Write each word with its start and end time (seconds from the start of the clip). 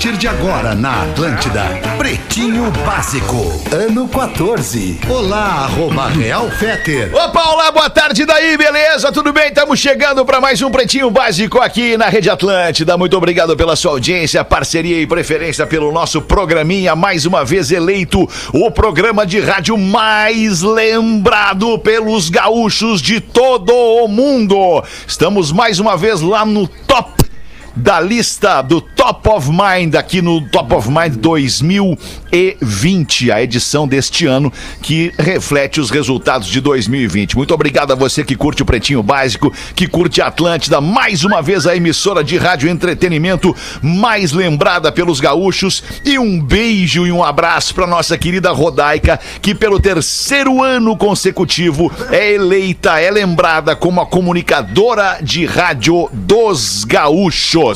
A 0.00 0.02
partir 0.02 0.16
de 0.16 0.28
agora 0.28 0.74
na 0.74 1.02
Atlântida, 1.02 1.62
Pretinho 1.98 2.70
Básico, 2.86 3.62
ano 3.70 4.08
14. 4.08 4.98
Olá, 5.06 5.64
arroba 5.64 6.08
Real 6.08 6.50
Feter. 6.52 7.14
Opa, 7.14 7.50
olá, 7.50 7.70
boa 7.70 7.90
tarde 7.90 8.24
daí, 8.24 8.56
beleza? 8.56 9.12
Tudo 9.12 9.30
bem? 9.30 9.48
Estamos 9.48 9.78
chegando 9.78 10.24
para 10.24 10.40
mais 10.40 10.62
um 10.62 10.70
Pretinho 10.70 11.10
Básico 11.10 11.58
aqui 11.58 11.98
na 11.98 12.06
Rede 12.06 12.30
Atlântida. 12.30 12.96
Muito 12.96 13.14
obrigado 13.14 13.54
pela 13.54 13.76
sua 13.76 13.90
audiência, 13.90 14.42
parceria 14.42 15.02
e 15.02 15.06
preferência 15.06 15.66
pelo 15.66 15.92
nosso 15.92 16.22
programinha, 16.22 16.96
mais 16.96 17.26
uma 17.26 17.44
vez 17.44 17.70
eleito 17.70 18.26
o 18.54 18.70
programa 18.70 19.26
de 19.26 19.38
rádio 19.38 19.76
mais 19.76 20.62
lembrado 20.62 21.78
pelos 21.78 22.30
gaúchos 22.30 23.02
de 23.02 23.20
todo 23.20 23.70
o 23.70 24.08
mundo. 24.08 24.82
Estamos 25.06 25.52
mais 25.52 25.78
uma 25.78 25.94
vez 25.94 26.22
lá 26.22 26.46
no 26.46 26.66
top 26.66 27.20
da 27.80 27.98
lista 27.98 28.60
do 28.60 28.80
Top 28.80 29.26
of 29.30 29.50
Mind 29.50 29.94
aqui 29.94 30.20
no 30.20 30.46
Top 30.48 30.74
of 30.74 30.88
Mind 30.88 31.16
2020, 31.16 33.32
a 33.32 33.42
edição 33.42 33.88
deste 33.88 34.26
ano 34.26 34.52
que 34.82 35.14
reflete 35.18 35.80
os 35.80 35.88
resultados 35.88 36.48
de 36.48 36.60
2020. 36.60 37.38
Muito 37.38 37.54
obrigado 37.54 37.92
a 37.92 37.94
você 37.94 38.22
que 38.22 38.36
curte 38.36 38.62
o 38.62 38.66
Pretinho 38.66 39.02
Básico, 39.02 39.50
que 39.74 39.86
curte 39.86 40.20
a 40.20 40.26
Atlântida, 40.26 40.78
mais 40.78 41.24
uma 41.24 41.40
vez 41.40 41.66
a 41.66 41.74
emissora 41.74 42.22
de 42.22 42.36
rádio 42.36 42.68
entretenimento 42.68 43.56
mais 43.80 44.32
lembrada 44.32 44.92
pelos 44.92 45.18
gaúchos 45.18 45.82
e 46.04 46.18
um 46.18 46.38
beijo 46.38 47.06
e 47.06 47.12
um 47.12 47.24
abraço 47.24 47.74
para 47.74 47.86
nossa 47.86 48.18
querida 48.18 48.50
Rodaica, 48.50 49.18
que 49.40 49.54
pelo 49.54 49.80
terceiro 49.80 50.62
ano 50.62 50.94
consecutivo 50.98 51.90
é 52.10 52.32
eleita, 52.32 53.00
é 53.00 53.10
lembrada 53.10 53.74
como 53.74 54.02
a 54.02 54.06
comunicadora 54.06 55.18
de 55.22 55.46
rádio 55.46 56.10
dos 56.12 56.84
gaúchos. 56.84 57.69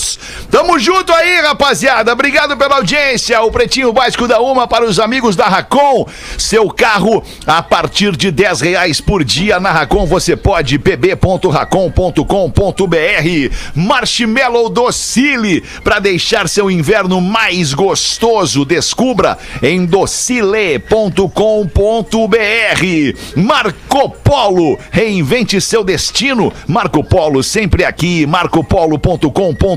Tamo 0.51 0.79
junto 0.79 1.13
aí, 1.13 1.41
rapaziada. 1.41 2.13
Obrigado 2.13 2.57
pela 2.57 2.77
audiência. 2.77 3.41
O 3.43 3.51
Pretinho 3.51 3.93
Básico 3.93 4.27
da 4.27 4.41
Uma 4.41 4.67
para 4.67 4.85
os 4.85 4.99
amigos 4.99 5.37
da 5.37 5.47
Racon. 5.47 6.07
Seu 6.39 6.69
carro 6.71 7.23
a 7.47 7.63
partir 7.63 8.17
de 8.17 8.31
10 8.31 8.61
reais 8.61 9.01
por 9.01 9.23
dia 9.25 9.61
na 9.61 9.71
Racon. 9.71 10.07
Você 10.07 10.37
pode 10.37 10.79
pb.racon.com.br. 10.79 12.25
Marshmallow 13.75 14.69
Docile 14.69 15.63
para 15.83 15.99
deixar 15.99 16.49
seu 16.49 16.71
inverno 16.71 17.21
mais 17.21 17.73
gostoso. 17.75 18.65
Descubra 18.65 19.39
em 19.63 19.85
docile.com.br. 19.87 21.21
Marco 23.37 24.11
Polo, 24.23 24.79
reinvente 24.91 25.61
seu 25.61 25.85
destino. 25.85 26.53
Marco 26.67 27.05
Polo 27.05 27.43
sempre 27.43 27.85
aqui. 27.85 28.27
marcopolo.com.br. 28.27 29.74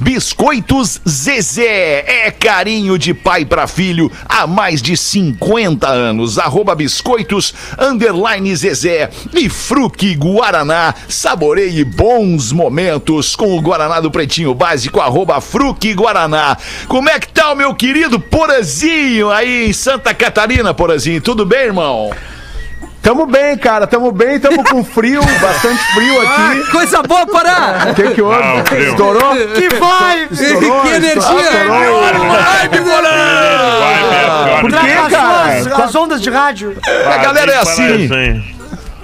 Biscoitos 0.00 1.00
Zezé 1.08 2.04
é 2.06 2.30
carinho 2.30 2.98
de 2.98 3.12
pai 3.12 3.44
para 3.44 3.66
filho 3.66 4.10
há 4.28 4.46
mais 4.46 4.80
de 4.80 4.96
50 4.96 5.88
anos. 5.88 6.38
Arroba 6.38 6.74
biscoitos 6.74 7.54
underline 7.78 8.54
Zezé 8.54 9.10
e 9.34 9.48
Fruque 9.48 10.14
Guaraná. 10.14 10.94
Saboreie 11.08 11.84
bons 11.84 12.52
momentos 12.52 13.36
com 13.36 13.56
o 13.56 13.60
Guaraná 13.60 14.00
do 14.00 14.10
Pretinho 14.10 14.54
Básico. 14.54 15.00
Arroba 15.00 15.40
Fruque 15.40 15.94
Guaraná. 15.94 16.56
Como 16.88 17.08
é 17.08 17.18
que 17.18 17.28
tá 17.28 17.52
o 17.52 17.56
meu 17.56 17.74
querido 17.74 18.18
Porazinho 18.18 19.30
aí 19.30 19.68
em 19.68 19.72
Santa 19.72 20.14
Catarina, 20.14 20.74
Porazinho? 20.74 21.20
Tudo 21.20 21.44
bem, 21.44 21.66
irmão? 21.66 22.10
Tamo 23.06 23.24
bem, 23.24 23.56
cara, 23.56 23.86
tamo 23.86 24.10
bem, 24.10 24.40
tamo 24.40 24.64
com 24.64 24.82
frio, 24.82 25.20
bastante 25.40 25.78
frio 25.94 26.20
aqui. 26.22 26.28
Ah, 26.66 26.72
coisa 26.72 27.02
boa, 27.04 27.24
Porã! 27.24 27.90
O 27.92 27.94
que 27.94 28.02
que 28.14 28.20
houve? 28.20 28.42
Ah. 28.42 28.64
Estourou? 28.80 29.36
Que 29.54 29.68
vai! 29.76 30.24
Estourou, 30.28 30.82
que 30.82 30.88
energia! 30.88 31.22
Por 34.60 34.70
Tra- 34.72 34.80
que, 34.80 34.90
as 34.92 35.08
cara? 35.12 35.62
suas- 35.62 35.80
As 35.80 35.94
ondas 35.94 36.20
de 36.20 36.30
rádio. 36.30 36.76
A 36.84 37.16
galera 37.18 37.52
é 37.52 37.58
assim. 37.58 38.08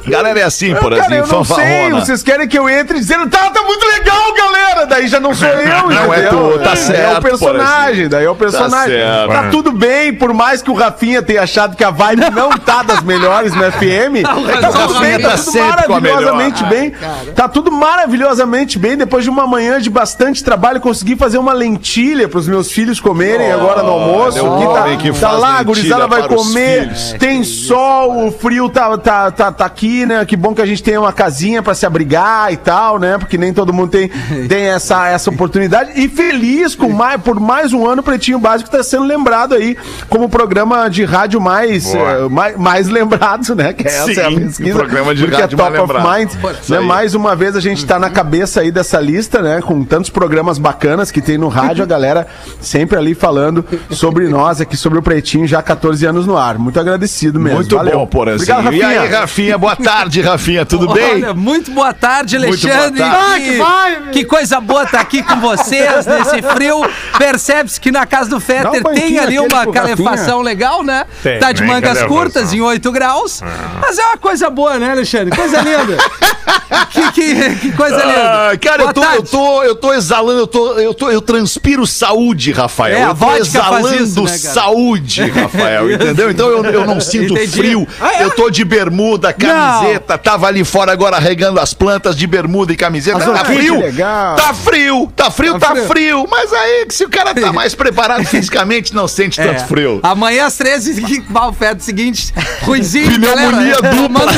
Galera 0.06 0.40
é 0.40 0.42
assim, 0.42 0.70
Cara, 0.70 0.80
Porazinho, 0.80 1.14
eu 1.16 1.26
não 1.26 1.44
sei, 1.44 1.90
vocês 1.92 2.22
querem 2.22 2.48
que 2.48 2.58
eu 2.58 2.68
entre 2.68 2.98
dizendo, 2.98 3.28
tá, 3.30 3.50
tá 3.50 3.62
muito 3.62 3.84
legal, 3.86 4.34
galera. 4.34 4.86
Daí 4.86 5.06
já 5.06 5.20
não 5.20 5.34
sou 5.34 5.46
eu, 5.48 5.88
Não 5.88 6.12
é 6.12 6.20
entendeu? 6.20 6.52
tu, 6.54 6.58
tá 6.58 6.72
É 6.72 6.76
certo, 6.76 7.18
o 7.18 7.22
personagem, 7.22 8.08
daí 8.08 8.24
é 8.24 8.30
o 8.30 8.34
personagem. 8.34 8.94
certo. 8.96 9.32
Tá, 9.32 9.48
tudo 9.50 9.72
bem, 9.72 10.12
por 10.12 10.32
mais 10.34 10.60
que 10.62 10.70
o 10.70 10.74
Rafinha 10.74 11.22
tenha 11.22 11.42
achado 11.42 11.76
que 11.76 11.84
a 11.84 11.90
vibe 11.90 12.30
não 12.30 12.50
tá 12.58 12.82
das 12.82 13.02
melhores 13.02 13.54
no 13.54 13.62
FM, 13.72 14.22
tá 14.24 14.34
tudo 14.34 14.94
Rafinha 14.94 15.00
bem, 15.00 15.20
tá 15.20 15.30
tá 15.30 15.36
tudo 15.36 16.00
maravilhosamente 16.00 16.64
bem. 16.64 16.90
Tá 17.34 17.48
tudo 17.48 17.72
maravilhosamente 17.72 18.78
bem. 18.78 18.96
Depois 18.96 19.24
de 19.24 19.30
uma 19.30 19.46
manhã 19.46 19.80
de 19.80 19.88
bastante 19.90 20.42
trabalho, 20.42 20.80
consegui 20.80 21.16
fazer 21.16 21.38
uma 21.38 21.52
lentilha 21.52 22.28
pros 22.28 22.48
meus 22.48 22.70
filhos 22.70 22.98
comerem 23.00 23.52
agora 23.52 23.82
no 23.82 23.90
almoço. 23.90 24.38
que 24.38 24.66
tá, 24.66 24.96
que 24.96 25.20
tá 25.20 25.32
lá, 25.32 25.58
a 25.58 25.62
gurizada 25.62 26.06
vai 26.06 26.26
comer. 26.28 26.82
filhos. 26.82 27.14
Tem 27.18 27.44
sol, 27.44 28.26
o 28.26 28.32
frio 28.32 28.68
tá, 28.68 28.96
tá, 28.98 29.30
tá, 29.30 29.52
tá 29.52 29.64
aqui, 29.64 29.91
né? 30.06 30.24
Que 30.24 30.36
bom 30.36 30.54
que 30.54 30.62
a 30.62 30.66
gente 30.66 30.82
tem 30.82 30.96
uma 30.96 31.12
casinha 31.12 31.62
pra 31.62 31.74
se 31.74 31.84
abrigar 31.86 32.52
e 32.52 32.56
tal, 32.56 32.98
né? 32.98 33.18
Porque 33.18 33.36
nem 33.38 33.52
todo 33.52 33.72
mundo 33.72 33.90
tem, 33.90 34.08
tem 34.48 34.64
essa, 34.68 35.08
essa 35.08 35.30
oportunidade. 35.30 35.92
E 35.94 36.08
feliz 36.08 36.74
com 36.74 36.88
mais, 36.88 37.20
por 37.20 37.38
mais 37.38 37.72
um 37.72 37.86
ano 37.86 38.00
o 38.00 38.04
Pretinho 38.04 38.38
Básico 38.38 38.70
tá 38.70 38.82
sendo 38.82 39.04
lembrado 39.04 39.54
aí 39.54 39.76
como 40.08 40.24
o 40.24 40.28
programa 40.28 40.88
de 40.88 41.04
rádio 41.04 41.40
mais, 41.40 41.92
Boa. 41.92 42.10
eh, 42.10 42.28
mais, 42.28 42.56
mais 42.56 42.88
lembrado, 42.88 43.54
né? 43.54 43.72
Que 43.72 43.86
essa 43.86 44.10
é 44.20 44.26
a 44.26 44.30
Sim, 44.30 44.40
pesquisa. 44.40 44.78
programa 44.78 45.14
de 45.14 45.22
porque 45.24 45.40
rádio 45.40 45.54
é 45.54 45.58
top 45.58 45.72
mais 46.02 46.34
of 46.34 46.36
mind. 46.38 46.68
Né? 46.68 46.80
Mais 46.80 47.14
uma 47.14 47.36
vez 47.36 47.54
a 47.56 47.60
gente 47.60 47.84
tá 47.86 47.98
na 47.98 48.10
cabeça 48.10 48.60
aí 48.60 48.70
dessa 48.70 49.00
lista, 49.00 49.40
né? 49.42 49.60
Com 49.60 49.84
tantos 49.84 50.10
programas 50.10 50.58
bacanas 50.58 51.10
que 51.10 51.20
tem 51.20 51.36
no 51.38 51.48
rádio, 51.48 51.82
a 51.82 51.86
galera 51.86 52.26
sempre 52.60 52.96
ali 52.98 53.14
falando 53.14 53.64
sobre 53.90 54.28
nós 54.28 54.60
aqui, 54.60 54.76
sobre 54.76 54.98
o 54.98 55.02
Pretinho, 55.02 55.46
já 55.46 55.58
há 55.58 55.62
14 55.62 56.04
anos 56.06 56.26
no 56.26 56.36
ar. 56.36 56.58
Muito 56.58 56.78
agradecido 56.80 57.38
mesmo. 57.40 57.58
Muito 57.58 57.76
Valeu. 57.76 57.98
bom, 57.98 58.06
Porazinho. 58.06 58.58
Obrigado, 58.58 58.74
E 58.74 58.82
aí, 58.82 58.96
Rafinha. 58.98 59.20
Rafinha, 59.20 59.58
boa 59.58 59.76
tarde, 59.82 60.20
Rafinha, 60.20 60.64
tudo 60.66 60.92
bem? 60.92 61.12
Olha, 61.14 61.34
muito 61.34 61.70
boa 61.70 61.92
tarde, 61.92 62.38
Muito 62.38 62.66
Alexandre. 62.66 62.98
boa 63.02 63.10
tarde. 63.10 63.44
Que, 63.44 63.50
Ah, 63.50 63.50
que 63.52 63.56
vai, 63.58 64.10
que 64.12 64.24
coisa 64.24 64.60
boa 64.60 64.84
estar 64.84 65.00
aqui 65.00 65.22
com 65.22 65.40
vocês 65.40 66.06
nesse 66.06 66.42
frio. 66.42 66.82
Percebe-se 67.18 67.80
que 67.80 67.90
na 67.90 68.06
casa 68.06 68.30
do 68.30 68.40
Fetter 68.40 68.80
um 68.86 68.94
tem 68.94 69.18
ali 69.18 69.38
uma 69.38 69.66
calefação 69.66 70.40
legal, 70.40 70.82
né? 70.82 71.04
Tem, 71.22 71.38
tá 71.38 71.52
de 71.52 71.62
mangas 71.64 72.02
curtas, 72.02 72.52
em 72.52 72.60
8 72.60 72.90
graus. 72.92 73.40
Mas 73.80 73.98
é 73.98 74.04
uma 74.06 74.18
coisa 74.18 74.48
boa, 74.50 74.78
né, 74.78 74.90
Alexandre? 74.90 75.34
Coisa 75.34 75.60
linda. 75.60 75.96
que, 76.90 77.12
que, 77.12 77.56
que 77.56 77.72
coisa 77.72 77.96
linda. 77.96 78.50
Ah, 78.50 78.58
cara, 78.58 78.82
eu 78.84 78.92
tô, 78.92 79.04
eu, 79.04 79.22
tô, 79.22 79.62
eu 79.62 79.76
tô 79.76 79.92
exalando, 79.92 80.40
eu, 80.40 80.46
tô, 80.46 80.72
eu, 80.78 80.94
tô, 80.94 81.10
eu 81.10 81.20
transpiro 81.20 81.86
saúde, 81.86 82.52
Rafael. 82.52 82.96
É, 82.98 83.04
eu 83.04 83.14
tô 83.14 83.36
exalando 83.36 83.94
isso, 83.94 84.22
né, 84.22 84.36
saúde, 84.38 85.22
Rafael, 85.30 85.90
entendeu? 85.90 86.30
Então 86.30 86.48
eu, 86.48 86.64
eu 86.64 86.86
não 86.86 87.00
sinto 87.00 87.32
Entendi. 87.34 87.56
frio. 87.56 87.88
Ah, 88.00 88.14
é? 88.14 88.24
Eu 88.24 88.30
tô 88.30 88.50
de 88.50 88.64
bermuda, 88.64 89.32
camiseta, 89.80 90.18
tava 90.18 90.46
ali 90.46 90.64
fora 90.64 90.92
agora 90.92 91.18
regando 91.18 91.58
as 91.60 91.74
plantas 91.74 92.16
de 92.16 92.26
bermuda 92.26 92.72
e 92.72 92.76
camiseta. 92.76 93.18
As 93.18 93.24
Tá 93.24 93.44
frio? 93.44 93.80
legal. 93.80 94.36
Tá 94.36 94.54
frio, 94.54 95.12
tá 95.16 95.30
frio, 95.30 95.58
tá, 95.58 95.68
Tá 95.68 95.72
frio. 95.74 95.86
frio. 95.88 96.26
Mas 96.30 96.52
aí, 96.52 96.86
se 96.90 97.04
o 97.04 97.08
cara 97.08 97.34
tá 97.34 97.52
mais 97.52 97.74
preparado 97.74 98.24
fisicamente, 98.24 98.94
não 98.94 99.08
sente 99.08 99.40
É. 99.40 99.46
tanto 99.46 99.66
frio. 99.66 100.00
Amanhã 100.02 100.46
às 100.46 100.56
13 100.56 101.00
que 101.02 101.20
vai 101.32 101.48
o 101.48 101.52
Fetter 101.52 101.82
seguinte. 101.82 102.32
Ruizinho, 102.62 103.18
Pneumonia 103.20 103.76
galera. 103.80 103.96
dupla. 103.96 104.22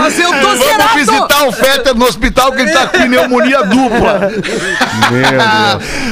Mas 0.00 0.18
eu 0.18 0.30
tô 0.30 0.38
Vamos 0.40 0.64
zerado. 0.66 0.94
visitar 0.94 1.44
o 1.46 1.52
Fetter 1.52 1.94
no 1.94 2.04
hospital 2.04 2.52
que 2.52 2.62
ele 2.62 2.72
tá 2.72 2.86
com 2.88 2.98
pneumonia 2.98 3.62
dupla. 3.64 4.20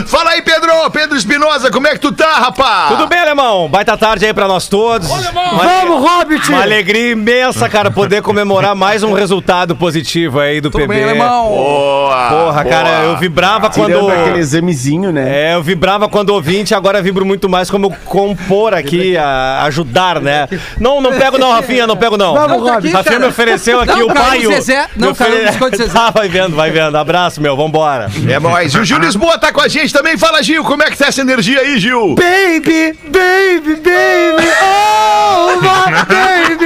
Fala 0.06 0.30
aí, 0.30 0.42
Pedro! 0.42 0.72
Pedro 0.90 1.16
Espinosa, 1.16 1.70
como 1.70 1.86
é 1.86 1.92
que 1.92 1.98
tu 2.00 2.12
tá, 2.12 2.38
rapaz? 2.38 2.88
Tudo 2.88 3.06
bem, 3.06 3.18
alemão? 3.18 3.68
Baita 3.68 3.96
tarde 3.96 4.24
aí 4.26 4.34
pra 4.34 4.48
nós 4.48 4.68
todos. 4.68 5.08
Uma, 5.08 5.22
Vamos, 5.62 6.00
Hobbit. 6.08 6.48
uma 6.48 6.64
alegria 6.72 7.10
imensa, 7.12 7.68
cara, 7.68 7.90
poder 7.90 8.22
comemorar 8.22 8.74
mais 8.74 9.02
um 9.02 9.12
resultado 9.12 9.76
positivo 9.76 10.40
aí 10.40 10.60
do 10.60 10.70
Tudo 10.70 10.82
PB. 10.82 10.94
bem, 10.94 11.04
alemão? 11.04 11.48
Boa! 11.48 12.28
Porra, 12.28 12.62
boa. 12.62 12.64
cara, 12.64 12.88
eu 13.04 13.16
vibrava 13.18 13.68
quando. 13.68 13.92
Tirando 13.92 14.10
aquele 14.10 14.38
examezinho, 14.38 15.12
né? 15.12 15.50
É, 15.50 15.54
eu 15.54 15.62
vibrava 15.62 16.08
quando 16.08 16.30
ouvinte, 16.30 16.74
agora 16.74 17.02
vibro 17.02 17.26
muito 17.26 17.48
mais 17.48 17.70
como 17.70 17.94
compor 18.06 18.72
aqui, 18.72 19.16
a 19.18 19.64
ajudar, 19.64 20.20
né? 20.20 20.48
Não, 20.80 21.00
não 21.00 21.12
pego 21.12 21.36
não, 21.36 21.52
Rafinha, 21.52 21.86
não 21.86 21.96
pego 21.96 22.16
não. 22.16 22.32
Vamos, 22.32 22.62
Rob. 22.62 22.90
Rafinha 22.90 23.02
cara. 23.02 23.18
me 23.18 23.26
ofereceu 23.26 23.80
aqui 23.80 23.92
Não, 23.98 24.06
o 24.06 24.14
caiu 24.14 24.28
pai. 24.28 24.46
o 24.46 24.52
Zezé. 24.54 24.86
Não, 24.96 25.08
me 25.08 25.14
caiu 25.14 25.42
o 25.42 25.46
biscoito 25.46 25.76
Zezé. 25.76 25.92
Tá, 25.92 26.10
vai 26.14 26.28
vendo, 26.28 26.56
vai 26.56 26.70
vendo. 26.70 26.96
Abraço, 26.96 27.40
meu, 27.40 27.54
vambora. 27.56 28.08
É 28.28 28.40
nóis. 28.40 28.72
E 28.72 28.78
o 28.78 28.84
Gil 28.84 28.98
Lisboa 28.98 29.36
tá 29.38 29.52
com 29.52 29.60
a 29.60 29.68
gente 29.68 29.92
também. 29.92 30.16
Fala, 30.16 30.42
Gil, 30.42 30.64
como 30.64 30.82
é 30.82 30.90
que 30.90 30.96
tá 30.96 31.06
essa 31.06 31.20
energia 31.20 31.60
aí, 31.60 31.78
Gil? 31.78 32.14
Baby, 32.14 32.98
baby, 33.04 33.74
baby, 33.76 34.48
oh, 34.62 35.56
my 35.60 35.92
baby, 36.06 36.61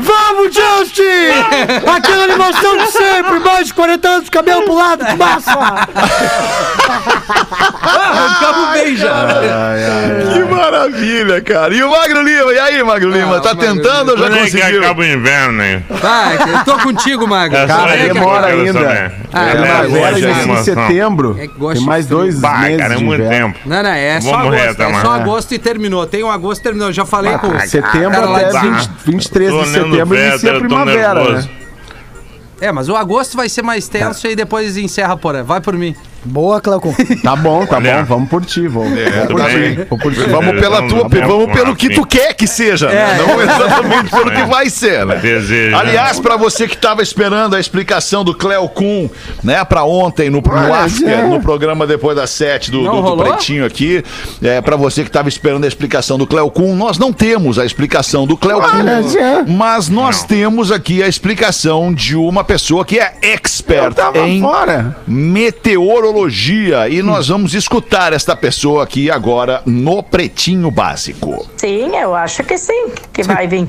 vamos, 0.00 0.54
Justin! 0.54 1.90
Aquela 1.94 2.24
animação 2.24 2.76
de 2.76 2.90
sempre, 2.92 3.38
mais 3.40 3.66
de 3.66 3.74
40 3.74 4.08
anos, 4.08 4.28
cabelo 4.30 4.62
pro 4.62 4.74
lado, 4.74 5.04
que 5.04 5.16
massa! 5.16 5.52
Arrancamos 7.82 8.72
bem 8.72 8.96
já. 8.96 9.26
Que 10.32 10.44
maravilha, 10.52 11.40
cara. 11.42 11.74
E 11.74 11.82
o 11.82 11.90
Magro 11.90 12.22
Lima? 12.22 12.52
E 12.52 12.58
aí, 12.58 12.82
Magro 12.82 13.10
Lima? 13.10 13.36
Ah, 13.36 13.40
tá 13.40 13.52
o 13.52 13.56
Magro 13.56 13.74
tentando 13.74 14.10
ou 14.12 14.18
já 14.18 14.24
Quando 14.24 14.36
é 14.36 14.44
que 14.44 14.50
conseguiu? 14.58 14.80
acaba 14.82 15.00
o 15.00 15.04
inverno, 15.04 15.62
hein? 15.62 15.84
Vai, 15.90 16.36
eu 16.36 16.64
tô 16.64 16.78
contigo, 16.78 17.26
Magro. 17.26 17.56
É 17.56 17.66
Cara, 17.66 17.96
que 17.96 18.04
eu 18.04 18.14
demora 18.14 18.46
ainda. 18.46 18.72
saber. 18.72 19.12
Ah, 19.32 19.46
É, 19.46 20.12
de 20.14 20.20
inicia 20.24 20.52
em 20.52 20.64
setembro. 20.64 21.36
É 21.38 21.46
Tem 21.48 21.72
de 21.74 21.80
mais 21.80 22.06
dois 22.06 22.38
Bah, 22.40 22.58
meses 22.58 22.78
cara, 22.78 22.94
é 22.94 22.96
de 22.96 23.04
muito 23.04 23.22
inverno. 23.22 23.52
tempo. 23.54 23.68
Não, 23.68 23.82
não, 23.82 23.90
é 23.90 24.20
só 24.20 24.30
Vamos 24.30 24.46
agosto. 24.46 24.66
retomar. 24.66 25.00
É 25.00 25.04
só 25.04 25.12
agosto 25.12 25.52
e 25.54 25.58
terminou. 25.58 26.06
Tem 26.06 26.24
um 26.24 26.30
agosto 26.30 26.60
e 26.60 26.64
terminou. 26.64 26.92
Já 26.92 27.04
falei 27.04 27.36
com 27.38 27.58
Setembro 27.60 28.10
Cara, 28.10 28.26
lá 28.26 28.38
até 28.38 28.60
de- 28.60 28.68
20, 28.68 28.90
23 29.06 29.50
Tô 29.50 29.62
de 29.62 29.68
setembro 29.68 30.16
o 30.16 30.18
inicia 30.18 30.56
a 30.56 30.58
primavera, 30.58 31.30
né? 31.32 31.48
É, 32.60 32.72
mas 32.72 32.88
o 32.88 32.96
agosto 32.96 33.36
vai 33.36 33.48
ser 33.50 33.62
mais 33.62 33.86
tenso 33.86 34.26
e 34.26 34.34
depois 34.34 34.76
encerra 34.78 35.16
por 35.16 35.36
aí. 35.36 35.42
Vai 35.42 35.60
por 35.60 35.74
mim. 35.74 35.94
Boa, 36.26 36.60
Cleocon. 36.60 36.94
Tá 37.22 37.36
bom, 37.36 37.64
tá 37.66 37.76
Olha. 37.76 37.98
bom. 37.98 38.04
Vamos 38.04 38.28
por 38.28 38.44
ti, 38.44 38.66
vamos. 38.68 38.98
É, 38.98 39.26
vamos 39.26 39.42
por 39.42 39.50
ti. 39.50 39.86
Vamos 39.88 40.02
por 40.02 40.14
ti. 40.14 40.30
Vamos 40.30 40.60
pela 40.60 40.82
tua, 40.88 41.08
vamos 41.08 41.52
pelo 41.52 41.74
que 41.76 41.86
Rafinha. 41.88 41.94
tu 41.94 42.06
quer 42.06 42.34
que 42.34 42.46
seja, 42.46 42.88
né? 42.88 43.18
Não 43.18 43.40
exatamente 43.42 44.10
pelo 44.10 44.30
que 44.30 44.42
vai 44.44 44.68
ser, 44.68 45.06
né? 45.06 45.16
Desejo. 45.16 45.76
Aliás, 45.76 46.20
pra 46.20 46.36
você 46.36 46.66
que 46.68 46.76
tava 46.76 47.02
esperando 47.02 47.54
a 47.56 47.60
explicação 47.60 48.24
do 48.24 48.34
Cleo 48.34 48.68
Kuhn, 48.68 49.08
né, 49.42 49.64
pra 49.64 49.84
ontem 49.84 50.28
no, 50.30 50.40
no 50.40 50.74
After, 50.74 51.08
é. 51.08 51.22
no 51.22 51.40
programa 51.40 51.86
depois 51.86 52.16
das 52.16 52.30
sete 52.30 52.70
do, 52.70 52.82
do, 52.82 53.16
do? 53.16 53.16
Pretinho 53.16 53.64
aqui, 53.64 54.02
é, 54.42 54.60
pra 54.60 54.76
você 54.76 55.04
que 55.04 55.10
tava 55.10 55.28
esperando 55.28 55.64
a 55.64 55.68
explicação 55.68 56.18
do 56.18 56.26
Cleo 56.26 56.50
Kuhn, 56.50 56.74
nós 56.74 56.98
não 56.98 57.12
temos 57.12 57.58
a 57.58 57.64
explicação 57.64 58.26
do 58.26 58.36
Cleo 58.36 58.58
Olha, 58.58 59.02
Kuhn, 59.02 59.18
é. 59.18 59.44
mas 59.46 59.88
nós 59.88 60.22
temos 60.24 60.70
aqui 60.72 61.02
a 61.02 61.08
explicação 61.08 61.92
de 61.92 62.16
uma 62.16 62.44
pessoa 62.44 62.84
que 62.84 62.98
é 62.98 63.14
expert 63.22 63.96
em 64.26 64.40
fora. 64.40 64.96
meteorologia 65.06 66.15
e 66.88 67.02
nós 67.02 67.28
vamos 67.28 67.52
escutar 67.52 68.14
esta 68.14 68.34
pessoa 68.34 68.84
aqui 68.84 69.10
agora 69.10 69.60
no 69.66 70.02
Pretinho 70.02 70.70
Básico. 70.70 71.46
Sim, 71.58 71.94
eu 71.94 72.14
acho 72.14 72.42
que 72.42 72.56
sim, 72.56 72.90
que 73.12 73.22
vai 73.22 73.46
vir. 73.46 73.68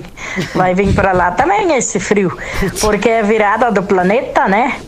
Vai 0.56 0.74
vir 0.74 0.94
para 0.94 1.12
lá 1.12 1.32
também 1.32 1.76
esse 1.76 2.00
frio. 2.00 2.32
Porque 2.80 3.10
é 3.10 3.22
virada 3.22 3.70
do 3.70 3.84
planeta, 3.84 4.48
né? 4.48 4.80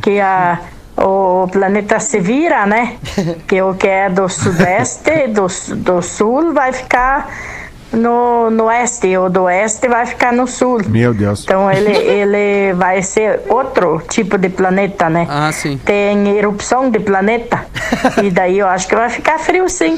Que 0.00 0.18
a, 0.18 0.60
o 0.96 1.46
planeta 1.48 2.00
se 2.00 2.20
vira, 2.20 2.64
né? 2.64 2.96
Que 3.46 3.60
o 3.60 3.74
que 3.74 3.86
é 3.86 4.08
do 4.08 4.26
sudeste, 4.28 5.28
do, 5.28 5.46
do 5.76 6.00
sul, 6.00 6.54
vai 6.54 6.72
ficar 6.72 7.28
no, 7.92 8.50
no 8.50 8.64
oeste, 8.64 9.16
o 9.16 9.28
do 9.28 9.42
oeste 9.44 9.88
vai 9.88 10.04
ficar 10.06 10.32
no 10.32 10.46
sul. 10.46 10.80
Meu 10.88 11.14
Deus. 11.14 11.42
Então 11.44 11.70
ele, 11.70 11.90
ele 11.96 12.72
vai 12.74 13.02
ser 13.02 13.40
outro 13.48 14.02
tipo 14.08 14.36
de 14.38 14.48
planeta, 14.48 15.08
né? 15.08 15.26
Ah, 15.30 15.50
sim. 15.52 15.78
Tem 15.84 16.36
erupção 16.36 16.90
de 16.90 16.98
planeta. 17.00 17.66
E 18.22 18.30
daí 18.30 18.58
eu 18.58 18.66
acho 18.68 18.86
que 18.86 18.94
vai 18.94 19.08
ficar 19.08 19.38
frio 19.38 19.66
sim. 19.68 19.96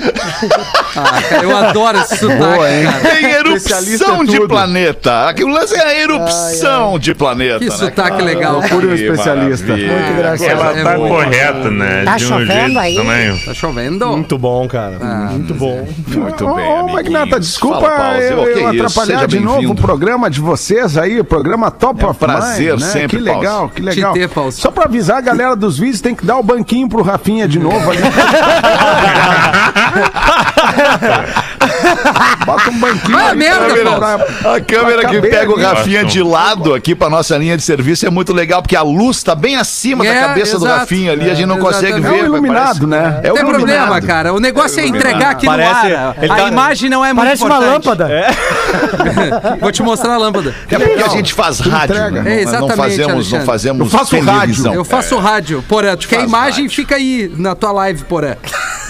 Ah, 0.97 1.21
cara, 1.29 1.43
eu 1.43 1.57
adoro 1.57 1.99
esse 1.99 2.17
sotaque, 2.19 2.39
Boa, 2.41 2.71
hein? 2.71 2.85
cara. 2.87 3.15
Tem 3.17 3.31
erupção 3.31 4.23
é 4.23 4.25
de 4.27 4.37
tudo. 4.37 4.49
planeta. 4.49 5.29
Aqui 5.29 5.45
o 5.45 5.49
lance 5.49 5.75
é 5.75 5.83
a 5.85 5.99
erupção 6.01 6.99
de 6.99 7.15
planeta. 7.15 7.59
Que 7.59 7.65
né, 7.69 7.71
sotaque 7.71 8.11
cara? 8.11 8.23
legal. 8.25 8.61
Procure 8.61 8.87
um 8.87 8.95
especialista. 8.95 9.67
maravilha. 9.67 9.93
Muito 9.93 10.13
engraçado. 10.13 10.51
Ela 10.51 10.79
É 10.79 10.85
tá 10.85 10.97
boa. 10.97 11.09
correta, 11.09 11.71
né? 11.71 12.03
Tá 12.05 12.17
De 12.17 12.25
um 12.25 12.29
chovendo 12.29 12.79
aí? 12.79 12.95
também. 12.95 13.39
Tá 13.39 13.55
chovendo? 13.55 14.07
Muito 14.09 14.39
bom, 14.39 14.69
cara. 14.69 14.97
Ah, 15.01 15.29
Muito 15.33 15.55
bom. 15.55 15.89
Muito 16.09 16.47
Ô, 16.47 16.55
bem, 16.55 16.65
ô, 16.67 16.71
amiguinhos. 16.79 16.93
Magnata, 16.93 17.41
desculpa 17.41 17.80
Paulo. 17.89 18.19
eu, 18.21 18.39
eu 18.45 18.73
isso, 18.73 18.85
atrapalhar 18.85 19.19
seja 19.21 19.29
de 19.29 19.41
novo 19.41 19.73
o 19.73 19.75
programa 19.75 20.29
de 20.31 20.41
vocês 20.41 20.97
aí, 20.99 21.21
o 21.21 21.25
programa 21.25 21.71
Top 21.71 22.03
É 22.03 22.07
um 22.07 22.11
of 22.11 22.19
prazer 22.19 22.73
Mind, 22.73 22.81
né? 22.83 22.87
sempre, 22.89 23.17
Que 23.19 23.23
legal, 23.23 23.43
Paulo. 23.59 23.71
que 23.75 23.83
legal. 23.83 24.13
Te 24.13 24.19
ter, 24.21 24.29
Paulo. 24.29 24.53
Só 24.53 24.71
pra 24.71 24.85
avisar 24.85 25.19
a 25.19 25.21
galera 25.21 25.55
dos 25.57 25.79
vídeos, 25.79 26.01
tem 26.01 26.15
que 26.15 26.25
dar 26.25 26.37
o 26.39 26.43
banquinho 26.43 26.89
pro 26.89 27.03
Rafinha 27.03 27.47
de 27.49 27.59
novo 27.59 27.91
ali. 27.91 28.01
Bota 32.47 32.71
um 32.71 32.79
banquinho 32.79 33.19
Ah, 33.19 33.35
merda, 33.35 33.75
pra- 33.99 34.55
A 34.55 34.61
câmera 34.61 35.09
que 35.09 35.21
pega 35.21 35.51
o. 35.53 35.61
Rafinha 35.61 36.05
de 36.05 36.23
lado 36.23 36.75
aqui 36.75 36.95
pra 36.95 37.11
nossa 37.11 37.37
linha 37.37 37.57
de 37.57 37.63
serviço 37.63 38.07
é 38.07 38.11
muito 38.11 38.33
legal, 38.33 38.63
porque 38.63 38.77
a 38.77 38.83
luz 38.83 39.23
tá 39.23 39.35
bem 39.35 39.57
acima 39.57 40.05
da 40.05 40.11
É, 40.11 40.21
cabeça 40.21 40.59
do 40.59 40.65
exato. 40.65 40.81
Rafinha 40.81 41.13
ali, 41.13 41.31
a 41.31 41.35
gente 41.35 41.47
não 41.47 41.57
É, 41.57 41.61
consegue 41.61 41.87
exatamente. 41.99 42.13
ver. 42.13 42.19
É 42.19 42.23
o 42.23 42.27
iluminado, 42.27 42.65
parece- 42.65 42.87
né? 42.87 43.21
É 43.23 43.27
Não 43.29 43.35
o 43.35 43.37
tem 43.37 43.49
iluminado. 43.49 43.79
problema, 43.89 44.01
cara. 44.01 44.33
O 44.35 44.41
negócio 44.41 44.81
é 44.81 44.87
entregar 44.87 45.31
aqui 45.31 45.47
Parece- 45.47 45.89
no 45.89 45.97
ar. 45.97 46.15
ele 46.21 46.33
A 46.33 46.37
tá- 46.37 46.49
imagem 46.49 46.91
não 46.91 47.05
é 47.05 47.13
muito 47.13 47.27
Parece 47.27 47.45
uma 47.45 47.59
lâmpada. 47.59 48.09
Vou 49.61 49.73
te 49.73 49.83
mostrar 49.83 50.15
a 50.15 50.19
lâmpada. 50.19 50.55
É 50.71 50.79
porque 50.79 51.03
a 51.03 51.09
gente 51.09 51.35
faz 51.35 51.61
rádio, 51.61 51.95
entrega. 51.97 52.23
né? 52.23 52.33
É, 52.33 52.35
Não- 52.37 52.43
exatamente, 52.43 52.69
não 52.71 52.77
fazemos, 52.77 53.33
não 53.33 53.41
fazemos 53.43 53.93
Eu 53.93 53.99
faço 53.99 54.17
rádio. 54.21 54.41
televisão. 54.41 54.75
Eu 54.75 54.85
faço 54.85 55.19
rádio, 55.19 55.65
Porã. 55.69 55.97
Tu 55.97 56.09
quer 56.09 56.17
faz 56.17 56.29
imagem, 56.29 56.65
rádio. 56.65 56.77
fica 56.77 56.97
aí 56.97 57.31
na 57.37 57.55
tua 57.55 57.73
live, 57.73 58.05
Porã. 58.05 58.35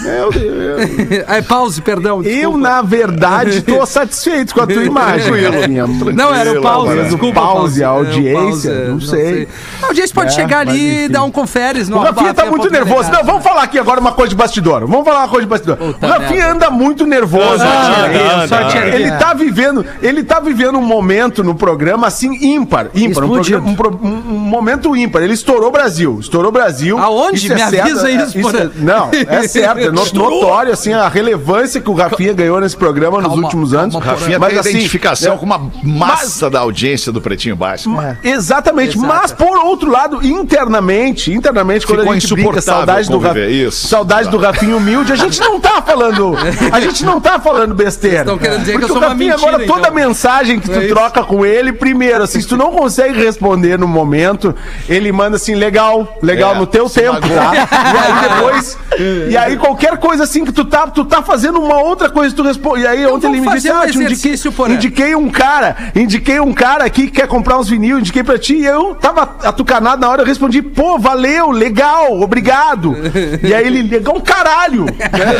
Meu 0.03 0.31
Deus. 0.31 1.23
É, 1.27 1.41
pause, 1.41 1.81
perdão. 1.81 2.17
Eu, 2.17 2.23
desculpa. 2.23 2.57
na 2.57 2.81
verdade, 2.81 3.61
tô 3.61 3.85
satisfeito 3.85 4.53
com 4.53 4.61
a 4.61 4.67
tua 4.67 4.83
imagem. 4.83 5.31
Rafinha. 5.45 5.85
Não, 6.13 6.33
era 6.33 6.59
o 6.59 6.61
pause, 6.61 6.85
Talvez 6.87 7.07
o 7.07 7.09
desculpa. 7.09 7.41
pause, 7.41 7.83
a 7.83 7.87
É, 7.87 7.89
o 7.89 7.93
audiência, 7.95 8.41
pause, 8.41 8.69
é, 8.71 8.87
não 8.87 9.01
sei. 9.01 9.47
A 9.81 9.85
audiência 9.87 10.15
pode 10.15 10.31
É, 10.31 10.35
chegar 10.35 10.59
ali 10.59 11.05
e 11.05 11.09
dar 11.09 11.23
um 11.23 11.31
conferes 11.31 11.87
no 11.89 11.97
O 11.97 11.99
Rafinha 11.99 12.33
tá 12.33 12.45
muito 12.45 12.69
nervoso. 12.69 13.11
Não, 13.11 13.23
vamos 13.23 13.43
falar 13.43 13.63
aqui 13.63 13.77
agora 13.79 13.99
uma 13.99 14.11
coisa 14.13 14.29
de 14.29 14.35
bastidor. 14.35 14.81
Vamos 14.87 15.05
falar 15.05 15.19
uma 15.19 15.27
coisa 15.27 15.45
de 15.45 15.49
bastidor. 15.49 15.77
Puta 15.77 16.05
o 16.05 16.09
Rafinha 16.09 16.51
anda 16.51 16.69
muito 16.69 17.05
nervoso. 17.05 17.63
Ah, 17.63 18.43
anda. 18.43 18.77
é 18.79 18.95
Ele 18.95 19.11
tá 19.11 19.33
vivendo, 19.33 19.85
ele 20.01 20.23
tá 20.23 20.39
vivendo 20.39 20.77
um 20.77 20.81
momento 20.81 21.43
no 21.43 21.55
programa 21.55 22.07
assim 22.07 22.33
ímpar, 22.41 22.87
ímpar, 22.95 23.23
um, 23.25 23.37
um 23.69 23.75
pro- 23.75 23.99
um- 24.01 24.23
um 24.33 24.37
momento 24.39 24.95
ímpar. 24.95 25.21
Ele 25.23 25.33
estourou 25.33 25.69
o 25.69 25.71
Brasil, 25.71 26.17
estourou 26.19 26.49
o 26.49 26.51
Brasil. 26.51 26.97
Aonde? 26.97 27.37
Isso 27.37 27.53
Me 27.53 27.61
avisa 27.61 28.09
isso, 28.09 28.37
é, 28.39 28.41
porra. 28.41 28.71
Não, 28.75 29.09
é 29.27 29.47
certo, 29.47 29.90
é 29.91 30.13
no- 30.13 30.29
notório 30.29 30.73
assim 30.73 30.93
a 30.93 31.07
relevância 31.07 31.79
que 31.81 31.89
o 31.89 31.93
Rafinha 31.93 32.33
ganhou 32.33 32.59
nesse 32.59 32.75
programa 32.77 33.17
nos 33.19 33.27
Calma, 33.27 33.43
últimos 33.43 33.69
calma, 33.71 33.83
anos. 33.83 33.95
porra. 33.95 34.11
Rafinha 34.11 34.39
Mas 34.39 34.49
tem 34.49 34.59
assim, 34.59 34.69
identificação 34.71 35.33
é- 35.33 35.37
com 35.37 35.45
uma 35.45 35.71
massa 35.83 36.49
da 36.49 36.59
audiência 36.59 37.11
do 37.11 37.21
Pretinho 37.21 37.55
Baixo. 37.55 37.89
Exatamente, 38.23 38.97
Exato. 38.97 39.13
mas 39.13 39.31
por 39.31 39.57
outro 39.57 39.89
lado, 39.89 40.25
internamente, 40.25 41.33
internamente, 41.33 41.85
quando 41.85 41.99
Ficou 41.99 42.11
a 42.13 42.19
gente 42.19 42.33
brinca, 42.33 42.61
saudade 42.61 43.09
do, 43.09 43.17
Ra- 43.19 43.29
conviver, 43.29 43.49
isso. 43.49 43.87
saudade 43.87 44.29
do 44.29 44.37
Rafinha 44.37 44.75
humilde, 44.75 45.11
a 45.11 45.15
gente 45.15 45.39
não 45.39 45.59
tá 45.59 45.81
falando, 45.81 46.33
a 46.71 46.79
gente 46.79 47.03
não 47.03 47.19
tá 47.19 47.39
falando 47.39 47.73
besteira. 47.73 48.19
Estão 48.19 48.37
querendo 48.37 48.59
dizer 48.59 48.71
que 48.73 48.79
Porque 48.79 48.85
eu 48.91 48.95
sou 48.95 48.97
o 48.97 48.99
uma 48.99 49.09
Rafinha 49.09 49.31
mentira, 49.35 49.49
agora, 49.55 49.67
toda 49.67 49.79
então. 49.81 49.93
mensagem 49.93 50.59
que 50.59 50.69
tu 50.69 50.79
É 50.79 50.87
troca 50.87 51.23
com 51.23 51.45
ele, 51.45 51.73
primeiro, 51.73 52.23
assim, 52.23 52.39
se 52.41 52.47
tu 52.47 52.57
não 52.57 52.71
consegue 52.71 53.17
responder 53.23 53.77
no 53.77 53.87
momento, 53.87 54.55
ele 54.87 55.11
manda 55.11 55.35
assim, 55.37 55.55
legal, 55.55 56.17
legal, 56.21 56.55
É, 56.55 56.57
no 56.59 56.65
teu 56.67 56.89
tempo, 56.89 57.13
magoou. 57.13 57.37
tá? 57.39 57.53
E 57.55 57.97
aí 57.97 58.29
depois, 58.29 58.77
e 59.31 59.37
aí 59.37 59.57
qualquer 59.57 59.80
coisa 59.97 60.23
assim 60.23 60.43
que 60.45 60.51
tu 60.51 60.65
tá, 60.65 60.87
tu 60.87 61.05
tá 61.05 61.21
fazendo 61.21 61.59
uma 61.59 61.81
outra 61.81 62.09
coisa, 62.09 62.35
tu 62.35 62.43
responde, 62.43 62.81
e 62.83 62.87
aí 62.87 63.05
ontem 63.05 63.21
vamos 63.21 63.37
ele 63.37 63.41
me 63.41 63.53
disse, 63.53 63.67
fazer 63.67 63.73
um 63.73 63.81
ah, 63.81 63.87
te 63.87 63.97
indiquei, 63.97 64.73
indiquei 64.73 65.15
um 65.15 65.29
cara, 65.29 65.75
indiquei 65.95 66.39
um 66.39 66.53
cara 66.53 66.85
aqui 66.85 67.05
que 67.07 67.11
quer 67.11 67.27
comprar 67.27 67.57
uns 67.59 67.69
vinil, 67.69 67.99
indiquei 67.99 68.23
pra 68.23 68.37
ti, 68.37 68.55
e 68.55 68.65
eu 68.65 68.95
tava 68.95 69.21
atucanado 69.43 70.01
na 70.01 70.09
hora, 70.09 70.21
eu 70.21 70.25
respondi, 70.25 70.61
pô, 70.61 70.97
valeu, 70.97 71.51
legal, 71.51 72.19
obrigado. 72.21 72.95
E 73.43 73.53
aí 73.53 73.65
ele, 73.67 73.83
legal, 73.83 74.15
um 74.15 74.19
caralho. 74.19 74.85
Né? 74.85 74.93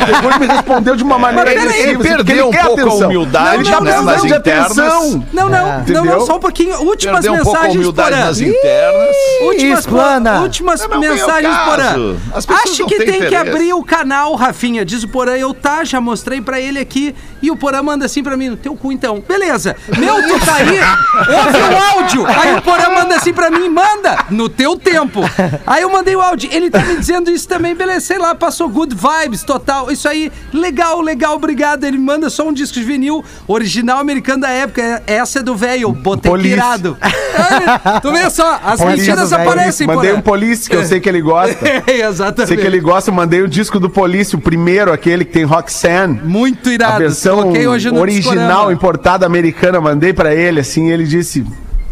Depois 0.06 0.38
me 0.38 0.48
respondeu 0.48 0.96
de 0.96 1.04
uma 1.04 1.20
maneira 1.20 1.52
Mas 1.52 1.64
peraí, 1.64 1.82
ele 1.82 1.92
assim, 1.92 2.02
perdeu 2.02 2.48
um 2.48 2.52
quer 2.52 2.66
pouco 2.66 2.80
a 2.80 2.84
atenção. 2.84 3.08
humildade, 3.08 3.56
Ele 3.56 3.64
tá 3.64 3.82
né, 3.82 3.92
precisando 3.92 4.06
nas 4.06 4.24
internas. 4.24 4.80
atenção. 4.80 5.26
Não, 5.34 5.50
não, 5.50 5.68
não, 5.68 5.80
Entendeu? 5.82 6.06
não, 6.06 6.26
só 6.26 6.36
um 6.38 6.40
pouquinho. 6.40 6.82
Últimas 6.82 7.22
Perdeu 7.22 7.34
um 7.34 7.44
pouco 7.44 7.50
a 7.50 7.62
mensagens, 7.62 7.76
humildade 7.82 8.10
Porã. 8.12 8.26
nas 8.26 8.40
internas. 8.42 9.16
Últimas, 9.42 9.80
Explana. 9.80 10.42
últimas 10.42 10.82
Não, 10.82 10.90
não 10.90 11.00
mensagens. 11.00 11.58
Porã. 11.58 12.16
Acho 12.34 12.82
não 12.82 12.88
que 12.90 12.98
tem 13.06 13.26
que 13.28 13.36
abrir 13.36 13.74
o 13.74 13.84
canal, 13.84 14.31
Rafinha. 14.36 14.84
Diz 14.86 15.04
o 15.04 15.08
Porã, 15.08 15.36
eu 15.38 15.54
tá, 15.54 15.84
já 15.84 16.00
mostrei 16.02 16.42
pra 16.42 16.60
ele 16.60 16.80
aqui. 16.80 17.16
E 17.42 17.50
o 17.50 17.56
Porã 17.56 17.82
manda 17.82 18.06
assim 18.06 18.24
pra 18.24 18.38
mim, 18.38 18.50
no 18.50 18.58
teu 18.58 18.76
cu 18.76 18.92
então. 18.92 19.24
Beleza. 19.28 19.76
Meu, 19.98 20.16
tu 20.28 20.46
tá 20.46 20.56
aí, 20.56 20.68
ouve 20.68 21.58
o 21.74 21.98
áudio. 22.00 22.26
Aí 22.28 22.56
o 22.56 22.62
Porã 22.62 22.90
manda 22.90 23.16
assim 23.16 23.34
pra 23.34 23.50
mim, 23.50 23.70
manda, 23.70 24.26
no 24.30 24.48
teu 24.50 24.78
tempo. 24.78 25.22
Aí 25.66 25.82
eu 25.82 25.92
mandei 25.92 26.16
o 26.16 26.22
áudio. 26.22 26.50
Ele 26.52 26.70
tá 26.70 26.80
me 26.80 26.98
dizendo 26.98 27.32
isso 27.32 27.48
também, 27.48 27.76
beleza, 27.76 28.06
sei 28.08 28.18
lá, 28.20 28.36
passou 28.36 28.70
good 28.70 28.96
vibes, 28.96 29.44
total. 29.44 29.92
Isso 29.92 30.08
aí, 30.08 30.32
legal, 30.54 31.02
legal, 31.02 31.36
obrigado. 31.36 31.84
Ele 31.84 31.98
manda 31.98 32.30
só 32.30 32.48
um 32.48 32.54
disco 32.54 32.76
de 32.80 32.84
vinil, 32.84 33.24
original 33.48 34.00
americano 34.00 34.42
da 34.42 34.50
época. 34.50 35.02
Essa 35.08 35.40
é 35.40 35.44
do 35.44 35.56
velho, 35.56 35.92
botei 35.92 36.30
Police. 36.30 36.50
pirado. 36.50 36.98
É, 37.02 38.00
tu 38.00 38.12
vê 38.12 38.30
só, 38.30 38.60
as 38.64 38.80
Police, 38.80 38.98
mentiras 39.00 39.34
aparecem, 39.34 39.88
Mandei 39.88 40.10
Porã. 40.12 40.20
um 40.20 40.22
Police, 40.22 40.70
que 40.70 40.76
eu 40.76 40.86
sei 40.86 41.00
que 41.00 41.10
ele 41.10 41.22
gosta. 41.22 41.68
É, 41.68 42.02
exatamente. 42.08 42.48
Sei 42.48 42.58
que 42.58 42.66
ele 42.68 42.80
gosta, 42.80 43.12
mandei 43.12 43.42
o 43.42 43.48
disco 43.48 43.80
do 43.80 43.90
Police, 43.90 44.11
o 44.34 44.40
primeiro, 44.40 44.92
aquele 44.92 45.26
que 45.26 45.32
tem 45.32 45.44
Roxanne. 45.44 46.22
Muito 46.24 46.70
irado. 46.70 46.94
A 46.94 47.00
versão 47.00 47.38
Coloquei 47.42 47.68
hoje 47.68 47.90
no 47.90 48.00
original, 48.00 48.72
importada 48.72 49.26
americana, 49.26 49.80
mandei 49.80 50.14
pra 50.14 50.34
ele, 50.34 50.60
assim, 50.60 50.90
ele 50.90 51.06
disse... 51.06 51.46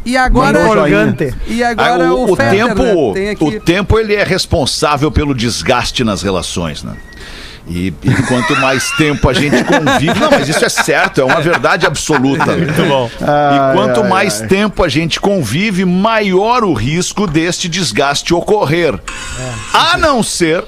E 0.05 0.15
agora, 0.15 0.59
e 1.47 1.61
Ah, 1.63 1.69
agora 1.69 2.13
o, 2.13 2.29
o, 2.29 2.31
o 2.31 2.35
Fetter, 2.35 2.67
tempo, 2.67 2.83
né? 2.83 3.13
Tem 3.13 3.29
aqui. 3.29 3.43
o 3.43 3.59
tempo 3.59 3.99
ele 3.99 4.15
é 4.15 4.23
responsável 4.23 5.11
pelo 5.11 5.35
desgaste 5.35 6.03
nas 6.03 6.23
relações, 6.23 6.83
né? 6.83 6.93
E, 7.67 7.93
e 8.01 8.23
quanto 8.27 8.55
mais 8.55 8.89
tempo 8.97 9.29
a 9.29 9.33
gente 9.33 9.63
convive. 9.63 10.19
Não, 10.19 10.31
mas 10.31 10.49
isso 10.49 10.65
é 10.65 10.69
certo, 10.69 11.21
é 11.21 11.23
uma 11.23 11.41
verdade 11.41 11.85
absoluta. 11.85 12.45
Muito 12.57 12.85
bom. 12.88 13.09
E 13.21 13.75
quanto 13.75 14.03
mais 14.03 14.41
tempo 14.41 14.83
a 14.83 14.89
gente 14.89 15.19
convive, 15.19 15.85
maior 15.85 16.63
o 16.63 16.73
risco 16.73 17.27
deste 17.27 17.69
desgaste 17.69 18.33
ocorrer. 18.33 18.99
A 19.73 19.97
não 19.97 20.23
ser 20.23 20.63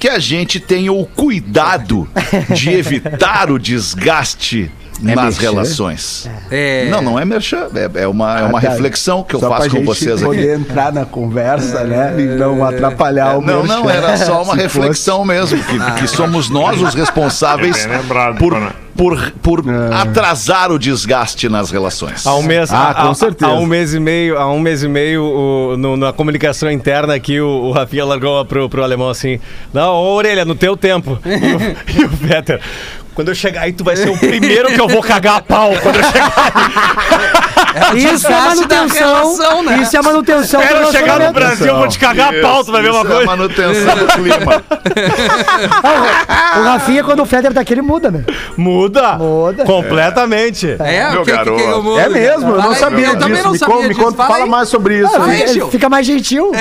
que 0.00 0.08
a 0.08 0.18
gente 0.18 0.58
tenha 0.58 0.90
o 0.90 1.04
cuidado 1.04 2.08
de 2.56 2.70
evitar 2.70 3.52
o 3.52 3.58
desgaste 3.58 4.70
nas 5.02 5.16
merchan? 5.38 5.40
relações. 5.42 6.30
É. 6.50 6.88
Não, 6.90 7.00
não 7.02 7.18
é 7.18 7.24
merchan, 7.24 7.68
é, 7.74 8.02
é 8.02 8.06
uma, 8.08 8.38
é 8.40 8.44
uma 8.44 8.58
Ah, 8.58 8.62
tá. 8.62 8.68
reflexão 8.70 9.22
que 9.22 9.34
eu 9.34 9.40
Só 9.40 9.48
pra 9.48 9.56
faço 9.58 9.70
com 9.70 9.76
gente 9.78 9.86
vocês 9.86 10.16
aqui. 10.22 10.24
poder 10.24 10.58
entrar 10.58 10.92
na 10.92 11.04
conversa, 11.04 11.84
né? 11.84 12.14
E 12.18 12.22
não 12.26 12.64
atrapalhar 12.64 13.38
o 13.38 13.40
Não, 13.40 13.64
não, 13.64 13.84
merchan. 13.84 14.06
era 14.08 14.16
só 14.16 14.42
uma 14.42 14.54
reflexão 14.56 15.24
mesmo, 15.24 15.62
que, 15.62 15.78
que 16.00 16.06
somos 16.08 16.48
nós 16.50 16.80
os 16.80 16.94
responsáveis 16.94 17.84
É 17.84 17.88
lembrado, 17.98 18.38
por, 18.38 18.52
Pana. 18.52 18.74
por, 18.96 19.32
por 19.42 19.64
atrasar 19.92 20.70
o 20.72 20.78
desgaste 20.78 21.48
nas 21.48 21.70
relações. 21.70 22.26
Há 22.26 22.34
um 22.36 22.42
mês, 22.42 22.70
Ah, 22.72 22.90
há- 22.90 23.06
com 23.06 23.14
certeza. 23.14 23.50
Há 23.50 23.54
um 23.54 23.66
mês 23.66 23.94
e 23.94 24.00
meio, 24.00 24.38
há 24.38 24.50
um 24.52 24.58
mês 24.60 24.82
e 24.82 24.88
meio 24.88 25.22
o- 25.24 25.76
no- 25.76 25.96
na 25.96 26.12
comunicação 26.12 26.70
interna 26.70 27.14
aqui, 27.14 27.40
o, 27.40 27.46
o 27.46 27.72
Rafinha 27.72 28.04
largou 28.04 28.44
pro, 28.44 28.68
pro 28.68 28.82
alemão 28.82 29.08
assim: 29.08 29.38
Não, 29.72 29.94
ô, 29.94 30.14
orelha, 30.14 30.44
no 30.44 30.54
teu 30.54 30.76
tempo. 30.76 31.18
E 31.30 32.00
o, 32.00 32.02
e 32.02 32.04
o 32.04 32.10
Peter. 32.10 32.60
Quando 33.14 33.28
eu 33.28 33.34
chegar 33.34 33.62
aí, 33.62 33.72
tu 33.72 33.84
vai 33.84 33.96
ser 33.96 34.08
o 34.08 34.16
primeiro 34.18 34.68
que 34.72 34.80
eu 34.80 34.88
vou 34.88 35.02
cagar 35.02 35.36
a 35.36 35.42
pau. 35.42 35.72
Quando 35.82 35.96
eu 35.96 36.04
chegar 36.04 36.32
É 37.74 37.96
Isso 37.96 38.26
é 38.26 38.30
manutenção. 38.30 39.14
relação, 39.14 39.62
né? 39.62 39.78
Isso 39.82 39.96
é 39.96 40.02
manutenção. 40.02 40.60
Espero 40.60 40.80
eu 40.80 40.90
chegar 40.92 41.18
no. 41.20 41.32
Brasil, 41.32 41.66
eu 41.68 41.76
vou 41.76 41.88
te 41.88 41.98
cagar 41.98 42.34
a 42.34 42.40
pau, 42.42 42.64
tu 42.64 42.72
vai 42.72 42.82
ver 42.82 42.90
uma 42.90 43.00
Isso 43.02 43.06
é 43.08 43.10
a 43.10 43.14
coisa. 43.14 43.26
manutenção 43.26 43.96
do 43.96 44.06
clima. 44.08 44.62
O 46.58 46.62
Rafinha, 46.64 47.04
quando 47.04 47.20
o 47.22 47.26
Federer 47.26 47.52
tá 47.54 47.60
aqui, 47.60 47.72
ele 47.74 47.82
muda, 47.82 48.10
né? 48.10 48.24
Muda. 48.56 49.12
Muda. 49.16 49.64
Completamente. 49.64 50.76
É, 50.80 51.10
Meu 51.12 51.22
o 51.22 51.24
que, 51.24 51.30
que, 51.32 51.38
que 51.38 51.44
garoto. 51.44 51.60
eu 51.62 51.82
mudo? 51.82 52.00
É 52.00 52.08
mesmo, 52.08 52.50
eu 52.50 52.62
não 52.62 52.74
sabia 52.74 53.06
eu 53.08 53.18
também 53.18 53.34
disso. 53.36 53.44
não 53.44 53.52
me 53.52 53.58
sabia 53.58 53.74
conta, 53.74 53.88
me 53.88 53.94
disso. 53.94 54.06
conta, 54.06 54.16
Fala 54.16 54.30
fala 54.34 54.46
mais 54.46 54.68
sobre 54.68 54.98
isso. 54.98 55.12
Ah, 55.16 55.34
Ele 55.34 55.66
fica 55.70 55.88
mais 55.88 56.06
gentil. 56.06 56.50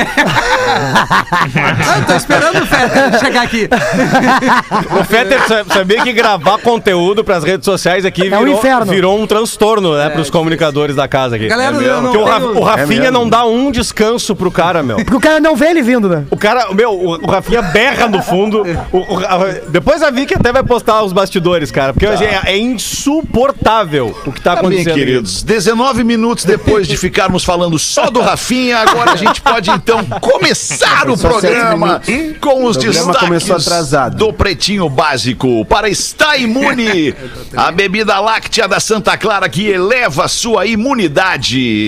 Eu 2.00 2.06
tô 2.06 2.13
esperando 2.16 2.62
o 2.62 2.66
Federer 2.66 3.20
chegar 3.20 3.42
aqui. 3.44 3.68
O 5.00 5.04
Fetter 5.04 5.39
sa- 5.48 5.63
sabia 5.74 6.01
que 6.04 6.12
gravar 6.13 6.58
conteúdo 6.60 7.24
pras 7.24 7.44
redes 7.44 7.66
sociais 7.66 8.06
aqui 8.06 8.24
É 8.32 8.38
um 8.38 8.39
virou, 8.39 8.58
inferno. 8.58 8.86
virou 8.92 9.20
um 9.20 9.25
transtorno, 9.28 9.96
né, 9.98 10.10
pros 10.10 10.30
comunicadores 10.30 10.98
da 11.00 11.08
casa 11.08 11.36
aqui. 11.38 11.48
Galera, 11.48 11.75
É 11.75 11.88
eu 11.88 12.01
não 12.01 12.12
Porque 12.12 12.18
o, 12.18 12.25
Ra- 12.25 12.39
tenho... 12.39 12.58
o 12.58 12.63
Rafinha 12.63 13.00
mesmo. 13.01 13.12
não 13.20 13.29
dá 13.29 13.46
um 13.46 13.72
descanso 13.72 14.36
pro 14.36 14.51
cara, 14.51 14.84
meu. 14.84 14.98
Porque 14.98 15.15
o 15.15 15.20
cara 15.20 15.39
não 15.39 15.56
vê 15.56 15.68
ele 15.68 15.82
vindo, 15.82 16.08
né? 16.10 16.25
O 16.29 16.38
cara, 16.38 16.74
meu, 16.74 16.91
o, 16.94 17.24
o 17.25 17.27
Rafinha 17.27 17.62
berra 17.62 18.08
no 18.08 18.22
fundo. 18.22 18.63
O- 18.91 18.98
o- 19.15 19.20
a- 19.25 19.70
depois 19.70 20.01
a 20.01 20.10
Vicky 20.10 20.34
até 20.34 20.51
vai 20.51 20.63
postar 20.63 21.01
os 21.03 21.13
bastidores, 21.13 21.70
cara. 21.72 21.94
Porque 21.94 22.06
assim, 22.06 22.24
é, 22.25 22.41
é 22.46 22.58
insuportável 22.58 24.15
o 24.25 24.32
que 24.32 24.41
tá 24.41 24.50
Tá 24.56 24.62
bem, 24.62 24.70
acontecendo. 24.79 24.89
aqui. 24.94 25.00
queridos. 25.00 25.44
19 25.44 26.03
minutos 26.03 26.44
depois 26.44 26.88
de 26.88 26.98
ficarmos 26.98 27.44
falando 27.44 27.77
só 27.77 28.10
do 28.10 28.20
Rafinha, 28.20 28.77
agora 28.79 29.12
a 29.12 29.15
gente 29.15 29.41
pode 29.41 29.70
então 29.70 30.03
começar 30.20 31.08
o 31.10 31.15
programa 31.18 32.01
com 32.41 32.65
os 32.65 32.75
O 32.77 32.79
programa 32.79 33.13
destaques 33.13 33.51
atrasado. 33.68 34.18
do 34.18 34.34
Pretinho 34.34 34.89
Básico. 34.89 35.63
Para 35.65 35.88
estar 35.89 36.38
imune, 36.38 37.13
a 37.56 37.72
bebida 37.72 38.20
láctea 38.20 38.68
da 38.68 38.79
Santa 38.79 39.15
Clara 39.18 39.48
que 39.48 39.68
eleva 39.68 40.27
sua 40.27 40.65
imunidade. 40.65 40.88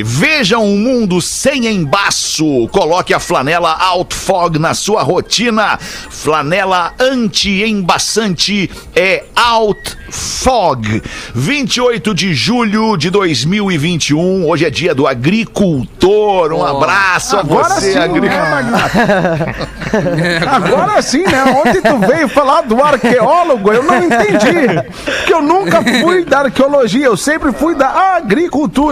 Veja 0.05 0.57
um 0.59 0.77
mundo 0.77 1.21
sem 1.21 1.65
embaço. 1.67 2.67
Coloque 2.71 3.13
a 3.13 3.19
flanela 3.19 3.71
Outfog 3.71 4.59
na 4.59 4.73
sua 4.73 5.01
rotina. 5.01 5.77
Flanela 5.77 6.93
anti-embaçante 6.99 8.69
é 8.95 9.23
Outfog. 9.35 11.01
28 11.33 12.13
de 12.13 12.33
julho 12.33 12.97
de 12.97 13.09
2021. 13.09 14.47
Hoje 14.47 14.65
é 14.65 14.69
dia 14.69 14.93
do 14.93 15.07
agricultor. 15.07 16.53
Um 16.53 16.63
abraço 16.63 17.37
a 17.37 17.39
Agora 17.39 17.69
você, 17.75 17.93
sim, 17.93 17.97
agricultor. 17.97 18.63
né? 18.63 19.55
Agora 20.47 21.01
sim, 21.01 21.23
né? 21.23 21.43
Ontem 21.65 21.81
tu 21.81 21.97
veio 21.99 22.27
falar 22.27 22.61
do 22.61 22.81
arqueólogo, 22.81 23.71
eu 23.71 23.83
não 23.83 24.03
entendi. 24.03 24.91
Porque 25.03 25.33
eu 25.33 25.41
nunca 25.41 25.81
fui 25.83 26.23
da 26.25 26.39
arqueologia, 26.41 27.05
eu 27.05 27.17
sempre 27.17 27.51
fui 27.51 27.75
da 27.75 28.15
agricultura. 28.17 28.90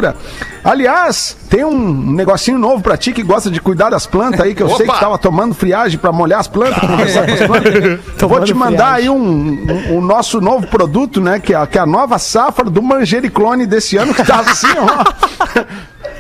Aliás, 0.64 1.36
tem 1.50 1.64
um 1.64 2.12
negocinho 2.14 2.58
novo 2.60 2.82
pra 2.84 2.98
ti 2.98 3.12
que 3.14 3.24
gosta 3.24 3.50
de 3.50 3.60
cuidar 3.62 3.90
das 3.90 4.06
plantas 4.06 4.42
aí, 4.42 4.54
que 4.54 4.62
eu 4.62 4.70
sei 4.70 4.86
Opa! 4.86 4.94
que 4.96 5.00
tava 5.00 5.18
tomando 5.18 5.54
friagem 5.56 5.98
pra 5.98 6.12
molhar 6.12 6.40
as 6.40 6.48
plantas, 6.48 6.80
conversar 6.80 7.26
com 7.26 7.34
as 7.34 7.40
plantas. 7.48 8.00
Vou 8.20 8.44
te 8.44 8.54
mandar 8.54 8.96
friagem. 8.96 9.04
aí 9.04 9.10
um, 9.10 9.92
um- 9.92 9.98
o 9.98 10.02
nosso 10.02 10.42
novo 10.42 10.68
produto, 10.68 11.20
né? 11.22 11.40
Que 11.40 11.54
é, 11.54 11.58
a- 11.58 11.66
que 11.68 11.78
é 11.78 11.82
a 11.82 11.86
nova 11.86 12.20
safra 12.20 12.66
do 12.70 12.82
manjericlone 12.82 13.66
desse 13.66 13.98
ano, 13.98 14.14
que 14.14 14.24
tá 14.24 14.40
assim, 14.42 14.68
ó. 14.78 15.60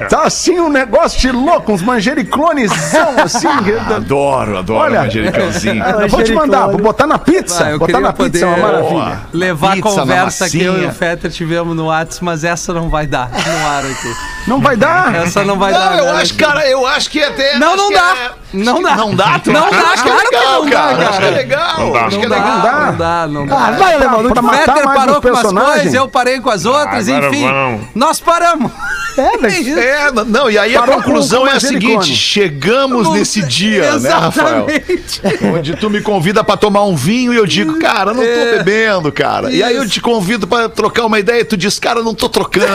Tá 0.07 0.23
assim 0.23 0.59
um 0.59 0.69
negócio 0.69 1.19
de 1.19 1.31
louco, 1.31 1.71
uns 1.73 1.81
manjericlonezão 1.81 3.15
assim. 3.23 3.47
Adoro, 3.93 4.57
adoro 4.59 4.79
Olha, 4.79 5.01
manjericãozinho. 5.01 5.83
Eu 5.99 6.07
vou 6.07 6.23
te 6.23 6.33
mandar, 6.33 6.67
vou 6.67 6.77
botar 6.79 7.07
na 7.07 7.17
pizza. 7.17 7.67
Ah, 7.73 7.77
botar 7.77 7.99
na 7.99 8.13
pizza, 8.13 8.45
é 8.45 8.47
uma 8.47 8.57
maravilha. 8.57 9.21
levar 9.33 9.73
Pizza 9.75 9.89
a 9.89 9.93
conversa 9.99 10.49
que 10.49 10.61
eu 10.63 10.81
e 10.81 10.85
o 10.85 10.91
Fetter 10.91 11.31
tivemos 11.31 11.75
no 11.75 11.87
WhatsApp, 11.87 12.23
mas 12.23 12.43
essa 12.43 12.73
não 12.73 12.89
vai 12.89 13.07
dar 13.07 13.29
no 13.29 13.67
ar 13.67 13.85
aqui. 13.85 14.15
Não 14.47 14.59
vai 14.59 14.75
dar? 14.75 15.13
Essa 15.15 15.43
não 15.43 15.57
vai 15.57 15.71
dar. 15.71 15.91
Não, 15.91 15.97
eu 15.99 16.13
né, 16.13 16.21
acho, 16.21 16.33
cara, 16.35 16.67
eu 16.67 16.85
acho 16.87 17.09
que 17.09 17.21
até. 17.21 17.57
Não, 17.59 17.75
não 17.75 17.91
dá. 17.91 18.15
é- 18.15 18.31
Não 18.53 18.81
dá. 18.81 18.95
Não 18.95 19.15
dá, 19.15 19.39
tu 19.39 19.51
Não 19.51 19.69
dá, 19.69 19.77
Acho 19.77 20.03
que 20.03 20.09
é 20.09 20.17
que 20.17 20.25
legal, 20.25 20.63
não 20.63 20.69
dá, 20.69 20.77
cara. 20.77 21.09
Acho 21.09 21.19
que 21.19 21.25
é 21.25 21.27
cara. 21.27 21.35
legal. 21.35 21.79
Não 21.79 21.91
dá. 21.91 22.05
Acho 22.05 22.19
que 22.19 22.25
é 22.25 22.29
Não 22.29 22.37
legal. 22.37 22.61
dá, 22.61 22.85
não 22.85 22.97
dá, 22.97 23.27
não 23.27 23.45
dá. 23.45 23.55
Ah, 23.67 23.71
vai, 23.71 23.93
alemão. 23.93 24.23
Não... 24.23 24.41
matar 24.41 24.57
Fetter 24.57 24.85
mais 24.85 24.99
parou 24.99 25.21
com 25.21 25.27
umas 25.27 25.51
coisas, 25.51 25.93
eu 25.93 26.07
parei 26.07 26.39
com 26.39 26.49
as 26.49 26.65
outras, 26.65 27.07
enfim. 27.07 27.45
Nós 27.93 28.19
paramos. 28.19 28.71
É, 29.19 29.37
mas... 29.37 29.67
É, 29.67 30.11
não, 30.27 30.49
e 30.49 30.57
aí 30.57 30.75
a 30.75 30.81
conclusão 30.83 31.47
é 31.47 31.53
a 31.53 31.59
seguinte: 31.59 32.15
chegamos 32.15 33.09
nesse 33.11 33.41
dia, 33.43 33.97
né, 33.99 34.09
Rafael? 34.09 34.67
Exatamente. 34.69 35.21
Onde 35.53 35.75
tu 35.75 35.89
me 35.89 36.01
convida 36.01 36.43
pra 36.43 36.55
tomar 36.57 36.83
um 36.83 36.95
vinho 36.95 37.33
e 37.33 37.37
eu 37.37 37.45
digo, 37.45 37.79
cara, 37.79 38.13
não 38.13 38.23
tô 38.23 38.57
bebendo, 38.57 39.11
cara. 39.11 39.51
E 39.51 39.63
aí 39.63 39.75
eu 39.75 39.87
te 39.87 40.01
convido 40.01 40.47
pra 40.47 40.69
trocar 40.69 41.05
uma 41.05 41.19
ideia 41.19 41.41
e 41.41 41.45
tu 41.45 41.57
diz, 41.57 41.79
cara, 41.79 42.01
não 42.01 42.13
tô 42.13 42.29
trocando. 42.29 42.67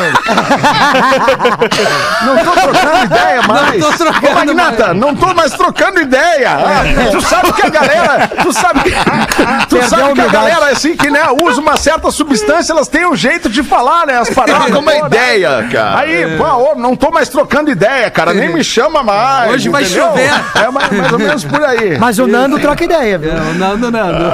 Não 2.25 2.39
tô 2.45 2.51
trocando 2.53 3.05
ideia 3.05 3.43
mais. 3.43 3.85
tô 3.85 3.93
trocando 3.93 4.25
Ô, 4.25 4.35
Magnata, 4.35 4.95
não 4.95 5.15
tô 5.15 5.35
mais 5.35 5.53
trocando 5.53 6.01
ideia. 6.01 6.51
Ah, 6.51 7.11
tu 7.11 7.21
sabe 7.21 7.53
que 7.53 7.63
a 7.67 7.69
galera. 7.69 8.29
Tu 8.43 8.53
sabe 8.53 8.81
que. 8.83 8.91
Tu 8.91 9.77
Perdeu 9.77 9.89
sabe 9.89 10.03
a 10.03 10.15
que 10.15 10.21
a 10.21 10.29
galera, 10.29 10.67
assim, 10.71 10.97
que 10.97 11.11
né, 11.11 11.23
usa 11.43 11.61
uma 11.61 11.77
certa 11.77 12.11
substância, 12.11 12.73
elas 12.73 12.89
têm 12.89 13.07
um 13.07 13.17
jeito 13.17 13.49
de 13.49 13.63
falar, 13.63 14.07
né? 14.07 14.19
As 14.19 14.31
paradas. 14.31 14.65
Troca 14.65 14.79
uma 14.79 14.93
né? 14.93 15.07
ideia, 15.07 15.69
cara. 15.71 16.01
Aí, 16.01 16.34
pô, 16.37 16.45
ô, 16.45 16.75
não 16.75 16.97
tô 16.97 17.11
mais 17.11 17.29
trocando 17.29 17.71
ideia, 17.71 18.11
cara. 18.11 18.33
Nem 18.35 18.53
me 18.53 18.63
chama 18.65 19.03
mais. 19.03 19.53
Hoje 19.53 19.69
vai 19.69 19.83
entendeu? 19.83 20.05
chover. 20.09 20.31
É 20.55 20.71
mais, 20.71 20.91
mais 20.93 21.13
ou 21.13 21.19
menos 21.19 21.45
por 21.45 21.63
aí. 21.63 21.99
Mas 21.99 22.19
o 22.19 22.27
Nando 22.27 22.59
troca 22.59 22.85
ideia, 22.85 23.19
viu? 23.19 23.33
Não, 23.35 23.55
Nando, 23.55 23.91
Nando. 23.91 24.25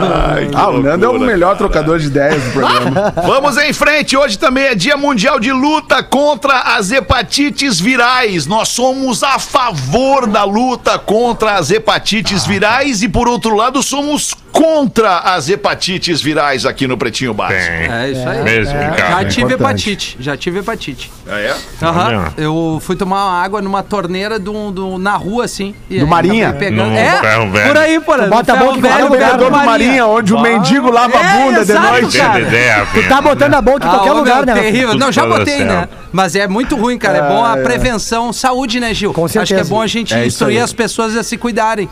Ah, 0.54 0.68
o 0.70 0.80
Nando 0.82 1.04
é 1.04 1.08
o 1.08 1.18
melhor 1.18 1.56
trocador 1.56 1.98
de 1.98 2.06
ideias 2.06 2.42
do 2.42 2.50
programa. 2.52 3.12
Vamos 3.26 3.56
em 3.56 3.72
frente, 3.72 4.16
hoje 4.16 4.38
também 4.38 4.64
é 4.64 4.74
Dia 4.74 4.96
Mundial 4.96 5.38
de 5.38 5.52
Luta 5.52 6.02
contra 6.02 6.76
as 6.76 6.90
hepatites 6.90 7.80
virais. 7.80 8.46
Nós 8.46 8.68
somos 8.68 9.22
a 9.22 9.38
favor 9.38 10.26
da 10.26 10.44
luta 10.44 10.98
contra 10.98 11.54
as 11.54 11.70
hepatites 11.70 12.46
virais 12.46 13.02
e, 13.02 13.08
por 13.08 13.28
outro 13.28 13.54
lado, 13.54 13.82
somos 13.82 14.34
contra 14.52 15.18
as 15.18 15.48
hepatites 15.48 16.20
virais 16.20 16.66
aqui 16.66 16.86
no 16.86 16.98
Pretinho 16.98 17.32
Básico. 17.32 17.60
É 17.60 18.10
isso 18.10 18.28
aí. 18.28 18.42
Mesmo, 18.42 18.74
Já 18.74 18.90
cara. 18.90 19.24
tive 19.24 19.54
importante. 19.54 19.90
hepatite, 19.90 20.16
já 20.20 20.36
tive 20.36 20.58
hepatite. 20.58 21.10
Ah, 21.28 21.38
é? 21.38 21.56
Aham. 21.82 22.32
Eu 22.36 22.78
fui 22.82 22.94
tomar 22.94 23.24
uma 23.26 23.42
água 23.42 23.62
numa 23.62 23.82
torneira 23.82 24.38
do, 24.38 24.70
do- 24.70 24.98
na 24.98 25.16
rua, 25.16 25.44
assim. 25.46 25.74
e 25.88 25.98
Do 25.98 26.04
aí 26.04 26.10
Marinha? 26.10 26.48
acabei 26.50 26.68
Pegando. 26.70 26.90
No 26.90 26.96
é, 26.96 27.20
ferro 27.20 27.50
velho. 27.50 27.68
por 27.68 27.76
aí, 27.78 28.00
por 28.00 28.20
aí. 28.20 28.28
Bota 28.28 28.52
a 28.52 28.56
no 28.56 28.64
boca 28.66 28.74
ferro 28.74 28.78
em 28.78 28.80
velho, 28.82 29.08
qualquer 29.08 29.30
O 29.30 29.34
lugar 29.34 29.38
do 29.38 29.50
Marinha, 29.66 30.06
onde 30.06 30.34
o 30.34 30.40
mendigo 30.40 30.90
lava 30.90 31.18
a 31.18 31.22
É, 31.24 31.44
bunda 31.44 31.64
de 31.64 31.72
exato, 31.72 32.00
noite. 32.02 32.18
cara. 32.18 32.86
Tu 32.92 33.08
tá 33.08 33.20
botando 33.22 33.54
a 33.54 33.60
boca 33.62 33.86
em 33.86 33.88
Ah, 33.88 33.92
qualquer 33.92 34.12
ô, 34.12 34.14
lugar, 34.18 34.44
meu, 34.46 34.54
né? 34.54 34.62
terrível. 34.62 34.94
Não, 34.94 35.10
já 35.10 35.24
botei, 35.26 35.58
céu. 35.58 35.66
né? 35.66 35.88
Mas 36.12 36.36
é 36.36 36.46
muito 36.46 36.76
ruim, 36.76 36.98
cara. 36.98 37.18
É 37.18 37.22
bom 37.28 37.44
a 37.44 37.56
prevenção, 37.56 38.32
saúde, 38.32 38.78
né, 38.78 38.92
Gil? 38.92 39.12
Com 39.14 39.24
Acho 39.24 39.32
que 39.34 39.38
é 39.38 39.46
certeza. 39.46 39.70
bom 39.70 39.80
a 39.80 39.86
gente 39.86 40.12
É 40.14 40.18
isso 40.18 40.26
instruir 40.28 40.58
aí. 40.58 40.62
as 40.62 40.72
pessoas 40.72 41.16
a 41.16 41.22
se 41.22 41.36
cuidarem. 41.36 41.88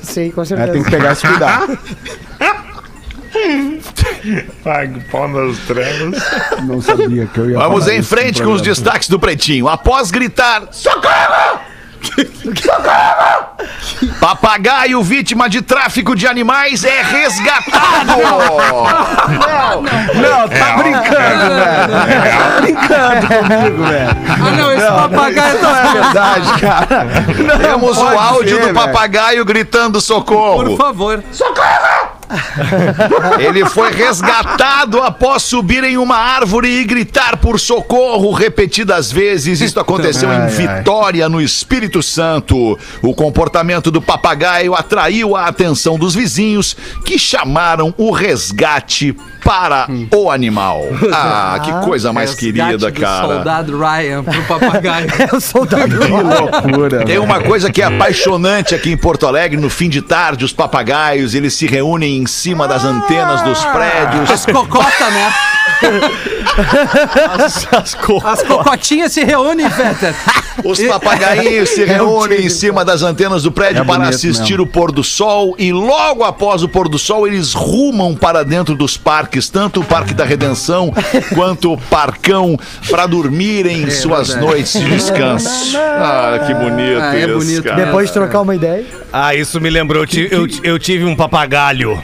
Sim, 0.00 0.30
com 0.30 0.42
É, 0.42 0.44
certeza. 0.44 0.72
tem 0.72 0.82
que 0.84 0.90
pegar 0.92 1.12
e 1.12 1.16
se 1.16 1.26
cuidar. 3.32 4.44
Paga 4.64 4.98
o 4.98 5.00
pau 5.10 5.28
nas 5.28 5.58
trevas. 5.58 6.22
Não 6.64 6.80
sabia 6.80 7.26
que 7.26 7.38
eu 7.38 7.50
ia 7.50 7.58
Vamos 7.58 7.86
em 7.88 8.02
frente 8.02 8.42
com 8.42 8.52
os 8.52 8.62
destaques 8.62 9.08
do 9.08 9.18
Pretinho. 9.18 9.68
Após 9.68 10.10
gritar: 10.10 10.68
Socorro! 10.70 11.60
Papagaio 14.20 15.02
vítima 15.02 15.48
de 15.48 15.60
tráfico 15.62 16.14
de 16.14 16.26
animais 16.26 16.84
é 16.84 17.02
resgatado! 17.02 18.12
Não, 20.14 20.48
tá 20.48 20.76
brincando, 20.76 21.48
velho. 21.48 21.88
Tá 22.38 22.60
brincando 22.60 23.26
comigo, 23.26 23.84
velho. 23.84 24.16
Ah, 24.28 24.50
não, 24.56 24.72
esse 24.72 24.86
papagaio 24.86 25.54
Não 25.54 25.72
tá. 25.72 25.80
é 25.80 25.92
verdade, 25.92 26.60
cara. 26.60 27.06
Não 27.44 27.58
Temos 27.58 27.98
o 27.98 28.06
áudio 28.06 28.56
ser, 28.56 28.68
do 28.68 28.74
papagaio 28.74 29.44
gritando 29.44 29.94
Por 29.94 30.00
socorro. 30.00 30.76
Ele 33.38 33.64
foi 33.66 33.92
resgatado 33.92 35.00
após 35.02 35.42
subir 35.42 35.84
em 35.84 35.96
uma 35.96 36.16
árvore 36.16 36.68
e 36.68 36.84
gritar 36.84 37.36
por 37.38 37.58
socorro 37.58 38.32
repetidas 38.32 39.10
vezes. 39.10 39.60
Isso 39.60 39.78
aconteceu 39.80 40.32
em 40.32 40.46
Vitória, 40.48 41.28
no 41.28 41.40
Espírito 41.40 42.02
Santo. 42.02 42.78
O 43.02 43.14
comportamento 43.14 43.90
do 43.90 44.02
papagaio 44.02 44.74
atraiu 44.74 45.36
a 45.36 45.46
atenção 45.46 45.98
dos 45.98 46.14
vizinhos, 46.14 46.76
que 47.04 47.18
chamaram 47.18 47.94
o 47.96 48.10
resgate 48.10 49.16
para 49.44 49.88
o 50.14 50.30
animal. 50.30 50.82
Ah, 51.12 51.58
que 51.64 51.72
coisa 51.86 52.12
mais 52.12 52.30
Resgate 52.30 52.52
querida, 52.52 52.90
do 52.90 53.00
cara. 53.00 53.26
Soldado 53.26 53.78
Ryan 53.78 54.24
pro 54.24 54.42
papagaio. 54.42 55.08
É 55.18 55.34
o 55.34 55.40
soldado. 55.40 55.98
Que 55.98 56.06
loucura. 56.06 57.04
Tem 57.04 57.18
uma 57.18 57.40
coisa 57.40 57.70
que 57.70 57.82
é 57.82 57.84
apaixonante 57.84 58.74
aqui 58.74 58.90
em 58.90 58.96
Porto 58.96 59.26
Alegre, 59.26 59.60
no 59.60 59.68
fim 59.68 59.88
de 59.88 60.00
tarde, 60.00 60.44
os 60.44 60.52
papagaios, 60.52 61.34
eles 61.34 61.54
se 61.54 61.66
reúnem 61.66 62.17
em 62.18 62.26
cima 62.26 62.66
das 62.68 62.84
antenas 62.84 63.42
dos 63.42 63.64
prédios. 63.66 64.30
As 64.30 64.44
cocotas, 64.46 65.12
né? 65.12 65.32
As 67.76 67.94
cores. 67.94 68.24
As 68.24 68.42
cocotinhas 68.42 69.12
se 69.12 69.24
reúnem, 69.24 69.68
Fetter. 69.70 70.14
Os 70.64 70.80
papagainhos 70.80 71.68
se 71.70 71.84
reúnem 71.86 72.46
em 72.46 72.48
cima 72.48 72.84
das 72.84 73.02
antenas 73.02 73.44
do 73.44 73.52
prédio 73.52 73.82
É 73.82 73.84
para 73.84 74.08
assistir 74.08 74.52
mesmo. 74.58 74.64
o 74.64 74.66
pôr 74.66 74.90
do 74.90 75.04
sol 75.04 75.54
e 75.58 75.72
logo 75.72 76.24
após 76.24 76.62
o 76.64 76.68
pôr 76.68 76.88
do 76.88 76.98
sol 76.98 77.26
eles 77.28 77.52
rumam 77.52 78.14
para 78.16 78.44
dentro 78.44 78.74
dos 78.74 78.96
parques, 78.96 79.48
tanto 79.48 79.80
o 79.80 79.84
Parque 79.84 80.12
da 80.14 80.24
Redenção 80.24 80.92
quanto 81.34 81.72
o 81.72 81.78
Parcão, 81.78 82.58
para 82.90 83.06
dormir 83.06 83.66
em 83.66 83.88
suas 83.90 84.28
verdade. 84.28 84.46
noites 84.46 84.72
de 84.72 84.90
descanso. 84.90 85.76
Ah, 85.78 86.40
que 86.46 86.54
bonito 86.54 87.00
Ah, 87.00 87.16
é 87.16 87.20
isso, 87.20 87.38
bonito 87.38 87.62
cara. 87.62 87.84
Depois 87.84 88.08
de 88.08 88.12
trocar 88.14 88.40
uma 88.40 88.54
ideia. 88.54 88.84
Ah, 89.12 89.34
isso 89.34 89.60
me 89.60 89.70
lembrou. 89.70 90.04
Eu, 90.12 90.26
eu, 90.30 90.46
eu 90.64 90.78
tive 90.78 91.04
um 91.04 91.14
papagalho. 91.14 92.02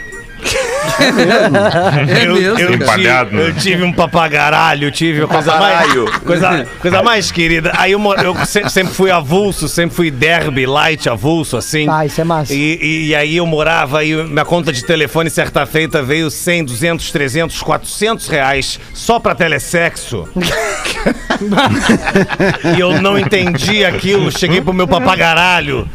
É 2.08 2.26
eu, 2.26 2.34
mesmo. 2.34 2.58
eu, 2.58 2.74
Empalhado, 2.74 3.30
tive, 3.30 3.42
né? 3.42 3.48
eu 3.48 3.54
tive 3.54 3.82
um 3.82 3.92
papagaralho, 3.92 4.90
tive 4.90 5.22
a 5.22 5.26
coisa 5.26 5.56
mais, 5.58 5.74
Papagaralho. 5.88 6.20
coisa, 6.20 6.66
coisa 6.80 7.02
mais 7.02 7.30
querida. 7.32 7.72
Aí 7.76 7.92
eu, 7.92 8.00
eu 8.22 8.34
se- 8.46 8.68
sempre 8.68 8.94
fui 8.94 9.10
avulso, 9.10 9.68
sempre 9.68 9.94
fui 9.96 10.10
derby, 10.10 10.66
light, 10.66 11.08
avulso, 11.08 11.56
assim. 11.56 11.86
Ah, 11.88 12.04
isso 12.06 12.20
é 12.20 12.24
massa. 12.24 12.52
E, 12.54 12.78
e- 12.80 13.06
e 13.08 13.14
aí 13.14 13.36
eu 13.36 13.46
morava, 13.46 13.98
aí 14.00 14.14
minha 14.24 14.44
conta 14.44 14.72
de 14.72 14.84
telefone 14.84 15.30
certa 15.30 15.64
feita 15.66 16.02
veio 16.02 16.30
100, 16.30 16.64
200, 16.64 17.10
300, 17.10 17.62
400 17.62 18.28
reais 18.28 18.78
só 18.92 19.18
pra 19.18 19.34
telesexo. 19.34 20.28
e 22.76 22.80
eu 22.80 23.00
não 23.00 23.18
entendi 23.18 23.84
aquilo, 23.84 24.30
cheguei 24.30 24.60
pro 24.60 24.72
meu 24.72 24.86
papagaralho, 24.88 25.88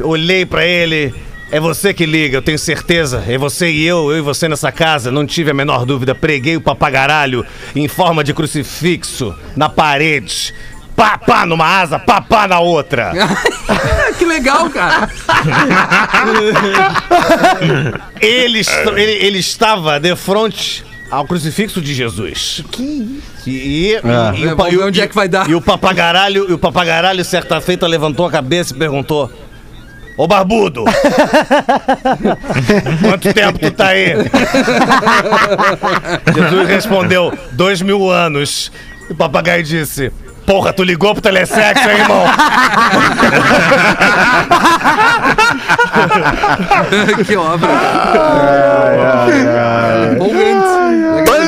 olhei 0.00 0.44
pra 0.46 0.64
ele... 0.64 1.14
É 1.50 1.60
você 1.60 1.94
que 1.94 2.04
liga, 2.04 2.36
eu 2.38 2.42
tenho 2.42 2.58
certeza. 2.58 3.22
É 3.26 3.38
você 3.38 3.70
e 3.70 3.84
eu, 3.86 4.10
eu 4.10 4.18
e 4.18 4.20
você 4.20 4.48
nessa 4.48 4.72
casa, 4.72 5.12
não 5.12 5.24
tive 5.24 5.50
a 5.50 5.54
menor 5.54 5.86
dúvida. 5.86 6.14
Preguei 6.14 6.56
o 6.56 6.60
papagaralho 6.60 7.46
em 7.74 7.86
forma 7.86 8.24
de 8.24 8.34
crucifixo 8.34 9.34
na 9.56 9.68
parede. 9.68 10.52
Pá, 10.96 11.16
pá 11.18 11.44
numa 11.46 11.66
asa, 11.66 11.98
pá, 11.98 12.20
pá 12.22 12.48
na 12.48 12.58
outra. 12.58 13.12
que 14.18 14.24
legal, 14.24 14.68
cara. 14.70 15.08
Ele, 18.20 18.58
est- 18.60 18.86
ele, 18.96 19.12
ele 19.26 19.38
estava 19.38 19.98
de 20.00 20.14
frente 20.16 20.84
ao 21.10 21.24
crucifixo 21.26 21.80
de 21.80 21.94
Jesus. 21.94 22.64
Que 22.72 22.82
isso? 22.82 23.22
E, 23.46 23.50
e, 23.50 23.90
e, 23.90 23.94
É, 23.94 23.98
o 23.98 24.02
pa- 24.56 24.64
vamos 24.64 24.72
e 24.72 24.76
ver 24.76 24.82
o- 24.82 24.86
onde 24.86 25.00
é 25.00 25.06
que 25.06 25.14
vai 25.14 25.28
dar. 25.28 25.48
E 25.48 25.54
o 25.54 25.60
papagaralho, 25.60 26.50
e 26.50 26.52
o 26.52 26.58
papagaralho 26.58 27.24
certa 27.24 27.60
feita 27.60 27.86
levantou 27.86 28.26
a 28.26 28.30
cabeça 28.30 28.74
e 28.74 28.78
perguntou: 28.78 29.30
Ô 30.16 30.26
barbudo! 30.26 30.84
Quanto 33.02 33.34
tempo 33.34 33.58
tu 33.58 33.70
tá 33.70 33.88
aí? 33.88 34.14
Jesus 36.34 36.68
respondeu: 36.68 37.36
dois 37.52 37.82
mil 37.82 38.10
anos. 38.10 38.72
E 39.08 39.12
o 39.12 39.16
papagaio 39.16 39.62
disse: 39.62 40.10
Porra, 40.46 40.72
tu 40.72 40.82
ligou 40.84 41.12
pro 41.12 41.20
telesexo, 41.20 41.90
hein, 41.90 41.98
irmão? 41.98 42.24
que 47.26 47.36
obra. 47.36 47.68
Empolgante. 50.12 50.76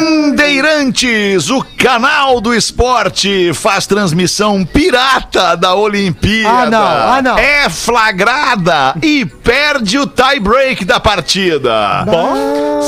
Bandeirantes, 0.08 1.50
o 1.50 1.62
canal 1.76 2.40
do 2.40 2.54
esporte, 2.54 3.52
faz 3.52 3.86
transmissão 3.86 4.64
pirata 4.64 5.54
da 5.54 5.74
Olimpíada. 5.74 6.48
Ah, 6.50 6.70
não, 6.70 7.12
ah, 7.12 7.22
não. 7.22 7.38
É 7.38 7.68
flagrada 7.68 8.94
e 9.02 9.26
perde 9.26 9.98
o 9.98 10.06
tie-break 10.06 10.86
da 10.86 10.98
partida. 10.98 12.06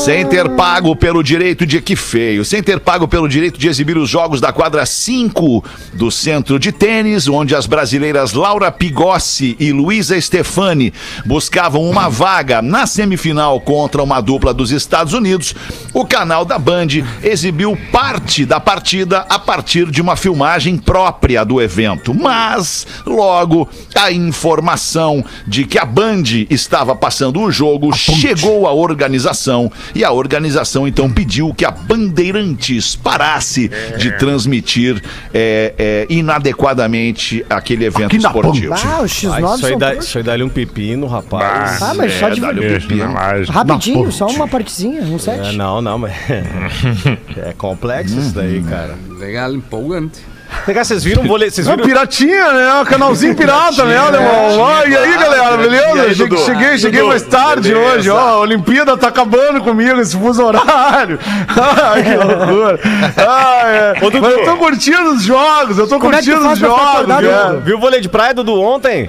Sem 0.02 0.24
ter 0.24 0.48
pago 0.50 0.96
pelo 0.96 1.22
direito 1.22 1.66
de 1.66 1.82
que 1.82 1.94
feio, 1.94 2.42
sem 2.44 2.62
ter 2.62 2.80
pago 2.80 3.06
pelo 3.06 3.28
direito 3.28 3.58
de 3.58 3.68
exibir 3.68 3.98
os 3.98 4.08
jogos 4.08 4.40
da 4.40 4.52
quadra 4.52 4.86
5 4.86 5.62
do 5.92 6.10
centro 6.10 6.58
de 6.58 6.72
tênis, 6.72 7.28
onde 7.28 7.54
as 7.54 7.66
brasileiras 7.66 8.32
Laura 8.32 8.72
Pigossi 8.72 9.56
e 9.58 9.72
Luísa 9.72 10.18
Stefani 10.18 10.94
buscavam 11.26 11.82
uma 11.82 12.08
vaga 12.08 12.62
na 12.62 12.86
semifinal 12.86 13.60
contra 13.60 14.02
uma 14.02 14.20
dupla 14.20 14.54
dos 14.54 14.70
Estados 14.70 15.12
Unidos, 15.12 15.54
o 15.92 16.06
canal 16.06 16.44
da 16.44 16.58
Band 16.58 16.86
exibiu 17.22 17.76
parte 17.92 18.44
da 18.44 18.58
partida 18.60 19.26
a 19.28 19.38
partir 19.38 19.90
de 19.90 20.00
uma 20.00 20.16
filmagem 20.16 20.76
própria 20.76 21.44
do 21.44 21.60
evento. 21.60 22.14
Mas, 22.14 22.86
logo, 23.06 23.68
a 23.94 24.10
informação 24.12 25.24
de 25.46 25.64
que 25.64 25.78
a 25.78 25.84
Band 25.84 26.22
estava 26.48 26.94
passando 26.94 27.40
o 27.40 27.50
jogo 27.50 27.92
chegou 27.94 28.66
à 28.66 28.72
organização 28.72 29.70
e 29.94 30.04
a 30.04 30.10
organização 30.12 30.86
então 30.86 31.10
pediu 31.10 31.52
que 31.54 31.64
a 31.64 31.70
Bandeirantes 31.70 32.94
parasse 32.96 33.70
de 33.98 34.16
transmitir 34.18 35.02
é, 35.32 35.74
é, 35.78 36.06
inadequadamente 36.08 37.44
aquele 37.48 37.84
evento 37.84 38.06
Aqui 38.06 38.16
esportivo. 38.16 38.74
Ah, 38.74 39.02
os 39.02 39.12
X9 39.12 39.32
Ah, 39.32 39.54
isso, 39.56 39.66
aí 39.66 39.70
são 39.70 39.78
dá, 39.78 39.90
todos- 39.90 40.04
isso 40.06 40.18
aí 40.18 40.24
dá-lhe 40.24 40.42
um 40.42 40.48
pepino, 40.48 41.06
rapaz. 41.06 41.82
Ah, 41.82 41.94
mas 41.94 42.12
só 42.14 42.28
É, 42.28 42.30
de... 42.30 42.40
um 42.44 42.54
pepino. 42.54 43.14
Rapidinho, 43.48 44.12
só 44.12 44.26
uma 44.26 44.46
partezinha, 44.48 45.02
um 45.02 45.16
É, 45.16 45.18
set. 45.18 45.56
não, 45.56 45.80
não, 45.80 45.98
mas. 45.98 46.12
é 47.36 47.52
complexo 47.56 48.18
isso 48.18 48.34
daí, 48.34 48.62
cara. 48.62 48.94
Legal, 49.18 49.52
empolgante. 49.52 50.20
Cá, 50.66 50.82
vocês 50.82 51.04
viram 51.04 51.22
o 51.22 51.28
vôlei? 51.28 51.48
Vocês 51.48 51.64
É 51.68 51.70
viram? 51.70 51.86
piratinha, 51.86 52.52
né? 52.52 52.80
O 52.80 52.84
canalzinho 52.84 53.34
pirata, 53.36 53.84
né, 53.84 53.96
alemão? 53.96 54.58
Ó, 54.58 54.82
e 54.84 54.96
aí, 54.96 55.16
galera, 55.16 55.56
beleza? 55.56 56.02
Aí, 56.02 56.14
Cheguei, 56.14 56.28
Dudu? 56.28 56.44
cheguei, 56.44 56.78
cheguei 56.78 57.00
Dudu, 57.00 57.10
mais 57.10 57.22
tarde 57.22 57.72
beleza. 57.72 57.94
hoje, 57.98 58.10
ó. 58.10 58.18
A 58.18 58.38
Olimpíada 58.40 58.96
tá 58.96 59.06
acabando 59.08 59.60
comigo, 59.62 60.00
esse 60.00 60.16
fuso 60.18 60.42
horário. 60.44 61.20
Ai, 61.48 62.02
que 62.02 62.16
loucura. 62.16 62.80
Ai, 63.16 63.76
é. 63.76 63.94
Ô, 64.04 64.10
Dudu. 64.10 64.22
Mas 64.22 64.32
eu 64.38 64.44
tô 64.44 64.56
curtindo 64.56 65.10
os 65.14 65.22
jogos, 65.22 65.78
eu 65.78 65.86
tô 65.86 66.00
Como 66.00 66.12
é 66.12 66.16
curtindo 66.16 66.38
os 66.38 66.58
pra 66.58 66.68
ficar 66.68 66.92
jogos, 66.96 67.06
né? 67.06 67.60
Viu 67.64 67.76
o 67.76 67.80
vôlei 67.80 68.00
de 68.00 68.08
praia 68.08 68.34
do 68.34 68.60
ontem? 68.60 69.08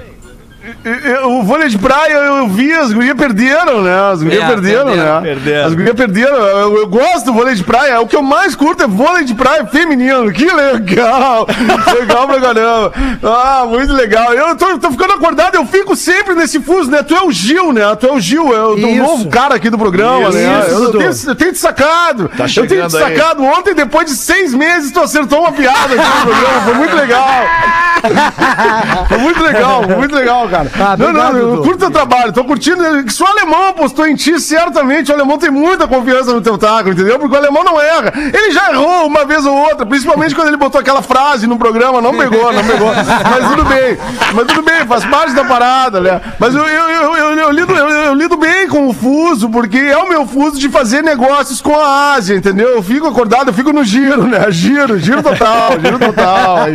O 1.24 1.42
vôlei 1.42 1.68
de 1.68 1.78
praia 1.78 2.12
eu 2.14 2.48
vi, 2.48 2.72
as 2.72 2.92
gurias 2.92 3.16
perderam, 3.16 3.82
né? 3.82 4.10
As 4.12 4.22
gurias 4.22 4.42
É, 4.42 4.46
perderam, 4.46 4.84
perderam, 4.86 5.14
né? 5.14 5.20
perderam. 5.22 5.66
As 5.66 5.74
gurias 5.74 5.94
perderam. 5.96 6.36
Eu, 6.36 6.76
eu 6.78 6.86
gosto 6.88 7.24
do 7.26 7.32
vôlei 7.32 7.54
de 7.54 7.62
praia. 7.64 8.00
O 8.00 8.06
que 8.06 8.16
eu 8.16 8.22
mais 8.22 8.54
curto 8.54 8.82
é 8.82 8.86
vôlei 8.86 9.24
de 9.24 9.34
praia 9.34 9.66
feminino. 9.66 10.30
Que 10.32 10.44
legal! 10.50 11.46
legal 11.98 12.26
pra 12.26 12.40
caramba. 12.40 12.92
Ah, 13.22 13.64
muito 13.68 13.92
legal. 13.92 14.32
Eu 14.34 14.56
tô, 14.56 14.78
tô 14.78 14.90
ficando 14.90 15.12
acordado, 15.14 15.54
eu 15.54 15.66
fico 15.66 15.94
sempre 15.96 16.34
nesse 16.34 16.60
fuso, 16.60 16.90
né? 16.90 17.02
Tu 17.02 17.14
é 17.14 17.22
o 17.22 17.30
Gil, 17.30 17.72
né? 17.72 17.82
Tu 17.96 18.06
é 18.06 18.12
o 18.12 18.20
Gil, 18.20 18.54
é 18.54 18.64
o 18.64 18.76
novo 18.96 19.28
cara 19.28 19.54
aqui 19.54 19.70
do 19.70 19.78
programa, 19.78 20.28
Isso, 20.28 20.38
né? 20.38 20.60
isso, 20.60 20.70
eu, 20.70 20.80
Dudu. 20.86 20.98
tenho, 20.98 21.10
eu 21.28 21.34
tenho 21.34 21.52
destacado. 21.52 22.28
Tá 22.28 22.34
eu 22.34 22.36
tenho 22.36 22.48
chegando 22.48 22.96
aí. 22.96 23.04
destacado. 23.14 23.42
Ontem, 23.44 23.74
depois 23.74 24.06
de 24.06 24.14
seis 24.16 24.52
meses, 24.54 24.90
tu 24.90 25.00
acertou 25.00 25.40
uma 25.40 25.52
piada 25.52 25.94
aqui 25.94 25.96
no 25.96 26.22
programa. 26.26 26.60
Foi 26.64 26.74
muito 26.74 26.96
legal. 26.96 27.28
Foi 29.08 29.18
muito 29.18 29.42
legal, 29.42 29.82
muito 29.88 30.14
legal, 30.14 30.48
cara. 30.48 30.61
Ah, 30.74 30.96
não, 30.96 31.12
não, 31.12 31.20
obrigado, 31.20 31.36
eu 31.38 31.50
Dudu. 31.50 31.62
curto 31.62 31.78
teu 31.78 31.90
trabalho, 31.90 32.32
tô 32.32 32.44
curtindo. 32.44 32.82
Se 33.10 33.22
o 33.22 33.26
alemão 33.26 33.68
apostou 33.68 34.06
em 34.06 34.14
ti, 34.14 34.38
certamente 34.40 35.10
o 35.10 35.14
alemão 35.14 35.38
tem 35.38 35.50
muita 35.50 35.86
confiança 35.86 36.32
no 36.32 36.40
teu 36.40 36.56
taco, 36.58 36.90
entendeu? 36.90 37.18
Porque 37.18 37.34
o 37.34 37.38
alemão 37.38 37.64
não 37.64 37.80
erra. 37.80 38.12
Ele 38.16 38.50
já 38.52 38.70
errou 38.72 39.06
uma 39.06 39.24
vez 39.24 39.44
ou 39.44 39.54
outra, 39.54 39.84
principalmente 39.86 40.34
quando 40.34 40.48
ele 40.48 40.56
botou 40.56 40.80
aquela 40.80 41.02
frase 41.02 41.46
no 41.46 41.58
programa, 41.58 42.00
não 42.00 42.16
pegou, 42.16 42.52
não 42.52 42.64
pegou. 42.64 42.92
Mas 42.94 43.48
tudo 43.50 43.64
bem, 43.64 43.98
mas 44.34 44.46
tudo 44.46 44.62
bem, 44.62 44.86
faz 44.86 45.04
parte 45.04 45.32
da 45.34 45.44
parada, 45.44 46.00
né? 46.00 46.20
Mas 46.38 46.54
eu, 46.54 46.64
eu, 46.66 46.90
eu, 46.90 47.16
eu, 47.16 47.38
eu 47.38 47.50
lido, 47.50 47.72
eu, 47.74 47.88
eu 47.88 48.14
lido 48.14 48.36
bem 48.36 48.68
com 48.68 48.88
o 48.88 48.92
fuso, 48.92 49.48
porque 49.48 49.78
é 49.78 49.96
o 49.98 50.08
meu 50.08 50.26
fuso 50.26 50.58
de 50.58 50.68
fazer 50.68 51.02
negócios 51.02 51.60
com 51.60 51.78
a 51.78 52.14
Ásia, 52.14 52.36
entendeu? 52.36 52.68
Eu 52.70 52.82
fico 52.82 53.06
acordado, 53.06 53.48
eu 53.48 53.54
fico 53.54 53.72
no 53.72 53.84
giro, 53.84 54.24
né? 54.24 54.50
Giro, 54.50 54.98
giro 54.98 55.22
total, 55.22 55.72
giro 55.80 55.98
total. 55.98 56.66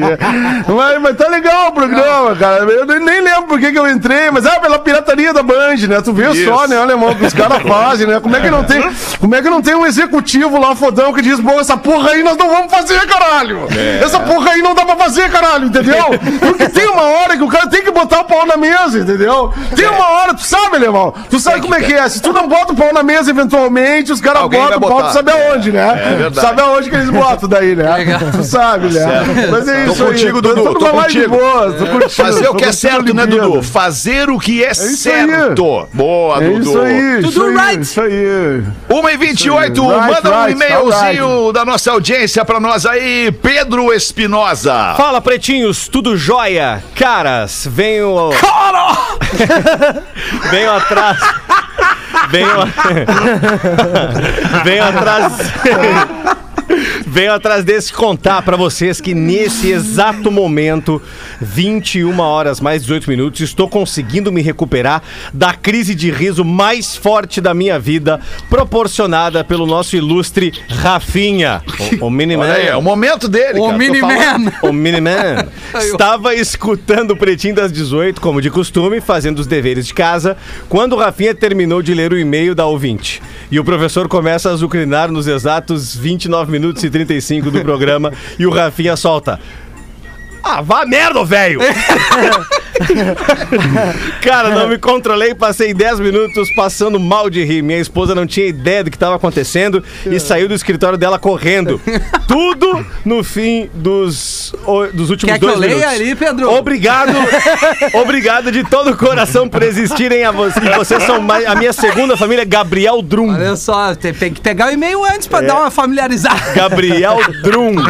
Mas, 0.67 1.01
mas 1.01 1.17
tá 1.17 1.27
legal 1.27 1.69
o 1.69 1.71
programa, 1.71 2.35
cara. 2.35 2.63
Eu 2.63 2.85
nem, 2.85 3.21
lembro 3.21 3.43
por 3.43 3.59
que, 3.77 3.79
eu 3.79 3.89
entrei, 3.89 4.31
mas 4.31 4.45
ah, 4.45 4.59
pela 4.59 4.79
pirataria 4.79 5.31
da 5.33 5.43
Band, 5.43 5.75
né? 5.87 6.01
Tu 6.01 6.11
vê 6.13 6.45
só, 6.45 6.67
né, 6.67 6.77
alemão, 6.77 7.13
que 7.13 7.25
os 7.25 7.33
caras 7.33 7.61
fazem, 7.67 8.07
né? 8.07 8.19
Como 8.19 8.35
é 8.35 8.39
que 8.41 8.49
não 8.49 8.63
tem, 8.63 8.83
como 9.19 9.35
é 9.35 9.41
que 9.41 9.49
não 9.49 9.61
tem 9.61 9.75
um 9.75 9.85
executivo 9.85 10.59
lá 10.59 10.75
fodão 10.75 11.13
que 11.13 11.21
diz, 11.21 11.39
bom, 11.39 11.59
essa 11.59 11.77
porra 11.77 12.11
aí 12.11 12.23
nós 12.23 12.35
não 12.37 12.49
vamos 12.49 12.71
fazer, 12.71 12.99
caralho. 13.07 13.67
Essa 14.03 14.19
porra 14.19 14.51
aí 14.51 14.61
não 14.61 14.73
dá 14.73 14.85
pra 14.85 14.95
fazer, 14.95 15.29
caralho, 15.29 15.65
entendeu? 15.67 16.05
Porque 16.41 16.67
tem 16.69 16.87
uma 16.87 17.03
hora 17.03 17.37
que 17.37 17.43
o 17.43 17.47
cara 17.47 17.67
tem 17.67 17.83
que 17.83 17.91
botar 17.91 18.21
o 18.21 18.25
pau 18.25 18.45
na 18.45 18.57
mesa, 18.57 18.99
entendeu? 18.99 19.53
Tem 19.75 19.87
uma 19.87 20.07
hora, 20.09 20.33
tu 20.33 20.43
sabe, 20.43 20.77
alemão? 20.77 21.13
Tu 21.29 21.39
sabe 21.39 21.61
como 21.61 21.75
é 21.75 21.81
que 21.81 21.93
é. 21.93 22.07
Se 22.09 22.21
tu 22.21 22.33
não 22.33 22.47
bota 22.47 22.73
o 22.73 22.75
pau 22.75 22.93
na 22.93 23.03
mesa, 23.03 23.29
eventualmente, 23.29 24.11
os 24.11 24.21
caras 24.21 24.43
botam 24.43 24.77
o 24.77 24.81
pau, 24.81 25.03
tu 25.03 25.13
sabe 25.13 25.31
aonde, 25.31 25.71
né? 25.71 25.87
É 25.87 26.09
verdade. 26.15 26.33
Tu 26.35 26.41
sabe 26.41 26.61
aonde 26.61 26.89
que 26.89 26.95
eles 26.95 27.09
botam 27.09 27.49
daí, 27.49 27.75
né? 27.75 27.95
Legal. 27.97 28.19
Tu 28.31 28.43
sabe, 28.43 28.87
né? 28.93 29.05
Mas 29.51 29.67
é 29.67 29.85
Tô 29.85 29.91
isso 29.91 30.03
aí. 30.03 30.09
contigo, 30.09 30.41
Dudu, 30.41 30.63
Tô 30.63 30.73
tô 30.73 30.85
contigo. 30.89 31.37
boa, 31.37 31.73
tô 31.73 31.85
contigo, 31.85 32.09
Fazer 32.09 32.47
o 32.47 32.51
tô 32.51 32.55
que 32.57 32.65
é 32.65 32.71
certo, 32.71 33.13
né. 33.13 33.25
Dudu? 33.25 33.61
Fazer 33.71 34.29
o 34.29 34.37
que 34.39 34.63
é, 34.63 34.69
aí. 34.69 34.75
certo. 34.75 35.87
Boa, 35.93 36.43
É 36.43 36.49
Dudu. 36.49 36.69
isso 36.69 36.79
aí, 36.79 37.15
Tudo 37.21 37.29
isso 37.29 37.43
aí, 37.43 37.55
right. 37.55 37.81
isso 37.81 38.01
aí. 38.01 38.63
1 38.89 39.09
e 39.09 39.17
28 39.17 39.81
Right, 39.81 40.13
manda 40.13 40.29
um 40.29 40.45
right, 40.45 40.51
e-mailzinho 40.53 41.51
da 41.53 41.65
nossa 41.65 41.91
audiência 41.91 42.43
pra 42.45 42.59
nós 42.59 42.85
aí, 42.85 43.31
Pedro 43.31 43.91
Espinosa. 43.93 44.93
Fala, 44.97 45.21
pretinhos, 45.21 45.87
tudo 45.87 46.17
jóia? 46.17 46.83
Caras, 46.95 47.67
venho. 47.69 48.29
venho 50.49 50.71
atrás. 50.71 51.17
Venho. 52.29 52.47
venho 54.63 54.83
atrás. 54.83 55.33
Venho 57.17 57.33
atrás 57.33 57.65
desse 57.65 57.91
contar 57.91 58.43
pra 58.43 58.55
vocês 58.55 59.01
que 59.01 59.15
nesse 59.15 59.71
exato 59.71 60.29
momento, 60.29 61.01
21 61.41 62.19
horas 62.19 62.61
mais 62.61 62.83
18 62.83 63.09
minutos, 63.09 63.41
estou 63.41 63.67
conseguindo 63.67 64.31
me 64.31 64.39
recuperar 64.39 65.01
da 65.33 65.51
crise 65.51 65.95
de 65.95 66.11
riso 66.11 66.45
mais 66.45 66.95
forte 66.95 67.41
da 67.41 67.55
minha 67.55 67.79
vida, 67.79 68.19
proporcionada 68.51 69.43
pelo 69.43 69.65
nosso 69.65 69.95
ilustre 69.95 70.53
Rafinha, 70.69 71.63
o, 71.99 72.05
o 72.05 72.09
Miniman. 72.11 72.43
Olha 72.43 72.53
aí, 72.53 72.67
é 72.67 72.75
o 72.75 72.83
momento 72.83 73.27
dele, 73.27 73.57
O 73.57 73.71
Miniman. 73.71 74.53
O 74.61 74.71
Miniman 74.71 75.47
estava 75.73 76.35
escutando 76.35 77.11
o 77.11 77.17
Pretinho 77.17 77.55
das 77.55 77.71
18, 77.71 78.21
como 78.21 78.39
de 78.39 78.51
costume, 78.51 79.01
fazendo 79.01 79.39
os 79.39 79.47
deveres 79.47 79.87
de 79.87 79.93
casa, 79.95 80.37
quando 80.69 80.93
o 80.93 80.99
Rafinha 80.99 81.33
terminou 81.33 81.81
de 81.81 81.95
ler 81.95 82.13
o 82.13 82.19
e-mail 82.19 82.53
da 82.53 82.67
ouvinte. 82.67 83.23
E 83.49 83.59
o 83.59 83.63
professor 83.63 84.07
começa 84.07 84.49
a 84.49 84.51
azucrinar 84.51 85.11
nos 85.11 85.25
exatos 85.25 85.95
29 85.95 86.51
minutos 86.51 86.83
e 86.83 86.89
35 87.07 87.49
do 87.49 87.61
programa 87.61 88.11
e 88.37 88.45
o 88.45 88.51
Rafinha 88.51 88.95
solta. 88.95 89.39
Ah, 90.43 90.61
vá 90.61 90.85
merda, 90.85 91.23
velho! 91.23 91.59
Cara, 94.21 94.49
não 94.49 94.67
me 94.67 94.77
controlei, 94.77 95.33
passei 95.33 95.73
10 95.73 95.99
minutos 95.99 96.49
passando 96.55 96.99
mal 96.99 97.29
de 97.29 97.43
rir. 97.43 97.61
Minha 97.61 97.79
esposa 97.79 98.13
não 98.15 98.25
tinha 98.25 98.45
ideia 98.47 98.83
do 98.83 98.89
que 98.89 98.95
estava 98.95 99.15
acontecendo 99.15 99.83
e 100.05 100.19
saiu 100.19 100.47
do 100.47 100.53
escritório 100.53 100.97
dela 100.97 101.17
correndo. 101.19 101.79
Tudo 102.27 102.85
no 103.05 103.23
fim 103.23 103.69
dos, 103.73 104.53
o- 104.65 104.87
dos 104.87 105.09
últimos 105.09 105.33
Quer 105.33 105.39
que 105.39 105.45
dois 105.45 105.55
eu 105.55 105.59
leia 105.61 105.75
minutos. 105.75 105.95
ali, 105.95 106.15
Pedro? 106.15 106.51
Obrigado, 106.53 107.13
obrigado 107.93 108.51
de 108.51 108.63
todo 108.63 108.91
o 108.91 108.97
coração 108.97 109.47
por 109.47 109.63
existirem 109.63 110.23
a 110.23 110.31
vocês. 110.31 110.65
E 110.65 110.69
vocês 110.77 111.03
são 111.03 111.21
mais- 111.21 111.45
a 111.45 111.55
minha 111.55 111.73
segunda 111.73 112.15
família, 112.17 112.45
Gabriel 112.45 113.01
Drum. 113.01 113.33
Olha 113.33 113.55
só, 113.55 113.95
tem, 113.95 114.13
tem 114.13 114.33
que 114.33 114.41
pegar 114.41 114.67
o 114.67 114.71
e-mail 114.71 115.03
antes 115.05 115.27
pra 115.27 115.41
dar 115.41 115.55
uma 115.55 115.71
familiarizada. 115.71 116.53
Gabriel 116.55 117.17
Drum. 117.43 117.75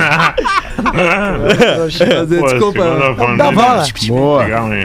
Desculpa. 2.27 2.83
Dá 3.37 3.51
bola. 3.51 3.83
Boa. 4.07 4.43
Legal, 4.43 4.73
hein? 4.73 4.76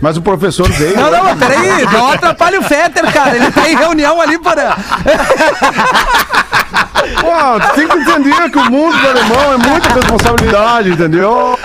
Mas 0.00 0.16
o 0.16 0.22
professor 0.22 0.68
veio. 0.70 0.96
Não, 0.96 1.10
não, 1.10 1.36
peraí, 1.36 1.84
não 1.86 2.12
atrapalha 2.12 2.60
o 2.60 2.62
Fetter, 2.62 3.12
cara. 3.12 3.36
Ele 3.36 3.50
tá 3.50 3.68
em 3.68 3.76
reunião 3.76 4.20
ali 4.20 4.38
para. 4.38 4.76
Pô, 7.20 7.60
tu 7.60 7.74
tem 7.74 7.88
que 7.88 7.96
entender 7.98 8.50
que 8.50 8.58
o 8.58 8.70
mundo 8.70 8.96
do 8.98 9.08
alemão 9.08 9.52
é 9.54 9.56
muita 9.56 9.88
responsabilidade, 9.94 10.90
entendeu? 10.90 11.58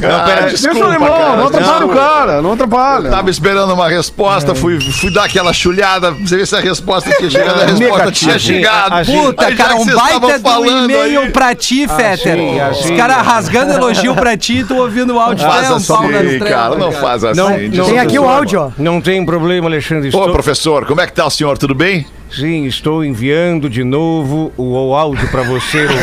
Não, 0.00 0.24
pera, 0.24 0.42
Deixa 0.46 0.72
o 0.72 0.84
alemão, 0.84 1.36
não 1.36 1.46
atrapalha 1.46 1.86
o 1.86 1.88
cara, 1.88 2.42
não 2.42 2.52
atrapalha. 2.52 3.10
Tava 3.10 3.30
esperando 3.30 3.72
uma 3.72 3.88
resposta, 3.88 4.54
fui, 4.54 4.80
fui 4.80 5.12
dar 5.12 5.24
aquela 5.24 5.52
chulhada, 5.52 6.12
pra 6.12 6.20
você 6.26 6.36
ver 6.36 6.46
se 6.46 6.54
a 6.56 6.60
resposta 6.60 7.10
tinha 7.10 7.30
chegado, 7.30 7.60
a 7.60 7.66
resposta 7.66 8.12
tinha 8.12 8.38
chegado. 8.38 8.94
Assim, 8.94 9.20
Puta, 9.20 9.46
Aí 9.46 9.56
cara, 9.56 9.74
um 9.76 9.86
baita 9.86 10.38
do 10.38 10.40
falando 10.40 10.90
e-mail 10.90 11.20
aí- 11.20 11.30
pra 11.30 11.54
ti, 11.54 11.88
Fetter. 11.88 12.38
assim. 12.70 12.92
Os 12.92 12.96
caras 12.96 13.16
rasgando 13.26 13.72
elogio 13.72 14.14
pra 14.14 14.36
ti, 14.36 14.64
tu 14.66 14.76
ouvindo 14.76 15.14
o 15.14 15.20
áudio. 15.20 15.46
Faz 15.46 15.66
é 15.66 15.74
um 15.74 15.82
pau 15.82 15.98
assim, 16.02 16.08
trevas, 16.08 16.48
cara, 16.48 16.74
não 16.76 16.92
faz 16.92 17.24
assim. 17.24 17.40
Não, 17.40 17.56
desculpa. 17.58 17.90
Tem 17.90 17.98
aqui 17.98 18.18
o 18.18 18.28
áudio, 18.28 18.60
ó. 18.60 18.70
Não 18.78 19.00
tem 19.00 19.24
problema, 19.24 19.68
Alexandre. 19.68 20.06
Ô, 20.08 20.08
Estou... 20.10 20.32
professor, 20.32 20.86
como 20.86 21.00
é 21.00 21.06
que 21.06 21.12
tá 21.12 21.26
o 21.26 21.30
senhor? 21.30 21.58
Tudo 21.58 21.74
bem? 21.74 22.06
Sim, 22.30 22.66
estou 22.66 23.04
enviando 23.04 23.68
de 23.70 23.84
novo 23.84 24.52
o, 24.56 24.88
o 24.88 24.94
áudio 24.94 25.28
para 25.30 25.42
você 25.42 25.82
ouvir. 25.82 25.96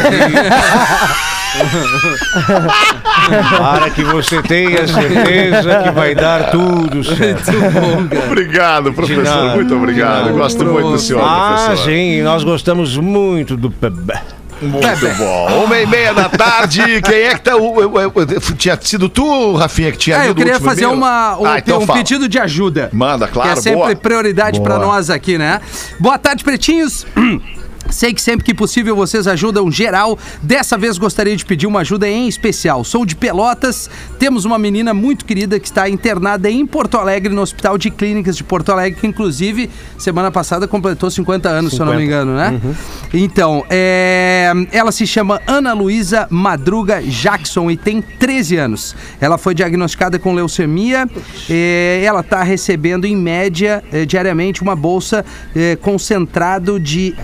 para 3.58 3.90
que 3.92 4.04
você 4.04 4.42
tenha 4.42 4.88
certeza 4.88 5.84
que 5.84 5.92
vai 5.92 6.16
dar 6.16 6.50
tudo 6.50 7.04
certo. 7.04 7.52
Obrigado, 8.28 8.92
professor. 8.94 9.56
Muito 9.56 9.76
obrigado. 9.76 10.34
Gosto 10.34 10.66
muito 10.66 10.92
do 10.92 11.00
senhor, 11.00 11.22
Ah, 11.24 11.64
professor. 11.66 11.86
sim, 11.86 12.22
nós 12.24 12.44
gostamos 12.44 12.98
muito 12.98 13.56
do 13.56 13.70
bebê. 13.70 14.18
Muito 14.68 15.18
bom. 15.18 15.66
Uma 15.66 15.80
e 15.80 15.86
meia 15.86 16.14
da 16.14 16.30
tarde. 16.30 17.02
Quem 17.02 17.22
é 17.22 17.36
que 17.36 17.42
tá. 17.42 17.54
tinha 18.58 18.78
sido 18.82 19.10
tu, 19.10 19.56
Rafinha, 19.56 19.92
que 19.92 19.98
tinha 19.98 20.18
É, 20.24 20.30
eu 20.30 20.36
queria 20.36 20.60
fazer 20.60 20.86
uma, 20.86 21.38
um, 21.38 21.46
Ah, 21.46 21.60
então 21.60 21.82
um 21.82 21.88
pedido 21.88 22.28
de 22.28 22.40
ajuda. 22.40 22.90
Manda, 22.94 23.28
claro, 23.28 23.54
Que 23.54 23.60
é 23.60 23.62
sempre 23.62 23.80
boa. 23.80 23.96
prioridade 23.96 24.62
pra 24.62 24.78
nós 24.80 25.10
aqui, 25.10 25.38
né? 25.38 25.62
Boa 26.00 26.18
tarde, 26.18 26.44
pretinhos. 26.44 27.06
Sei 27.90 28.14
que 28.14 28.22
sempre 28.22 28.46
que 28.46 28.54
possível 28.54 28.96
vocês 28.96 29.28
ajudam 29.28 29.72
geral. 29.72 30.18
Dessa 30.42 30.78
vez 30.78 30.98
gostaria 30.98 31.36
de 31.36 31.46
pedir 31.46 31.68
uma 31.68 31.82
ajuda 31.82 32.08
em 32.08 32.28
especial. 32.28 32.84
Sou 32.84 33.06
de 33.06 33.16
Pelotas, 33.16 33.90
temos 34.18 34.46
uma 34.46 34.58
menina 34.58 34.94
muito 34.94 35.26
querida 35.26 35.60
que 35.60 35.68
está 35.68 35.88
internada 35.90 36.50
em 36.50 36.66
Porto 36.66 36.98
Alegre, 36.98 37.34
no 37.34 37.42
Hospital 37.42 37.78
de 37.78 37.92
Clínicas 37.92 38.36
de 38.36 38.44
Porto 38.44 38.72
Alegre, 38.72 39.00
que 39.00 39.08
inclusive 39.08 39.70
semana 39.98 40.32
passada 40.32 40.68
completou 40.68 41.10
50 41.10 41.50
anos, 41.50 41.74
se 41.74 41.80
eu 41.80 41.86
não 41.86 41.96
me 41.96 42.04
engano, 42.04 42.36
né? 42.36 42.60
Então, 43.14 43.64
é, 43.70 44.52
ela 44.72 44.92
se 44.92 45.06
chama 45.06 45.42
Ana 45.46 45.74
Luísa 45.74 46.28
Madruga 46.30 47.02
Jackson 47.02 47.70
e 47.70 47.78
tem 47.78 48.02
13 48.02 48.58
anos. 48.58 48.96
Ela 49.22 49.38
foi 49.38 49.54
diagnosticada 49.54 50.18
com 50.18 50.34
leucemia. 50.34 51.08
é, 51.50 52.02
ela 52.04 52.22
está 52.22 52.44
recebendo, 52.44 53.06
em 53.06 53.16
média, 53.16 53.84
é, 53.92 54.06
diariamente, 54.06 54.62
uma 54.62 54.76
bolsa 54.76 55.24
é, 55.56 55.76
concentrado 55.76 56.80
de 56.80 57.16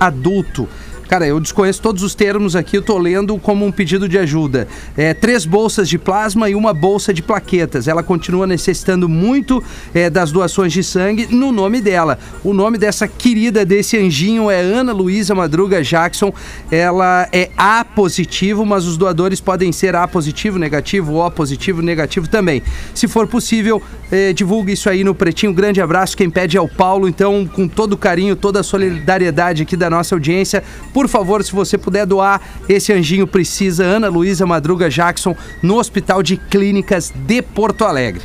adulto. 0.00 0.68
Cara, 1.08 1.26
eu 1.26 1.38
desconheço 1.38 1.80
todos 1.80 2.02
os 2.02 2.14
termos 2.14 2.56
aqui, 2.56 2.76
eu 2.76 2.82
tô 2.82 2.98
lendo 2.98 3.38
como 3.38 3.64
um 3.64 3.70
pedido 3.70 4.08
de 4.08 4.18
ajuda. 4.18 4.66
É, 4.96 5.14
três 5.14 5.44
bolsas 5.44 5.88
de 5.88 5.98
plasma 5.98 6.50
e 6.50 6.54
uma 6.54 6.74
bolsa 6.74 7.14
de 7.14 7.22
plaquetas. 7.22 7.86
Ela 7.86 8.02
continua 8.02 8.46
necessitando 8.46 9.08
muito 9.08 9.62
é, 9.94 10.10
das 10.10 10.32
doações 10.32 10.72
de 10.72 10.82
sangue 10.82 11.28
no 11.30 11.52
nome 11.52 11.80
dela. 11.80 12.18
O 12.42 12.52
nome 12.52 12.76
dessa 12.76 13.06
querida, 13.06 13.64
desse 13.64 13.96
anjinho, 13.96 14.50
é 14.50 14.60
Ana 14.60 14.92
Luísa 14.92 15.34
Madruga 15.34 15.82
Jackson. 15.82 16.32
Ela 16.70 17.28
é 17.32 17.50
A 17.56 17.84
positivo, 17.84 18.66
mas 18.66 18.84
os 18.84 18.96
doadores 18.96 19.40
podem 19.40 19.70
ser 19.70 19.94
A 19.94 20.08
positivo, 20.08 20.58
negativo, 20.58 21.14
O 21.14 21.30
positivo, 21.30 21.82
negativo 21.82 22.28
também. 22.28 22.62
Se 22.94 23.06
for 23.06 23.28
possível, 23.28 23.80
é, 24.10 24.32
divulgue 24.32 24.72
isso 24.72 24.90
aí 24.90 25.04
no 25.04 25.14
Pretinho. 25.14 25.52
Grande 25.52 25.80
abraço. 25.80 26.16
Quem 26.16 26.28
pede 26.28 26.56
é 26.56 26.60
o 26.60 26.68
Paulo. 26.68 27.08
Então, 27.08 27.46
com 27.46 27.68
todo 27.68 27.96
carinho, 27.96 28.34
toda 28.34 28.60
a 28.60 28.62
solidariedade 28.62 29.62
aqui 29.62 29.76
da 29.76 29.88
nossa 29.88 30.14
audiência, 30.14 30.64
por 30.96 31.08
favor, 31.08 31.44
se 31.44 31.52
você 31.52 31.76
puder 31.76 32.06
doar, 32.06 32.40
esse 32.66 32.90
anjinho 32.90 33.26
precisa. 33.26 33.84
Ana 33.84 34.08
Luísa 34.08 34.46
Madruga 34.46 34.88
Jackson, 34.88 35.36
no 35.62 35.76
Hospital 35.76 36.22
de 36.22 36.38
Clínicas 36.38 37.12
de 37.14 37.42
Porto 37.42 37.84
Alegre. 37.84 38.22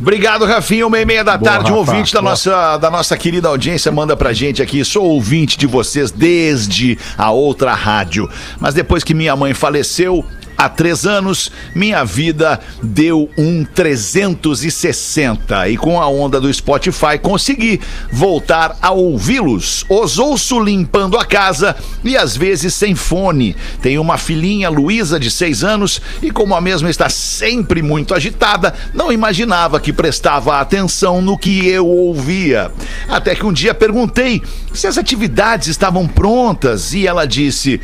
Obrigado, 0.00 0.46
Rafinha. 0.46 0.86
Uma 0.86 0.98
e 0.98 1.04
meia 1.04 1.22
da 1.22 1.36
tarde, 1.36 1.70
um 1.70 1.80
Rafa, 1.80 1.90
ouvinte 1.90 2.14
da 2.14 2.22
boa. 2.22 2.30
nossa, 2.30 2.78
da 2.78 2.90
nossa 2.90 3.18
querida 3.18 3.48
audiência 3.48 3.92
manda 3.92 4.16
pra 4.16 4.32
gente 4.32 4.62
aqui. 4.62 4.82
Sou 4.82 5.04
ouvinte 5.04 5.58
de 5.58 5.66
vocês 5.66 6.10
desde 6.10 6.96
a 7.18 7.30
outra 7.30 7.74
rádio. 7.74 8.30
Mas 8.58 8.72
depois 8.72 9.04
que 9.04 9.12
minha 9.12 9.36
mãe 9.36 9.52
faleceu, 9.52 10.24
há 10.64 10.68
três 10.68 11.06
anos, 11.06 11.50
minha 11.74 12.04
vida 12.04 12.60
deu 12.82 13.28
um 13.36 13.64
360. 13.64 15.68
E 15.68 15.76
com 15.76 16.00
a 16.00 16.08
onda 16.08 16.40
do 16.40 16.52
Spotify 16.52 17.18
consegui 17.20 17.80
voltar 18.10 18.76
a 18.80 18.90
ouvi-los. 18.90 19.84
Os 19.88 20.18
ouço 20.18 20.58
limpando 20.58 21.18
a 21.18 21.24
casa 21.24 21.76
e 22.02 22.16
às 22.16 22.36
vezes 22.36 22.74
sem 22.74 22.94
fone. 22.94 23.56
Tenho 23.82 24.00
uma 24.00 24.16
filhinha, 24.16 24.70
Luísa, 24.70 25.20
de 25.20 25.30
seis 25.30 25.62
anos, 25.62 26.00
e 26.22 26.30
como 26.30 26.54
a 26.54 26.60
mesma 26.60 26.88
está 26.88 27.08
sempre 27.08 27.82
muito 27.82 28.14
agitada, 28.14 28.74
não 28.94 29.12
imaginava 29.12 29.80
que 29.80 29.92
prestava 29.92 30.60
atenção 30.60 31.20
no 31.20 31.36
que 31.36 31.66
eu 31.66 31.86
ouvia. 31.86 32.70
Até 33.08 33.34
que 33.34 33.46
um 33.46 33.52
dia 33.52 33.74
perguntei 33.74 34.42
se 34.72 34.86
as 34.86 34.98
atividades 34.98 35.68
estavam 35.68 36.08
prontas 36.08 36.94
e 36.94 37.06
ela 37.06 37.26
disse. 37.26 37.80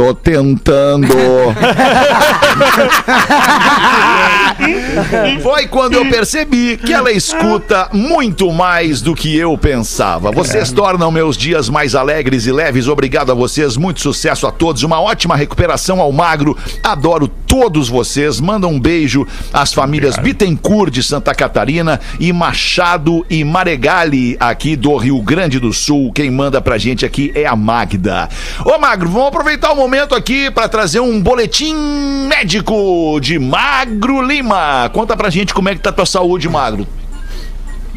Tô 0.00 0.14
tentando. 0.14 1.08
Foi 5.42 5.66
quando 5.66 5.92
eu 5.92 6.08
percebi 6.08 6.78
que 6.78 6.90
ela 6.90 7.12
escuta 7.12 7.90
muito 7.92 8.50
mais 8.50 9.02
do 9.02 9.14
que 9.14 9.36
eu 9.36 9.58
pensava. 9.58 10.32
Vocês 10.32 10.72
tornam 10.72 11.10
meus 11.10 11.36
dias 11.36 11.68
mais 11.68 11.94
alegres 11.94 12.46
e 12.46 12.52
leves. 12.52 12.88
Obrigado 12.88 13.30
a 13.30 13.34
vocês. 13.34 13.76
Muito 13.76 14.00
sucesso 14.00 14.46
a 14.46 14.50
todos. 14.50 14.82
Uma 14.84 15.02
ótima 15.02 15.36
recuperação 15.36 16.00
ao 16.00 16.10
magro. 16.10 16.56
Adoro 16.82 17.28
todos 17.50 17.88
vocês. 17.88 18.40
Manda 18.40 18.68
um 18.68 18.78
beijo 18.78 19.26
às 19.52 19.74
famílias 19.74 20.16
Bittencourt 20.16 20.92
de 20.92 21.02
Santa 21.02 21.34
Catarina 21.34 22.00
e 22.20 22.32
Machado 22.32 23.26
e 23.28 23.42
Maregali 23.42 24.36
aqui 24.38 24.76
do 24.76 24.96
Rio 24.96 25.20
Grande 25.20 25.58
do 25.58 25.72
Sul. 25.72 26.12
Quem 26.12 26.30
manda 26.30 26.60
pra 26.60 26.78
gente 26.78 27.04
aqui 27.04 27.32
é 27.34 27.46
a 27.46 27.56
Magda. 27.56 28.28
Ô 28.64 28.78
Magro, 28.78 29.08
vamos 29.08 29.26
aproveitar 29.26 29.72
o 29.72 29.76
momento 29.76 30.14
aqui 30.14 30.48
para 30.48 30.68
trazer 30.68 31.00
um 31.00 31.20
boletim 31.20 31.74
médico 32.28 33.18
de 33.20 33.36
Magro 33.36 34.22
Lima. 34.22 34.88
Conta 34.92 35.16
pra 35.16 35.28
gente 35.28 35.52
como 35.52 35.68
é 35.68 35.74
que 35.74 35.80
tá 35.80 35.90
a 35.90 35.92
tua 35.92 36.06
saúde, 36.06 36.48
Magro. 36.48 36.86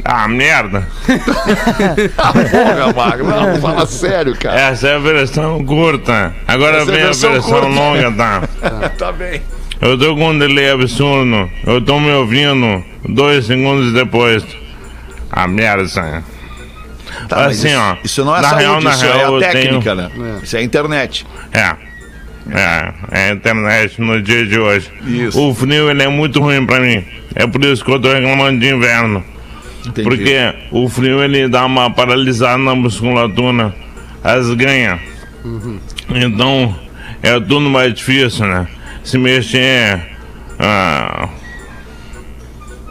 Ah, 0.06 0.28
merda. 0.28 0.86
Ah, 2.18 2.34
porra, 2.34 2.94
Magro, 2.94 3.26
não, 3.28 3.62
fala 3.62 3.86
sério, 3.86 4.36
cara. 4.38 4.60
Essa 4.60 4.89
é 4.89 4.96
a 4.96 5.00
versão 5.00 5.63
curta. 5.63 6.36
Agora 6.48 6.78
Essa 6.78 6.92
é 6.92 6.94
a 6.94 6.96
vem 6.96 7.02
a 7.04 7.06
versão 7.06 7.32
versão, 7.32 7.68
longa, 7.70 8.12
tá? 8.12 8.42
Tá 8.98 9.12
bem. 9.12 9.42
Eu 9.82 9.98
tô 9.98 10.16
com 10.16 10.30
um 10.30 10.38
delay 10.39 10.72
absurdo. 10.72 11.50
Eu 11.66 11.82
tô 11.82 12.00
me 12.00 12.12
ouvindo 12.12 12.84
dois 13.08 13.46
segundos 13.46 13.94
depois. 13.94 14.46
Ah, 15.32 15.48
merda, 15.48 15.84
aí. 16.02 16.22
Tá, 17.28 17.46
Assim, 17.46 17.68
isso, 17.70 17.78
ó, 17.80 17.98
isso 18.04 18.26
não 18.26 18.36
é 18.36 18.42
na 18.42 18.50
saúde, 18.50 18.63
real, 18.66 18.82
na 18.82 18.92
isso 18.92 19.04
real, 19.06 19.42
é 19.42 19.46
a 19.46 19.52
técnica, 19.52 19.96
tenho- 19.96 20.10
né? 20.24 20.39
Isso 20.44 20.56
é 20.58 20.60
a 20.60 20.63
internet. 20.63 21.26
É. 21.54 21.76
É, 22.52 22.94
é 23.12 23.30
a 23.30 23.34
internet 23.34 24.02
no 24.02 24.22
dia 24.22 24.46
de 24.46 24.60
hoje. 24.60 24.92
Isso. 25.06 25.39
O 25.42 25.54
frio 25.56 25.89
ele 25.89 26.04
é 26.04 26.08
muito 26.10 26.42
ruim 26.42 26.66
pra 26.66 26.80
mim. 26.80 27.06
É 27.36 27.48
por 27.48 27.63
isso 27.63 27.86
que 27.86 27.92
eu 27.92 28.00
tô 28.00 28.12
reclamando 28.12 28.60
de 28.60 28.68
inverno. 28.70 29.24
Entendi. 29.86 30.04
Porque 30.04 30.54
o 30.72 30.88
frio 30.88 31.22
ele 31.22 31.48
dá 31.48 31.65
uma 31.65 31.89
paralisada 31.89 32.58
na 32.58 32.74
musculatura, 32.74 33.74
as 34.24 34.50
ganha. 34.54 35.00
Então 36.10 36.76
é 37.22 37.39
tudo 37.39 37.69
mais 37.69 37.93
difícil, 37.93 38.46
né? 38.46 38.67
Se 39.04 39.17
mexer, 39.17 40.02
ah, 40.58 41.28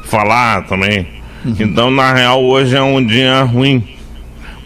falar 0.04 0.66
também. 0.66 1.06
Então 1.58 1.90
na 1.90 2.12
real 2.12 2.44
hoje 2.44 2.76
é 2.76 2.82
um 2.82 3.04
dia 3.04 3.42
ruim. 3.42 3.88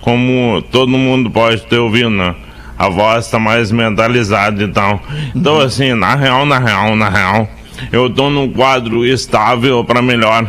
Como 0.01 0.62
todo 0.71 0.89
mundo 0.89 1.31
pode 1.31 1.62
ter 1.67 1.79
ouvido, 1.79 2.11
né? 2.11 2.35
A 2.79 2.89
voz 2.89 3.31
tá 3.31 3.39
mais 3.39 3.71
mentalizada 3.73 4.62
e 4.62 4.69
tal. 4.69 5.01
Então 5.35 5.61
assim, 5.61 5.95
na 5.95 6.15
real, 6.15 6.45
na 6.45 6.59
real, 6.59 6.97
na 6.97 7.09
real, 7.09 7.49
eu 7.93 8.11
tô 8.11 8.29
num 8.29 8.53
quadro 8.53 9.07
estável 9.07 9.85
pra 9.85 10.03
melhor 10.03 10.47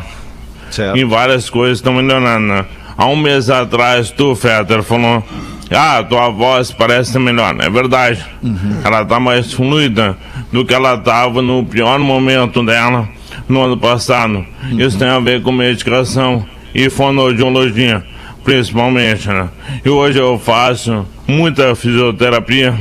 Certo. 0.69 0.97
e 0.97 1.03
várias 1.03 1.49
coisas 1.49 1.77
estão 1.79 1.93
melhorando. 1.93 2.47
né? 2.47 2.65
Há 2.97 3.05
um 3.07 3.15
mês 3.15 3.49
atrás, 3.49 4.09
tu, 4.09 4.35
Fetter, 4.35 4.81
falou: 4.83 5.23
Ah, 5.71 6.03
tua 6.03 6.29
voz 6.29 6.71
parece 6.71 7.17
melhor. 7.19 7.55
É 7.59 7.69
verdade. 7.69 8.25
Ela 8.83 9.05
tá 9.05 9.19
mais 9.19 9.53
fluida 9.53 10.17
do 10.51 10.65
que 10.65 10.73
ela 10.73 10.97
tava 10.97 11.41
no 11.41 11.63
pior 11.65 11.99
momento 11.99 12.63
dela 12.63 13.07
no 13.47 13.61
ano 13.61 13.77
passado. 13.77 14.45
Isso 14.71 14.97
tem 14.97 15.07
a 15.07 15.19
ver 15.19 15.41
com 15.43 15.51
medicação 15.51 16.43
e 16.73 16.89
fonoaudiologia, 16.89 18.03
principalmente, 18.43 19.27
né? 19.27 19.47
E 19.85 19.89
hoje 19.89 20.19
eu 20.19 20.39
faço 20.39 21.05
muita 21.27 21.75
fisioterapia. 21.75 22.73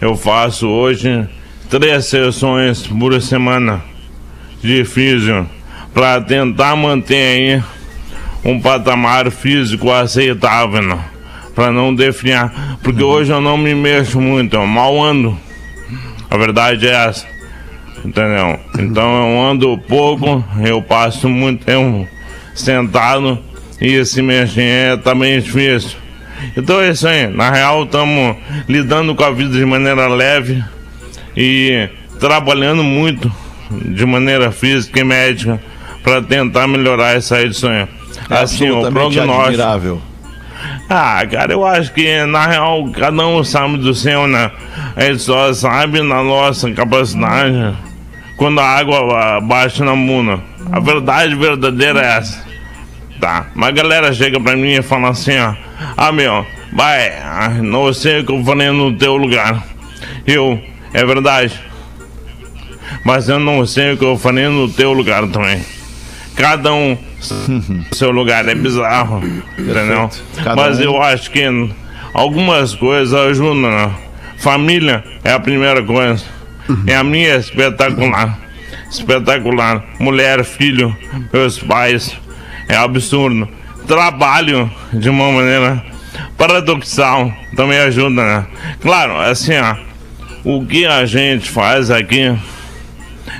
Eu 0.00 0.16
faço 0.16 0.66
hoje 0.66 1.26
três 1.70 2.06
sessões 2.06 2.86
por 2.86 3.20
semana 3.22 3.80
de 4.62 4.84
físio 4.84 5.46
para 5.98 6.20
tentar 6.20 6.76
manter 6.76 7.16
aí 7.16 7.62
um 8.44 8.60
patamar 8.60 9.32
físico 9.32 9.90
aceitável, 9.90 10.80
né? 10.80 10.96
para 11.56 11.72
não 11.72 11.92
definhar, 11.92 12.78
porque 12.84 13.02
hoje 13.02 13.32
eu 13.32 13.40
não 13.40 13.58
me 13.58 13.74
mexo 13.74 14.20
muito, 14.20 14.54
eu 14.54 14.64
mal 14.64 15.02
ando. 15.02 15.36
A 16.30 16.36
verdade 16.36 16.86
é 16.86 17.08
essa. 17.08 17.26
Entendeu? 18.04 18.60
Então 18.78 19.28
eu 19.28 19.42
ando 19.42 19.76
pouco, 19.76 20.44
eu 20.64 20.80
passo 20.80 21.28
muito 21.28 21.64
tempo 21.64 22.06
sentado 22.54 23.36
e 23.80 24.04
se 24.04 24.22
mexer 24.22 24.98
tá 24.98 25.16
bem 25.16 25.40
difícil. 25.40 25.98
Então 26.56 26.80
é 26.80 26.90
isso 26.90 27.08
aí. 27.08 27.26
Na 27.26 27.50
real, 27.50 27.82
estamos 27.82 28.36
lidando 28.68 29.16
com 29.16 29.24
a 29.24 29.32
vida 29.32 29.58
de 29.58 29.64
maneira 29.64 30.06
leve 30.06 30.62
e 31.36 31.88
trabalhando 32.20 32.84
muito 32.84 33.28
de 33.68 34.06
maneira 34.06 34.52
física 34.52 35.00
e 35.00 35.04
médica 35.04 35.60
para 36.02 36.22
tentar 36.22 36.66
melhorar 36.68 37.16
essa 37.16 37.40
edição. 37.40 37.70
É 37.72 37.88
Assim, 38.30 38.70
o 38.70 38.80
prognóstico. 38.90 39.40
admirável. 39.42 40.02
Ah, 40.90 41.22
cara, 41.30 41.52
eu 41.52 41.64
acho 41.64 41.92
que 41.92 42.24
na 42.24 42.46
real 42.46 42.88
cada 42.90 43.26
um 43.26 43.44
sabe 43.44 43.76
do 43.78 43.94
seu, 43.94 44.26
né? 44.26 44.50
A 44.96 45.02
gente 45.04 45.18
só 45.20 45.52
sabe 45.52 46.00
na 46.02 46.22
nossa 46.22 46.70
capacidade 46.72 47.76
quando 48.36 48.58
a 48.60 48.64
água 48.64 49.40
bate 49.40 49.82
na 49.82 49.94
muna. 49.94 50.40
A 50.72 50.80
verdade 50.80 51.34
verdadeira 51.34 52.00
é 52.00 52.16
essa. 52.18 52.46
Tá, 53.20 53.46
mas 53.54 53.68
a 53.70 53.72
galera 53.72 54.12
chega 54.12 54.40
pra 54.40 54.56
mim 54.56 54.72
e 54.74 54.82
fala 54.82 55.10
assim, 55.10 55.38
ó. 55.38 55.54
Ah, 55.96 56.12
meu, 56.12 56.46
vai, 56.72 57.08
ah, 57.22 57.50
não 57.62 57.92
sei 57.92 58.20
o 58.20 58.24
que 58.24 58.32
eu 58.32 58.44
falei 58.44 58.70
no 58.70 58.92
teu 58.96 59.16
lugar. 59.16 59.62
Eu, 60.26 60.60
é 60.94 61.04
verdade. 61.04 61.58
Mas 63.04 63.28
eu 63.28 63.38
não 63.38 63.64
sei 63.66 63.92
o 63.92 63.96
que 63.96 64.04
eu 64.04 64.16
falei 64.16 64.48
no 64.48 64.68
teu 64.68 64.92
lugar 64.92 65.26
também. 65.28 65.60
Cada 66.38 66.72
um 66.72 66.96
seu 67.92 68.10
lugar 68.10 68.46
é 68.48 68.54
bizarro, 68.54 69.22
entendeu? 69.58 70.08
Mas 70.56 70.78
um- 70.78 70.82
eu 70.82 71.02
acho 71.02 71.30
que 71.30 71.42
algumas 72.14 72.74
coisas 72.74 73.12
ajudam. 73.12 73.56
né? 73.70 73.90
Família 74.38 75.02
é 75.24 75.32
a 75.32 75.40
primeira 75.40 75.82
coisa. 75.82 76.24
E 76.86 76.92
a 76.92 77.02
minha 77.02 77.30
é 77.30 77.36
espetacular. 77.38 78.38
Espetacular. 78.90 79.84
Mulher, 79.98 80.44
filho, 80.44 80.96
meus 81.32 81.58
pais. 81.58 82.16
É 82.68 82.76
absurdo. 82.76 83.48
Trabalho 83.86 84.70
de 84.92 85.08
uma 85.08 85.32
maneira 85.32 85.82
paradoxal 86.36 87.32
também 87.56 87.78
ajuda, 87.78 88.22
né? 88.22 88.46
Claro, 88.80 89.18
assim, 89.18 89.54
ó. 89.58 89.76
O 90.44 90.64
que 90.64 90.86
a 90.86 91.04
gente 91.04 91.50
faz 91.50 91.90
aqui 91.90 92.32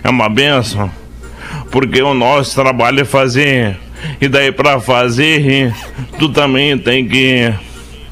é 0.02 0.08
uma 0.08 0.28
benção 0.28 0.90
porque 1.70 2.02
o 2.02 2.14
nosso 2.14 2.54
trabalho 2.54 3.00
é 3.00 3.04
fazer. 3.04 3.76
E 4.20 4.28
daí 4.28 4.52
para 4.52 4.80
fazer 4.80 5.72
tu 6.18 6.28
também 6.28 6.78
tem 6.78 7.06
que. 7.06 7.52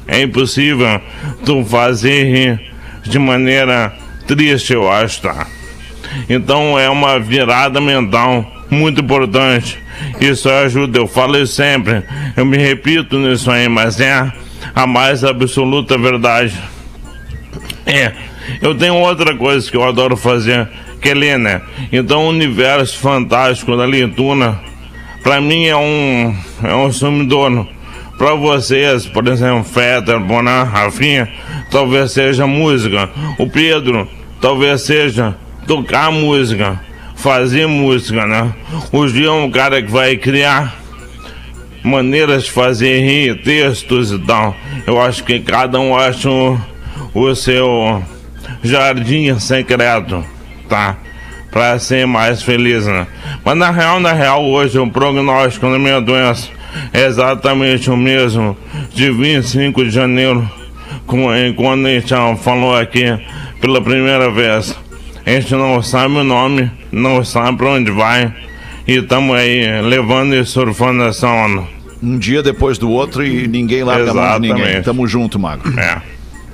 É 0.07 0.21
impossível 0.21 1.01
tu 1.45 1.63
fazer 1.65 2.61
de 3.03 3.19
maneira 3.19 3.93
triste 4.25 4.73
eu 4.73 4.89
acho 4.89 5.21
tá? 5.21 5.47
Então 6.29 6.79
é 6.79 6.89
uma 6.89 7.19
virada 7.19 7.81
mental 7.81 8.45
muito 8.69 9.01
importante. 9.01 9.77
Isso 10.19 10.49
ajuda 10.49 10.99
eu 10.99 11.07
falo 11.07 11.37
isso 11.37 11.53
sempre. 11.53 12.03
Eu 12.35 12.45
me 12.45 12.57
repito 12.57 13.17
nisso 13.17 13.49
aí 13.49 13.67
mas 13.67 13.99
é 13.99 14.31
a 14.75 14.87
mais 14.87 15.23
absoluta 15.23 15.97
verdade. 15.97 16.53
É, 17.85 18.13
eu 18.61 18.75
tenho 18.75 18.95
outra 18.95 19.35
coisa 19.35 19.69
que 19.69 19.75
eu 19.75 19.83
adoro 19.83 20.15
fazer, 20.15 20.67
que 21.01 21.13
ler, 21.13 21.37
né? 21.37 21.61
Então, 21.91 22.25
o 22.25 22.29
universo 22.29 22.97
fantástico 22.99 23.75
da 23.75 23.85
leitura, 23.85 24.59
pra 25.23 25.39
mim 25.39 25.65
é 25.65 25.75
um, 25.75 26.35
é 26.63 26.75
um 26.75 26.91
sumidouro. 26.91 27.67
Pra 28.17 28.33
vocês, 28.33 29.05
por 29.05 29.27
exemplo, 29.27 29.63
Fetter, 29.63 30.19
Bonan, 30.19 30.63
Rafinha, 30.63 31.31
talvez 31.69 32.11
seja 32.11 32.47
música. 32.47 33.09
O 33.37 33.47
Pedro, 33.47 34.09
talvez 34.41 34.81
seja 34.81 35.35
tocar 35.67 36.11
música, 36.11 36.81
fazer 37.15 37.67
música, 37.67 38.25
né? 38.25 38.53
O 38.91 39.07
Gil 39.07 39.29
é 39.29 39.31
um 39.31 39.51
cara 39.51 39.81
que 39.83 39.91
vai 39.91 40.17
criar 40.17 40.75
maneiras 41.83 42.45
de 42.45 42.51
fazer 42.51 42.99
rir, 43.01 43.41
textos 43.43 44.11
e 44.11 44.19
tal. 44.19 44.55
Eu 44.85 44.99
acho 44.99 45.23
que 45.23 45.39
cada 45.39 45.79
um 45.79 45.95
acha 45.95 46.29
o, 46.29 46.59
o 47.13 47.35
seu 47.35 48.03
jardim 48.63 49.37
secreto, 49.39 50.23
tá? 50.67 50.97
Pra 51.51 51.79
ser 51.79 52.05
mais 52.05 52.41
feliz, 52.43 52.85
né? 52.85 53.07
Mas 53.43 53.57
na 53.57 53.71
real, 53.71 53.99
na 53.99 54.13
real, 54.13 54.45
hoje 54.45 54.77
o 54.77 54.89
prognóstico 54.89 55.69
da 55.71 55.79
minha 55.79 55.99
doença 56.01 56.49
é 56.93 57.05
exatamente 57.05 57.89
o 57.89 57.97
mesmo 57.97 58.55
de 58.93 59.09
25 59.09 59.83
de 59.85 59.89
janeiro, 59.89 60.47
com- 61.07 61.27
quando 61.55 61.85
a 61.87 61.89
gente 61.89 62.13
falou 62.43 62.75
aqui 62.75 63.05
pela 63.61 63.81
primeira 63.81 64.29
vez. 64.29 64.75
A 65.25 65.29
gente 65.31 65.53
não 65.55 65.81
sabe 65.81 66.15
o 66.15 66.23
nome, 66.23 66.69
não 66.91 67.23
sabe 67.23 67.57
pra 67.57 67.69
onde 67.71 67.91
vai, 67.91 68.31
e 68.87 68.97
estamos 68.97 69.35
aí 69.35 69.81
levando 69.81 70.33
e 70.35 70.45
surfando 70.45 71.03
essa 71.03 71.27
onda. 71.27 71.63
Um 72.03 72.17
dia 72.19 72.43
depois 72.43 72.77
do 72.77 72.89
outro 72.91 73.25
e 73.25 73.47
ninguém 73.47 73.83
larga 73.83 74.11
a 74.11 74.13
mão 74.13 74.33
de 74.35 74.39
ninguém. 74.41 74.57
Exatamente. 74.61 74.85
Tamo 74.85 75.07
junto, 75.07 75.39
Mago. 75.39 75.63
É. 75.79 76.01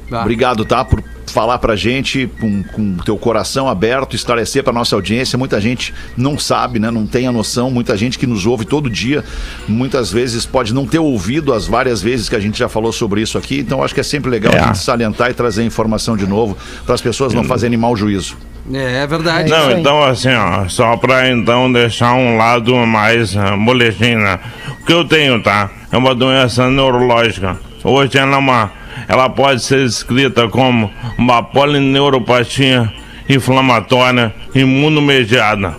Tá. 0.10 0.22
Obrigado, 0.22 0.64
tá? 0.64 0.86
Por 0.86 1.04
falar 1.28 1.58
pra 1.60 1.76
gente 1.76 2.30
com, 2.40 2.64
com 2.64 2.98
teu 2.98 3.18
coração 3.18 3.68
aberto, 3.68 4.16
esclarecer 4.16 4.64
pra 4.64 4.74
nossa 4.74 4.96
audiência. 4.96 5.38
Muita 5.38 5.60
gente 5.62 5.94
não 6.18 6.38
sabe, 6.38 6.80
né? 6.80 6.92
Não 6.92 7.06
tem 7.08 7.28
a 7.28 7.32
noção. 7.32 7.72
Muita 7.72 7.96
gente 7.98 8.20
que 8.20 8.28
nos 8.28 8.46
ouve 8.46 8.66
todo 8.66 8.90
dia, 8.90 9.24
muitas 9.68 10.12
vezes 10.12 10.46
pode 10.46 10.74
não 10.74 10.86
ter 10.86 11.00
ouvido 11.00 11.54
as 11.54 11.68
várias 11.68 12.02
vezes 12.02 12.30
que 12.30 12.36
a 12.36 12.40
gente 12.40 12.58
já 12.60 12.70
falou 12.70 12.92
sobre 12.92 13.22
isso 13.22 13.38
aqui. 13.38 13.60
Então 13.60 13.84
acho 13.84 13.94
que 13.94 14.00
é 14.00 14.04
sempre 14.04 14.30
legal 14.30 14.54
É. 14.54 14.60
a 14.60 14.68
gente 14.68 14.80
salientar 14.80 15.30
e 15.32 15.34
trazer 15.34 15.64
informação 15.64 16.16
de 16.18 16.28
novo 16.28 16.58
para 16.86 16.96
as 16.96 17.02
pessoas 17.02 17.34
não 17.34 17.44
fazerem 17.44 17.78
mau 17.78 17.96
juízo. 17.96 18.38
É, 18.72 19.04
é 19.04 19.08
verdade. 19.08 19.50
Não, 19.50 19.72
então 19.72 20.04
assim, 20.04 20.34
ó, 20.34 20.68
só 20.70 20.96
pra 20.96 21.30
então 21.30 21.72
deixar 21.72 22.14
um 22.14 22.38
lado 22.38 22.74
mais 22.88 23.36
uh, 23.36 23.58
boletim, 23.64 24.16
né? 24.16 24.40
O 24.82 24.86
que 24.86 24.94
eu 24.94 25.04
tenho, 25.04 25.42
tá? 25.44 25.70
É 25.92 25.98
uma 25.98 26.16
doença 26.16 26.70
neurológica. 26.70 27.58
Hoje 27.84 28.18
ela 28.18 28.36
é 28.36 28.40
uma. 28.40 28.72
Ela 29.08 29.30
pode 29.30 29.62
ser 29.62 29.84
descrita 29.84 30.48
como 30.48 30.90
uma 31.18 31.44
polineuropatia 31.44 32.92
inflamatória 33.30 34.34
imunomediada. 34.54 35.76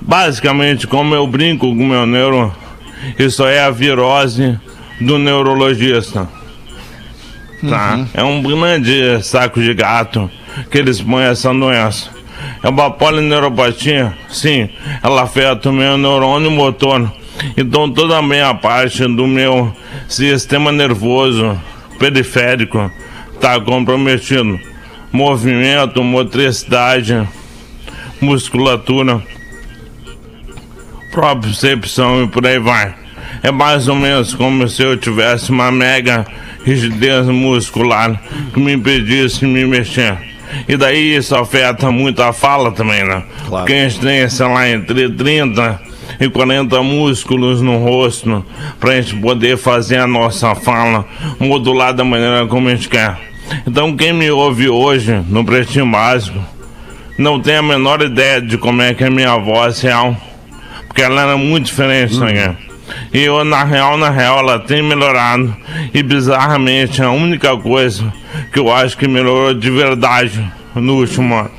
Basicamente, 0.00 0.86
como 0.86 1.14
eu 1.14 1.26
brinco 1.26 1.66
com 1.66 1.82
o 1.82 1.86
meu 1.86 2.06
neuro, 2.06 2.54
isso 3.18 3.44
é 3.44 3.60
a 3.60 3.70
virose 3.70 4.58
do 5.00 5.18
neurologista. 5.18 6.28
Tá? 7.68 8.06
É 8.14 8.22
um 8.22 8.42
grande 8.42 9.22
saco 9.22 9.60
de 9.60 9.74
gato 9.74 10.30
que 10.70 10.78
eles 10.78 11.00
põem 11.00 11.24
essa 11.24 11.52
doença. 11.52 12.10
É 12.62 12.68
uma 12.68 12.90
polineuropatia? 12.90 14.14
Sim, 14.28 14.68
ela 15.02 15.22
afeta 15.22 15.70
o 15.70 15.72
meu 15.72 15.98
neurônio 15.98 16.50
motor. 16.50 17.10
Então 17.56 17.90
toda 17.90 18.18
a 18.18 18.22
minha 18.22 18.54
parte 18.54 19.06
do 19.06 19.26
meu 19.26 19.74
sistema 20.08 20.70
nervoso 20.72 21.58
periférico 22.00 22.90
está 23.34 23.60
comprometido. 23.60 24.58
Movimento, 25.12 26.02
motricidade, 26.02 27.28
musculatura, 28.20 29.22
propriocepção 31.12 32.24
e 32.24 32.28
por 32.28 32.46
aí 32.46 32.58
vai. 32.58 32.94
É 33.42 33.50
mais 33.50 33.86
ou 33.86 33.96
menos 33.96 34.34
como 34.34 34.66
se 34.66 34.82
eu 34.82 34.96
tivesse 34.96 35.50
uma 35.50 35.70
mega 35.70 36.26
rigidez 36.64 37.26
muscular 37.26 38.20
que 38.52 38.60
me 38.60 38.72
impedisse 38.72 39.40
de 39.40 39.46
me 39.46 39.66
mexer. 39.66 40.16
E 40.68 40.76
daí 40.76 41.16
isso 41.16 41.34
afeta 41.34 41.90
muito 41.90 42.22
a 42.22 42.32
fala 42.32 42.72
também, 42.72 43.04
né? 43.04 43.22
Claro. 43.46 43.64
Porque 43.66 43.72
a 43.72 43.88
gente 43.88 44.00
tem, 44.00 44.28
sei 44.28 44.46
lá, 44.46 44.68
entre 44.68 45.08
30 45.10 45.80
e 46.20 46.28
40 46.28 46.82
músculos 46.82 47.62
no 47.62 47.78
rosto 47.78 48.44
pra 48.78 49.00
gente 49.00 49.16
poder 49.16 49.56
fazer 49.56 49.98
a 49.98 50.06
nossa 50.06 50.54
fala 50.54 51.06
modular 51.38 51.94
da 51.94 52.04
maneira 52.04 52.46
como 52.46 52.68
a 52.68 52.74
gente 52.74 52.88
quer. 52.88 53.18
Então 53.66 53.96
quem 53.96 54.12
me 54.12 54.30
ouve 54.30 54.68
hoje 54.68 55.24
no 55.28 55.44
Pretinho 55.44 55.86
Básico 55.90 56.38
não 57.18 57.40
tem 57.40 57.56
a 57.56 57.62
menor 57.62 58.02
ideia 58.02 58.40
de 58.40 58.56
como 58.58 58.82
é 58.82 58.94
que 58.94 59.02
é 59.04 59.06
a 59.08 59.10
minha 59.10 59.36
voz 59.38 59.80
real 59.80 60.16
porque 60.86 61.02
ela 61.02 61.22
era 61.22 61.36
muito 61.36 61.66
diferente 61.66 62.14
Uhum. 62.14 62.24
né? 62.24 62.56
E 63.12 63.20
eu, 63.20 63.44
na 63.44 63.62
real, 63.62 63.96
na 63.96 64.10
real, 64.10 64.40
ela 64.40 64.58
tem 64.58 64.82
melhorado. 64.82 65.56
E 65.94 66.02
bizarramente, 66.02 67.00
a 67.00 67.10
única 67.10 67.56
coisa 67.56 68.12
que 68.52 68.58
eu 68.58 68.72
acho 68.72 68.98
que 68.98 69.06
melhorou 69.06 69.54
de 69.54 69.70
verdade 69.70 70.44
no 70.74 70.96
último 70.96 71.36
ano. 71.36 71.50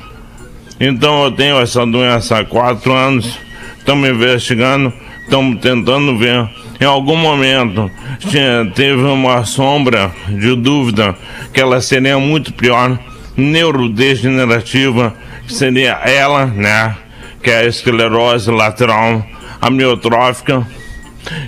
Então 0.78 1.24
eu 1.24 1.32
tenho 1.32 1.58
essa 1.58 1.86
doença 1.86 2.38
há 2.38 2.44
quatro 2.44 2.92
anos, 2.92 3.38
estamos 3.82 4.08
investigando, 4.08 4.92
estamos 5.24 5.60
tentando 5.60 6.16
ver. 6.16 6.48
Em 6.80 6.84
algum 6.84 7.16
momento 7.16 7.90
tinha, 8.18 8.70
teve 8.74 9.02
uma 9.02 9.44
sombra 9.44 10.10
de 10.28 10.54
dúvida 10.56 11.14
que 11.52 11.60
ela 11.60 11.80
seria 11.80 12.18
muito 12.18 12.52
pior, 12.54 12.98
neurodegenerativa, 13.36 15.14
que 15.46 15.52
seria 15.52 15.92
ela, 16.04 16.46
né? 16.46 16.96
Que 17.42 17.50
é 17.50 17.58
a 17.58 17.64
esclerose 17.66 18.50
lateral 18.50 19.26
amiotrófica. 19.60 20.66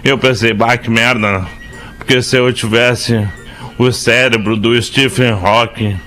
Eu 0.05 0.19
pensei, 0.19 0.53
bah, 0.53 0.77
que 0.77 0.91
merda? 0.91 1.47
Porque 1.99 2.21
se 2.21 2.37
eu 2.37 2.53
tivesse 2.53 3.27
o 3.79 3.91
cérebro 3.93 4.57
do 4.57 4.81
Stephen 4.81 5.33
Hawking, 5.33 5.99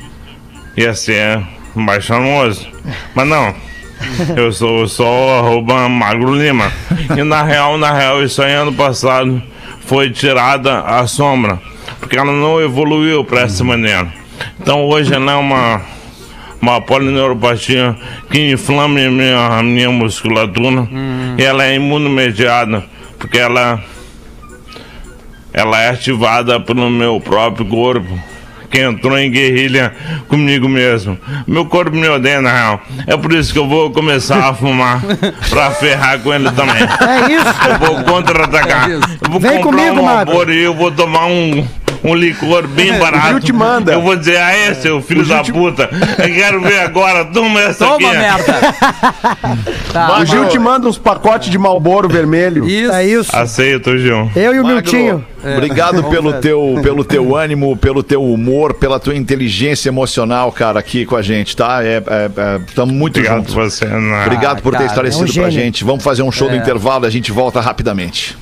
ia 0.76 0.94
ser 0.94 1.42
mais 1.74 2.04
charmoso. 2.04 2.68
Mas 3.16 3.28
não. 3.28 3.67
Eu 4.36 4.52
sou 4.52 4.88
só 4.88 5.04
o 5.04 5.40
arroba 5.40 5.90
Magro 5.90 6.36
Lima. 6.36 6.72
E 7.16 7.24
na 7.24 7.44
real, 7.44 7.78
na 7.78 7.92
real, 7.92 8.24
isso 8.24 8.42
aí 8.42 8.54
ano 8.54 8.74
passado 8.74 9.42
foi 9.86 10.10
tirada 10.10 10.82
a 10.82 11.08
sombra. 11.08 11.60
Porque 12.00 12.18
ela 12.18 12.32
não 12.32 12.62
evoluiu 12.62 13.24
para 13.24 13.42
essa 13.42 13.64
maneira. 13.64 14.08
Então 14.60 14.86
hoje 14.86 15.14
ela 15.14 15.32
é 15.32 15.36
uma, 15.36 15.82
uma 16.62 16.82
polineuropatia 16.82 17.96
que 18.30 18.52
inflama 18.52 19.00
a 19.00 19.10
minha, 19.10 19.58
a 19.60 19.64
minha 19.64 19.90
musculatura. 19.90 20.88
E 21.38 21.44
ela 21.44 21.66
é 21.66 21.76
imunomediada. 21.76 22.84
Porque 23.18 23.38
ela 23.38 23.84
ela 25.58 25.82
é 25.82 25.90
ativada 25.90 26.60
pelo 26.60 26.88
meu 26.88 27.20
próprio 27.20 27.66
corpo, 27.66 28.20
que 28.70 28.80
entrou 28.82 29.18
em 29.18 29.32
guerrilha 29.32 29.94
comigo 30.28 30.68
mesmo. 30.68 31.18
Meu 31.46 31.66
corpo 31.66 31.96
me 31.96 32.08
odeia, 32.08 32.42
na 32.42 32.52
real. 32.52 32.82
É 33.06 33.16
por 33.16 33.34
isso 33.34 33.54
que 33.54 33.60
eu 33.60 33.68
vou 33.68 33.92
começar 33.92 34.50
a 34.50 34.54
fumar 34.54 35.02
pra 35.50 35.72
ferrar 35.72 36.20
com 36.20 36.34
ele 36.34 36.52
também. 36.52 36.76
É 36.84 37.32
isso. 37.32 37.56
Eu 37.70 37.80
vou 37.80 38.04
contra-atacar. 38.04 38.90
É 38.90 38.96
Eu 38.96 39.30
vou 39.30 39.40
Vem 39.40 39.62
comprar 39.62 39.90
comigo, 39.90 40.02
um 40.02 40.10
amor 40.10 40.50
e 40.50 40.62
eu 40.64 40.74
vou 40.74 40.92
tomar 40.92 41.26
um. 41.28 41.66
Um 42.04 42.14
licor 42.14 42.68
bem 42.68 42.98
barato. 42.98 43.28
Gil 43.30 43.40
te 43.40 43.54
manda. 43.54 43.92
Eu 43.94 44.02
vou 44.02 44.16
dizer, 44.16 44.38
ah, 44.38 44.52
é, 44.56 44.74
seu 44.74 45.02
filho 45.02 45.26
da 45.26 45.44
puta. 45.44 45.90
Eu 46.20 46.34
quero 46.36 46.62
ver 46.62 46.80
agora. 46.80 47.26
Toma 47.26 47.60
essa 47.62 47.86
aqui. 47.86 48.04
Toma, 48.04 48.14
merda. 48.14 48.54
Tá. 49.92 50.20
O 50.20 50.26
Gil 50.26 50.48
te 50.50 50.60
manda 50.60 50.88
uns 50.88 50.98
pacotes 50.98 51.50
de 51.50 51.58
Malboro 51.58 52.08
vermelho. 52.08 52.68
Isso. 52.68 52.92
É 52.92 53.06
isso. 53.06 53.36
Aceito, 53.36 53.98
Gil. 53.98 54.30
Eu 54.36 54.54
e 54.54 54.60
o 54.60 54.66
Miltinho. 54.68 55.26
Obrigado 55.56 55.96
Vamos 56.02 56.12
pelo 56.12 56.34
teu, 56.34 56.80
pelo 56.84 57.04
teu 57.04 57.36
ânimo, 57.36 57.76
pelo 57.78 58.04
teu 58.04 58.24
humor, 58.24 58.74
pela 58.74 59.00
tua 59.00 59.16
inteligência 59.16 59.90
emocional, 59.90 60.52
cara, 60.52 60.80
aqui 60.80 61.06
com 61.06 61.16
a 61.16 61.22
gente, 61.22 61.56
tá? 61.56 61.84
É, 61.84 61.98
é, 61.98 62.30
é, 62.36 62.60
tamo 62.76 62.92
muito 62.92 63.18
Obrigado 63.18 63.38
juntos. 63.38 63.54
você. 63.54 63.86
né? 63.86 64.24
Obrigado 64.26 64.62
por 64.62 64.72
ter 64.72 64.78
cara, 64.80 64.88
esclarecido 64.88 65.26
é 65.26 65.30
um 65.30 65.34
pra 65.34 65.50
gente. 65.50 65.84
Vamos 65.84 66.04
fazer 66.04 66.22
um 66.24 66.32
show 66.32 66.50
do 66.50 66.56
É. 66.56 66.58
intervalo 66.58 67.06
e 67.06 67.08
a 67.08 67.12
gente 67.12 67.32
volta 67.32 67.60
rapidamente. 67.62 68.38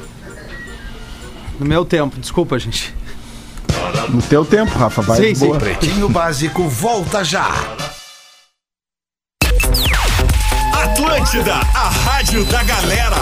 No 1.60 1.66
meu 1.66 1.86
tempo, 1.86 2.20
desculpa, 2.20 2.58
gente. 2.60 2.94
No 4.10 4.22
teu 4.22 4.46
tempo, 4.46 4.78
Rafa, 4.78 5.02
vai 5.02 5.18
Sim, 5.18 5.34
de 5.34 5.40
boa. 5.40 5.58
Pretinho 5.58 6.10
Básico 6.10 6.68
volta 6.70 7.24
já. 7.24 7.50
Atlântida, 10.74 11.56
a 11.56 11.90
rádio 11.90 12.46
da 12.46 12.64
galera. 12.64 13.16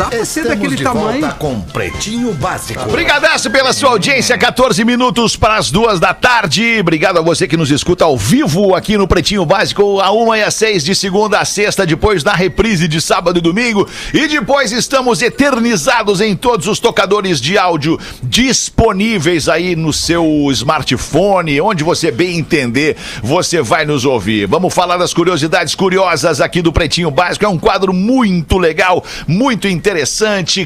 Dá 0.00 0.06
pra 0.06 0.24
ser 0.24 0.46
daquele 0.46 0.76
de 0.76 0.82
tamanho. 0.82 1.20
volta 1.20 1.34
com 1.34 1.60
Pretinho 1.60 2.32
Básico. 2.32 2.88
Obrigadaço 2.88 3.50
pela 3.50 3.70
sua 3.70 3.90
audiência, 3.90 4.38
14 4.38 4.82
minutos 4.82 5.36
para 5.36 5.56
as 5.56 5.70
duas 5.70 6.00
da 6.00 6.14
tarde. 6.14 6.78
Obrigado 6.80 7.18
a 7.18 7.20
você 7.20 7.46
que 7.46 7.54
nos 7.54 7.70
escuta 7.70 8.06
ao 8.06 8.16
vivo 8.16 8.74
aqui 8.74 8.96
no 8.96 9.06
Pretinho 9.06 9.44
Básico, 9.44 10.00
a 10.00 10.10
1 10.10 10.36
e 10.36 10.42
às 10.42 10.54
6 10.54 10.84
de 10.84 10.94
segunda 10.94 11.38
a 11.38 11.44
sexta, 11.44 11.84
depois 11.84 12.24
na 12.24 12.32
reprise 12.32 12.88
de 12.88 12.98
sábado 12.98 13.40
e 13.40 13.42
domingo. 13.42 13.86
E 14.14 14.26
depois 14.26 14.72
estamos 14.72 15.20
eternizados 15.20 16.22
em 16.22 16.34
todos 16.34 16.66
os 16.66 16.80
tocadores 16.80 17.38
de 17.38 17.58
áudio 17.58 18.00
disponíveis 18.22 19.50
aí 19.50 19.76
no 19.76 19.92
seu 19.92 20.24
smartphone, 20.52 21.60
onde 21.60 21.84
você 21.84 22.10
bem 22.10 22.38
entender, 22.38 22.96
você 23.22 23.60
vai 23.60 23.84
nos 23.84 24.06
ouvir. 24.06 24.46
Vamos 24.46 24.72
falar 24.72 24.96
das 24.96 25.12
curiosidades 25.12 25.74
curiosas 25.74 26.40
aqui 26.40 26.62
do 26.62 26.72
Pretinho 26.72 27.10
Básico. 27.10 27.44
É 27.44 27.48
um 27.48 27.58
quadro 27.58 27.92
muito 27.92 28.56
legal, 28.56 29.04
muito 29.28 29.68
interessante. 29.68 29.89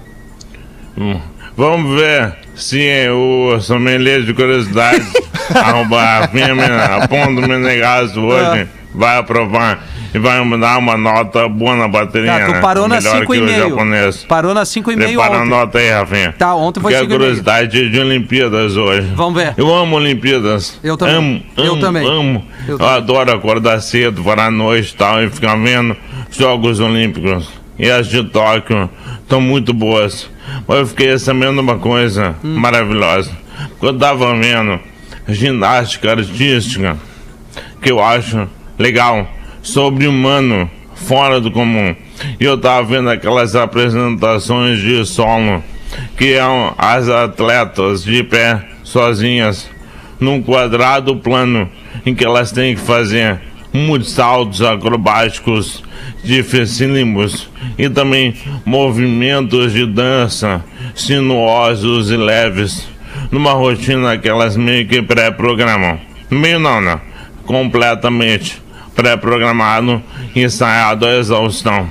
Vamos 1.57 2.01
ver 2.01 2.37
se 2.57 3.09
o 3.11 3.61
sommelier 3.61 4.23
de 4.23 4.33
curiosidade 4.35 5.05
arroba 5.55 6.03
Rafinha 6.21 6.55
Mena- 6.55 7.07
ponto 7.09 7.41
Menegaso 7.47 8.21
hoje 8.21 8.69
vai 8.95 9.19
aprovar 9.19 9.85
e 10.15 10.19
vai 10.19 10.45
me 10.45 10.57
dar 10.59 10.79
uma 10.79 10.97
nota 10.97 11.49
boa 11.49 11.75
na 11.75 11.89
bateria. 11.89 12.31
Tá, 12.39 12.47
tu 12.47 12.53
né? 12.53 12.61
parou 12.61 12.87
na 12.89 12.99
que 13.03 13.09
o 13.09 13.13
5,5. 13.13 13.49
japonês. 13.71 14.25
Parou 14.29 14.55
na 14.55 14.63
5,5 14.63 14.95
Prepara 14.97 15.35
a 15.35 15.39
ontem. 15.41 15.49
nota 15.51 15.79
aí, 15.79 15.91
Rafinha. 15.91 16.35
Tá, 16.39 16.55
ontem 16.55 16.81
foi 16.81 16.93
Porque 16.93 17.05
a 17.05 17.09
5,5. 17.09 17.19
curiosidade 17.19 17.91
de 17.91 17.99
Olimpíadas 18.01 18.77
hoje. 18.77 19.09
Vamos 19.15 19.35
ver. 19.43 19.55
Eu 19.57 19.75
amo 19.75 19.97
Olimpíadas. 19.97 20.79
Eu 20.83 20.97
também. 20.97 21.17
Amo, 21.17 21.43
Eu 21.57 21.73
amo, 21.73 21.81
também. 21.81 22.07
Amo. 22.07 22.45
Eu 22.69 22.79
Eu, 22.79 22.87
adoro 22.89 23.33
acordar 23.33 23.81
cedo, 23.81 24.23
parar 24.23 24.47
à 24.47 24.51
noite 24.51 24.91
e 24.93 24.97
tal, 24.97 25.23
e 25.23 25.29
ficar 25.29 25.57
vendo 25.57 25.97
Jogos 26.31 26.79
Olímpicos. 26.81 27.49
E 27.79 27.91
as 27.91 28.07
de 28.07 28.23
Tóquio 28.23 28.89
estão 29.21 29.41
muito 29.41 29.75
boas. 29.75 30.31
Mas 30.69 30.79
eu 30.79 30.87
fiquei 30.87 31.19
sabendo 31.19 31.61
uma 31.61 31.77
coisa 31.79 32.37
Hum. 32.45 32.55
maravilhosa. 32.57 33.33
Quando 33.81 33.95
eu 33.95 33.99
tava 33.99 34.33
vendo 34.37 34.79
ginástica 35.29 36.13
artística, 36.13 36.97
que 37.83 37.91
eu 37.91 38.03
acho 38.03 38.47
legal, 38.79 39.27
sobre-humano, 39.65 40.71
fora 40.95 41.41
do 41.41 41.51
comum. 41.51 41.97
E 42.39 42.45
eu 42.45 42.57
tava 42.57 42.87
vendo 42.87 43.09
aquelas 43.09 43.57
apresentações 43.57 44.79
de 44.79 45.05
solo, 45.07 45.65
que 46.17 46.35
é 46.35 46.43
as 46.79 47.09
atletas 47.09 48.05
de 48.05 48.23
pé, 48.23 48.63
sozinhas, 48.85 49.69
num 50.21 50.43
quadrado 50.43 51.17
plano, 51.17 51.69
em 52.05 52.15
que 52.15 52.25
elas 52.25 52.53
têm 52.53 52.75
que 52.75 52.81
fazer 52.81 53.41
muitos 53.73 54.13
saltos 54.13 54.63
acrobáticos 54.63 55.83
dificílimos 56.23 57.49
e 57.77 57.89
também 57.89 58.35
movimentos 58.65 59.73
de 59.73 59.87
dança 59.87 60.65
sinuosos 60.95 62.11
e 62.11 62.17
leves, 62.17 62.87
numa 63.31 63.53
rotina 63.53 64.17
que 64.19 64.29
elas 64.29 64.57
meio 64.57 64.87
que 64.87 65.03
pré-programam. 65.03 65.99
Meio 66.31 66.59
não, 66.59 66.81
né? 66.81 67.01
Completamente 67.45 68.64
pré-programado, 68.95 70.03
ensaiado 70.35 71.07
à 71.07 71.17
exaustão. 71.17 71.89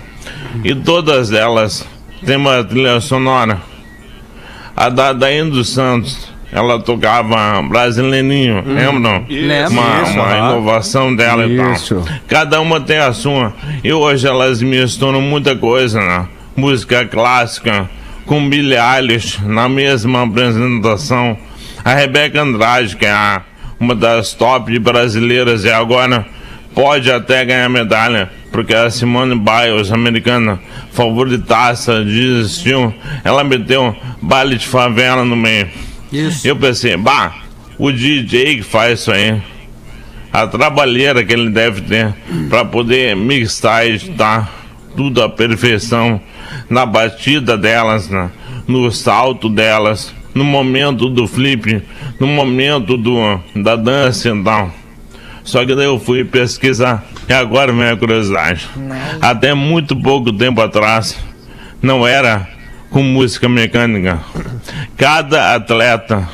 E 0.63 0.73
todas 0.75 1.31
elas 1.31 1.87
têm 2.25 2.35
uma 2.37 2.63
trilha 2.63 2.99
sonora. 3.01 3.59
A 4.75 4.89
da 4.89 5.13
dos 5.13 5.69
Santos, 5.69 6.27
ela 6.51 6.79
tocava 6.79 7.61
brasileirinho, 7.63 8.63
lembram? 8.65 9.25
Lembro. 9.29 9.71
Uma, 9.71 10.01
Isso, 10.03 10.13
uma 10.13 10.23
aham. 10.23 10.37
inovação 10.51 11.15
dela 11.15 11.45
Isso. 11.45 11.95
e 11.95 11.97
tal. 12.05 12.15
Cada 12.27 12.61
uma 12.61 12.79
tem 12.81 12.97
a 12.97 13.13
sua. 13.13 13.53
E 13.83 13.91
hoje 13.93 14.27
elas 14.27 14.61
misturam 14.61 15.21
muita 15.21 15.55
coisa, 15.55 15.99
né? 15.99 16.27
Música 16.55 17.05
clássica 17.05 17.89
com 18.25 18.47
Billie 18.49 18.77
Eilish 18.77 19.39
na 19.43 19.67
mesma 19.67 20.23
apresentação. 20.23 21.37
A 21.83 21.93
Rebeca 21.93 22.41
Andrade, 22.41 22.95
que 22.95 23.05
é 23.05 23.11
a- 23.11 23.41
uma 23.79 23.93
das 23.93 24.33
top 24.33 24.77
brasileiras 24.79 25.65
e 25.65 25.71
agora 25.71 26.25
pode 26.73 27.11
até 27.11 27.45
ganhar 27.45 27.69
medalha, 27.69 28.29
porque 28.51 28.73
a 28.73 28.89
Simone 28.89 29.35
Biles, 29.35 29.91
americana, 29.91 30.59
favoritaça 30.91 32.03
de 32.03 32.41
estilo, 32.41 32.93
ela 33.23 33.43
meteu 33.43 33.95
baile 34.21 34.57
de 34.57 34.67
favela 34.67 35.23
no 35.23 35.35
meio. 35.35 35.69
Isso. 36.11 36.47
Eu 36.47 36.55
pensei, 36.55 36.95
bah, 36.97 37.35
o 37.77 37.91
DJ 37.91 38.57
que 38.57 38.63
faz 38.63 38.99
isso 38.99 39.11
aí, 39.11 39.41
a 40.31 40.47
trabalheira 40.47 41.23
que 41.23 41.33
ele 41.33 41.49
deve 41.49 41.81
ter 41.81 42.13
para 42.49 42.65
poder 42.65 43.15
mixar 43.15 43.85
e 43.85 43.91
editar 43.91 44.51
tudo 44.95 45.21
à 45.21 45.29
perfeição, 45.29 46.21
na 46.69 46.85
batida 46.85 47.57
delas, 47.57 48.09
na, 48.09 48.29
no 48.67 48.91
salto 48.91 49.49
delas, 49.49 50.13
no 50.33 50.43
momento 50.43 51.09
do 51.09 51.27
flip, 51.27 51.81
no 52.19 52.27
momento 52.27 52.97
do, 52.97 53.39
da 53.55 53.75
dança 53.75 54.29
e 54.29 54.43
tal. 54.43 54.82
Só 55.43 55.65
que 55.65 55.75
daí 55.75 55.85
eu 55.85 55.99
fui 55.99 56.23
pesquisar 56.23 57.03
e 57.27 57.33
agora 57.33 57.71
vem 57.73 57.89
a 57.89 57.97
curiosidade. 57.97 58.67
Até 59.21 59.53
muito 59.53 59.95
pouco 59.95 60.31
tempo 60.31 60.61
atrás, 60.61 61.17
não 61.81 62.07
era 62.07 62.47
com 62.89 63.01
música 63.03 63.49
mecânica. 63.49 64.19
Cada 64.95 65.55
atleta 65.55 66.27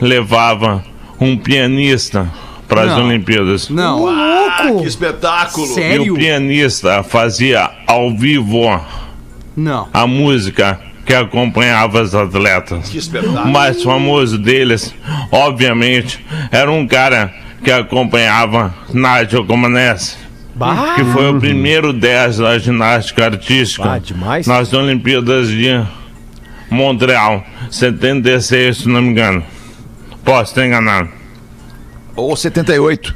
levava 0.00 0.82
um 1.20 1.36
pianista 1.36 2.30
para 2.66 2.82
as. 2.84 2.98
Olimpíadas. 2.98 3.68
Não. 3.68 4.06
Ah, 4.08 4.68
que 4.80 4.86
espetáculo! 4.86 5.66
E 5.66 5.70
o 5.70 5.74
Sério? 5.74 6.14
pianista 6.14 7.02
fazia 7.02 7.68
ao 7.86 8.16
vivo 8.16 8.80
Não. 9.56 9.88
a 9.92 10.06
música 10.06 10.80
que 11.04 11.12
acompanhava 11.12 12.00
os 12.00 12.14
atletas. 12.14 12.88
Que 12.88 12.98
espetáculo! 12.98 13.42
O 13.42 13.48
mais 13.48 13.82
famoso 13.82 14.38
deles, 14.38 14.94
obviamente, 15.32 16.24
era 16.52 16.70
um 16.70 16.86
cara 16.86 17.34
que 17.62 17.70
acompanhava 17.70 18.74
Nigel 18.92 19.44
Comaneci, 19.44 20.16
Bah, 20.54 20.94
que 20.96 21.04
foi 21.04 21.30
o 21.30 21.38
primeiro 21.40 21.92
10 21.92 22.38
da 22.38 22.58
ginástica 22.58 23.24
artística 23.26 23.92
Ah, 23.92 23.98
demais. 23.98 24.46
nas 24.46 24.72
Olimpíadas 24.72 25.48
de 25.48 25.68
Montreal, 26.70 27.44
76, 27.70 28.78
se 28.78 28.88
não 28.88 29.00
me 29.02 29.08
engano. 29.08 29.42
Posso 30.24 30.54
ter 30.54 30.66
enganado. 30.66 31.08
Ou 32.14 32.36
78. 32.36 33.14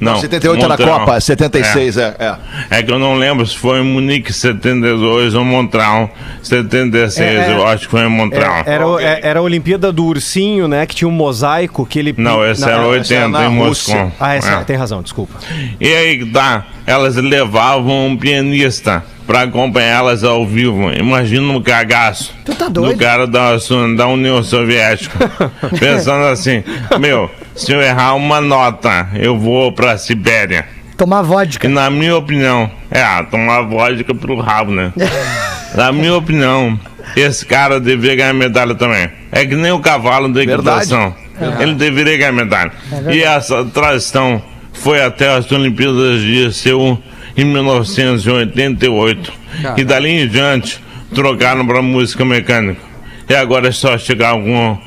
Não, 0.00 0.18
78 0.18 0.56
era 0.56 0.66
a 0.66 0.68
Montreal. 0.78 0.98
Copa, 1.00 1.20
76 1.20 1.96
é. 1.98 2.16
é. 2.18 2.34
É 2.78 2.82
que 2.82 2.90
eu 2.90 2.98
não 2.98 3.14
lembro 3.16 3.46
se 3.46 3.56
foi 3.56 3.80
em 3.80 3.84
Munique 3.84 4.32
72 4.32 5.34
ou 5.34 5.44
Montreal 5.44 6.10
76. 6.42 7.18
É, 7.18 7.50
é. 7.50 7.52
eu 7.52 7.66
acho 7.66 7.84
que 7.84 7.90
foi 7.90 8.00
em 8.02 8.08
Montreal. 8.08 8.62
era, 8.66 8.86
o- 8.86 8.98
é- 8.98 9.20
era 9.22 9.38
a 9.40 9.42
Olimpíada 9.42 9.92
do 9.92 10.04
Ursinho, 10.04 10.66
né? 10.66 10.86
Que 10.86 10.94
tinha 10.94 11.08
um 11.08 11.12
mosaico 11.12 11.84
que 11.86 11.98
ele. 11.98 12.14
Não, 12.16 12.44
esse 12.48 12.62
na- 12.62 12.68
era 12.70 12.76
essa 12.80 12.86
é 13.14 13.24
80 13.24 13.28
na 13.28 13.46
em. 13.46 13.50
Moscou. 13.50 14.12
Ah, 14.18 14.34
essa, 14.34 14.50
É. 14.52 14.64
tem 14.64 14.76
razão, 14.76 15.02
desculpa. 15.02 15.34
E 15.80 15.86
aí 15.94 16.18
que 16.18 16.26
tá, 16.26 16.66
elas 16.86 17.16
levavam 17.16 18.06
um 18.08 18.16
pianista 18.16 19.04
pra 19.26 19.42
acompanhar 19.42 19.98
elas 19.98 20.24
ao 20.24 20.44
vivo. 20.46 20.90
Imagina 20.92 21.52
um 21.52 21.62
cagaço 21.62 22.34
Tu 22.44 22.54
tá 22.54 22.66
do 22.68 22.80
doido? 22.82 22.98
cara 22.98 23.26
da, 23.26 23.52
da 23.96 24.06
União 24.08 24.42
Soviética. 24.42 25.30
Pensando 25.78 26.24
assim, 26.24 26.64
meu, 26.98 27.30
se 27.60 27.72
eu 27.72 27.82
errar 27.82 28.14
uma 28.14 28.40
nota, 28.40 29.08
eu 29.14 29.38
vou 29.38 29.70
pra 29.70 29.98
Sibéria. 29.98 30.66
Tomar 30.96 31.22
vodka. 31.22 31.68
na 31.68 31.90
minha 31.90 32.16
opinião, 32.16 32.70
é, 32.90 33.22
tomar 33.24 33.62
vodka 33.62 34.14
pelo 34.14 34.40
rabo, 34.40 34.70
né? 34.72 34.92
na 35.74 35.92
minha 35.92 36.14
opinião, 36.14 36.78
esse 37.14 37.44
cara 37.44 37.78
deveria 37.78 38.16
ganhar 38.16 38.32
medalha 38.32 38.74
também. 38.74 39.10
É 39.30 39.44
que 39.44 39.54
nem 39.54 39.72
o 39.72 39.80
cavalo 39.80 40.28
da 40.28 40.42
Verdade. 40.44 40.60
equitação. 40.60 41.14
Ele 41.58 41.74
deveria 41.74 42.16
ganhar 42.16 42.32
medalha. 42.32 42.72
e 43.10 43.22
essa 43.22 43.64
tradição 43.66 44.42
foi 44.72 45.02
até 45.02 45.34
as 45.34 45.50
Olimpíadas 45.52 46.20
de 46.22 46.52
Seul 46.52 46.98
em 47.36 47.44
1988. 47.44 49.32
E 49.76 49.84
dali 49.84 50.22
em 50.22 50.28
diante, 50.28 50.80
trocaram 51.14 51.66
para 51.66 51.82
música 51.82 52.24
mecânica. 52.24 52.80
E 53.28 53.34
agora 53.34 53.68
é 53.68 53.72
só 53.72 53.96
chegar 53.98 54.32
com, 54.34 54.78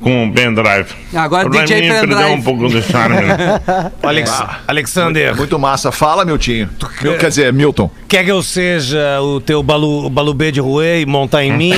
com 0.00 0.24
um 0.24 0.30
pendrive. 0.32 0.86
Agora 1.14 1.48
pra 1.48 1.62
DJ 1.62 1.80
pendrive. 1.82 2.06
perdeu 2.14 2.28
um 2.34 2.42
pouco 2.42 2.68
do 2.68 2.82
charme. 2.82 3.16
né? 3.16 3.60
Alex, 4.02 4.42
Alexander, 4.66 5.36
Muito 5.36 5.58
massa. 5.58 5.90
Fala, 5.92 6.24
Miltinho. 6.24 6.68
Mil- 7.02 7.18
Quer 7.18 7.28
dizer, 7.28 7.52
Milton. 7.52 7.90
quer 8.08 8.24
que 8.24 8.30
eu 8.30 8.42
seja 8.42 9.20
o 9.20 9.40
teu 9.40 9.62
balu, 9.62 10.08
balubê 10.08 10.50
de 10.52 10.60
ruê 10.60 11.00
e 11.02 11.06
montar 11.06 11.42
em 11.44 11.52
mim? 11.52 11.74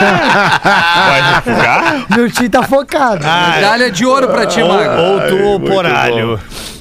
Pode 0.00 1.42
ficar? 1.42 2.04
Meu 2.16 2.30
tio 2.30 2.48
tá 2.50 2.62
focado. 2.62 3.24
Medalha 3.24 3.90
de 3.90 4.04
ouro 4.04 4.28
pra 4.28 4.46
ti, 4.46 4.62
Magro. 4.62 5.00
ou 5.02 5.20
tu, 5.28 5.54
o 5.56 5.60
poralho? 5.60 6.40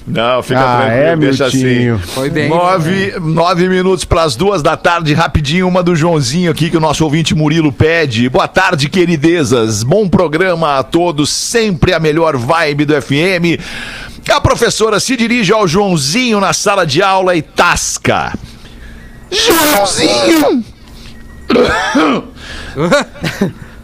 Não, 0.10 0.42
fica 0.42 0.60
Ah, 0.60 0.78
tranquilo, 0.86 1.02
é, 1.04 1.16
deixa 1.18 1.44
Miltinho. 1.50 1.96
assim. 1.96 2.08
Foi 2.14 2.30
bem. 2.32 2.50
Nove, 2.50 3.14
nove 3.20 3.70
minutos 3.70 4.04
para 4.04 4.24
as 4.24 4.36
duas 4.36 4.64
da 4.64 4.76
tarde, 4.76 5.14
rapidinho, 5.14 5.68
uma 5.68 5.84
do 5.84 5.96
Joãozinho 5.96 6.50
aqui 6.52 6.70
que 6.70 6.78
o 6.78 6.80
nosso 6.80 7.04
ouvinte 7.04 7.36
Murilo 7.36 7.72
pede. 7.72 8.28
Boa 8.28 8.48
tarde, 8.48 8.90
queridezas. 8.90 9.84
Bom 9.84 10.10
programa 10.10 10.80
a 10.80 10.84
todos, 10.84 11.30
sempre 11.30 11.94
a 11.94 12.00
melhor 12.00 12.36
vibe 12.38 12.86
do 12.86 13.00
FM. 13.00 13.60
A 14.32 14.42
professora 14.42 15.00
se 15.00 15.16
dirige 15.16 15.54
ao 15.54 15.68
Joãozinho 15.68 16.40
na 16.40 16.54
sala 16.54 16.86
de 16.88 17.02
aula 17.04 17.36
e 17.36 17.42
tasca. 17.42 18.34
Joãozinho! 19.32 20.64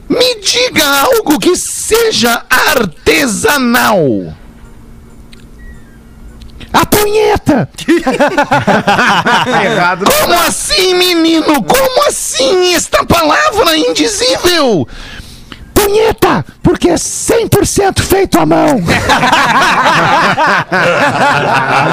Me 0.07 0.35
diga 0.41 0.85
algo 1.01 1.39
que 1.39 1.55
seja 1.55 2.43
artesanal. 2.49 3.99
A 6.75 6.85
punheta! 6.85 7.69
Errado. 9.63 10.05
Como 10.05 10.33
assim, 10.41 10.93
menino? 10.93 11.63
Como 11.63 12.07
assim? 12.07 12.73
Esta 12.73 13.05
palavra 13.05 13.77
indizível? 13.77 14.85
Punheta, 15.85 16.43
porque 16.63 16.89
é 16.89 16.95
100% 16.95 18.01
feito 18.01 18.39
à 18.39 18.45
mão. 18.45 18.81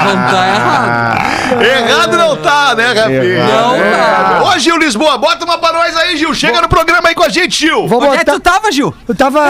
Não 0.03 0.15
tá 0.31 0.47
errado. 0.55 1.63
Errado 1.63 2.17
não 2.17 2.35
tá, 2.37 2.73
né, 2.75 2.87
Rafinha? 2.87 3.45
Não 3.45 3.77
tá. 3.77 4.41
Ô, 4.43 4.59
Gil 4.59 4.77
Lisboa, 4.77 5.17
bota 5.17 5.45
uma 5.45 5.57
pra 5.57 5.71
nós 5.73 5.95
aí, 5.95 6.17
Gil. 6.17 6.33
Chega 6.33 6.61
no 6.61 6.67
programa 6.67 7.09
aí 7.09 7.15
com 7.15 7.23
a 7.23 7.29
gente, 7.29 7.55
Gil. 7.59 7.87
Vou 7.87 8.01
Onde 8.03 8.15
é 8.15 8.19
que 8.19 8.25
tu 8.31 8.39
tava, 8.39 8.71
Gil? 8.71 8.93
Eu 9.07 9.15
tava. 9.15 9.41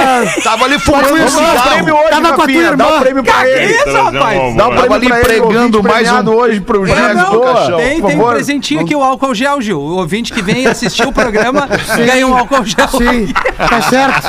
Tava 0.43 0.65
ali 0.65 0.77
fumando 0.79 1.05
um 1.05 1.09
prêmio 1.13 1.29
cigarro. 1.29 1.99
hoje, 2.01 2.09
Tava 2.09 2.33
com 2.33 2.41
a 2.41 2.45
tua 2.45 2.45
Dá 2.45 2.51
o 2.51 2.61
irmã. 2.61 2.99
prêmio 2.99 3.23
pra 3.23 3.47
ele. 3.49 3.73
isso, 3.73 3.89
um 3.89 4.03
rapaz? 4.11 4.55
Dá 4.55 4.63
almoço. 4.65 4.79
prêmio 4.81 4.93
ali 4.93 5.07
pra 5.07 5.17
ele, 5.19 5.25
pregando 5.25 5.83
mais 5.83 6.11
um- 6.11 6.29
hoje 6.29 6.59
pro 6.59 6.85
Gil 6.85 6.95
Lisboa. 7.13 7.77
Tem, 7.77 8.01
tem 8.01 8.19
um 8.21 8.27
presentinho 8.29 8.81
aqui, 8.81 8.95
o 8.95 9.01
álcool 9.03 9.33
gel, 9.33 9.61
Gil. 9.61 9.79
O 9.79 9.95
ouvinte 9.97 10.33
que 10.33 10.41
vem 10.41 10.67
assistir 10.67 11.07
o 11.07 11.11
programa 11.13 11.67
ganha 12.05 12.27
um 12.27 12.35
álcool 12.37 12.65
gel. 12.65 12.87
Sim, 12.89 13.33
tá 13.57 13.81
certo. 13.81 14.27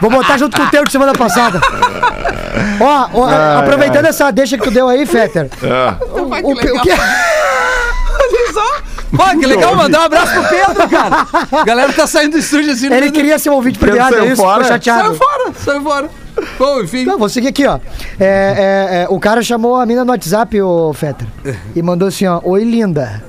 Vou 0.00 0.10
botar 0.10 0.36
junto 0.36 0.56
com 0.56 0.62
o 0.62 0.70
teu 0.70 0.84
de 0.84 0.92
semana 0.92 1.12
passada. 1.12 1.60
Ó, 2.80 3.08
ó, 3.12 3.58
aproveitando 3.58 4.06
essa 4.06 4.30
deixa 4.30 4.56
que 4.56 4.64
tu 4.64 4.70
deu 4.70 4.88
aí, 4.88 5.06
Fetter. 5.06 5.48
O, 6.00 6.20
o, 6.20 6.52
o 6.52 6.56
que... 6.56 6.90
Olha 8.18 8.52
só. 8.52 8.96
Pô, 9.16 9.38
que 9.38 9.46
legal, 9.46 9.74
mandar 9.74 10.00
um 10.00 10.04
abraço 10.04 10.32
pro 10.32 10.44
Pedro, 10.44 10.88
cara. 10.88 11.26
A 11.52 11.64
galera 11.64 11.92
tá 11.92 12.06
saindo 12.06 12.32
do 12.32 12.38
estúdio 12.38 12.72
assim. 12.72 12.92
Ele 12.92 13.10
queria 13.10 13.38
ser 13.38 13.50
um 13.50 13.54
ouvinte 13.54 13.78
premiado, 13.78 14.14
é 14.14 14.18
saiu 14.18 14.32
isso? 14.32 14.42
fora. 14.42 14.64
Ficou 14.64 14.72
chateado. 14.72 15.02
Saiu 15.02 15.14
fora, 15.14 15.52
saiu 15.64 15.82
fora. 15.82 16.10
Bom, 16.58 16.80
enfim. 16.82 17.04
Não, 17.04 17.18
vou 17.18 17.28
seguir 17.28 17.48
aqui, 17.48 17.66
ó. 17.66 17.78
É, 18.20 18.26
é, 18.26 19.02
é, 19.02 19.06
o 19.08 19.18
cara 19.18 19.42
chamou 19.42 19.76
a 19.76 19.86
mina 19.86 20.04
no 20.04 20.10
WhatsApp, 20.10 20.60
o 20.60 20.92
Fetter. 20.92 21.26
E 21.74 21.82
mandou 21.82 22.08
assim, 22.08 22.26
ó. 22.26 22.40
Oi, 22.42 22.64
linda. 22.64 23.22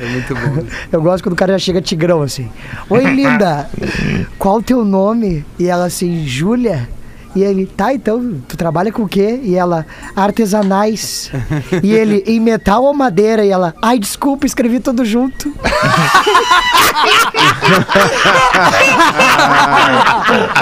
É 0.00 0.06
muito 0.06 0.34
bom. 0.34 0.66
Eu 0.90 1.02
gosto 1.02 1.22
quando 1.22 1.34
o 1.34 1.36
cara 1.36 1.52
já 1.52 1.58
chega 1.58 1.80
tigrão 1.80 2.22
assim. 2.22 2.50
Oi, 2.90 3.04
linda. 3.04 3.68
Qual 4.38 4.56
o 4.58 4.62
teu 4.62 4.84
nome? 4.84 5.44
E 5.58 5.68
ela 5.68 5.86
assim, 5.86 6.26
Júlia. 6.26 6.88
E 7.36 7.42
ele, 7.42 7.66
tá, 7.66 7.92
então, 7.92 8.40
tu 8.46 8.56
trabalha 8.56 8.92
com 8.92 9.02
o 9.02 9.08
quê? 9.08 9.40
E 9.42 9.56
ela, 9.56 9.84
artesanais. 10.14 11.32
E 11.82 11.92
ele, 11.92 12.22
em 12.28 12.38
metal 12.38 12.84
ou 12.84 12.94
madeira? 12.94 13.44
E 13.44 13.50
ela, 13.50 13.74
ai, 13.82 13.98
desculpa, 13.98 14.46
escrevi 14.46 14.78
tudo 14.78 15.04
junto. 15.04 15.48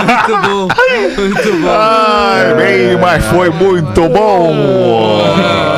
Muito 0.06 0.38
bom. 0.40 0.68
Muito 1.18 1.52
bom. 1.60 1.70
Ai, 1.70 2.54
bem, 2.54 2.96
mas 2.98 3.22
foi 3.26 3.50
muito 3.50 4.08
bom. 4.08 5.21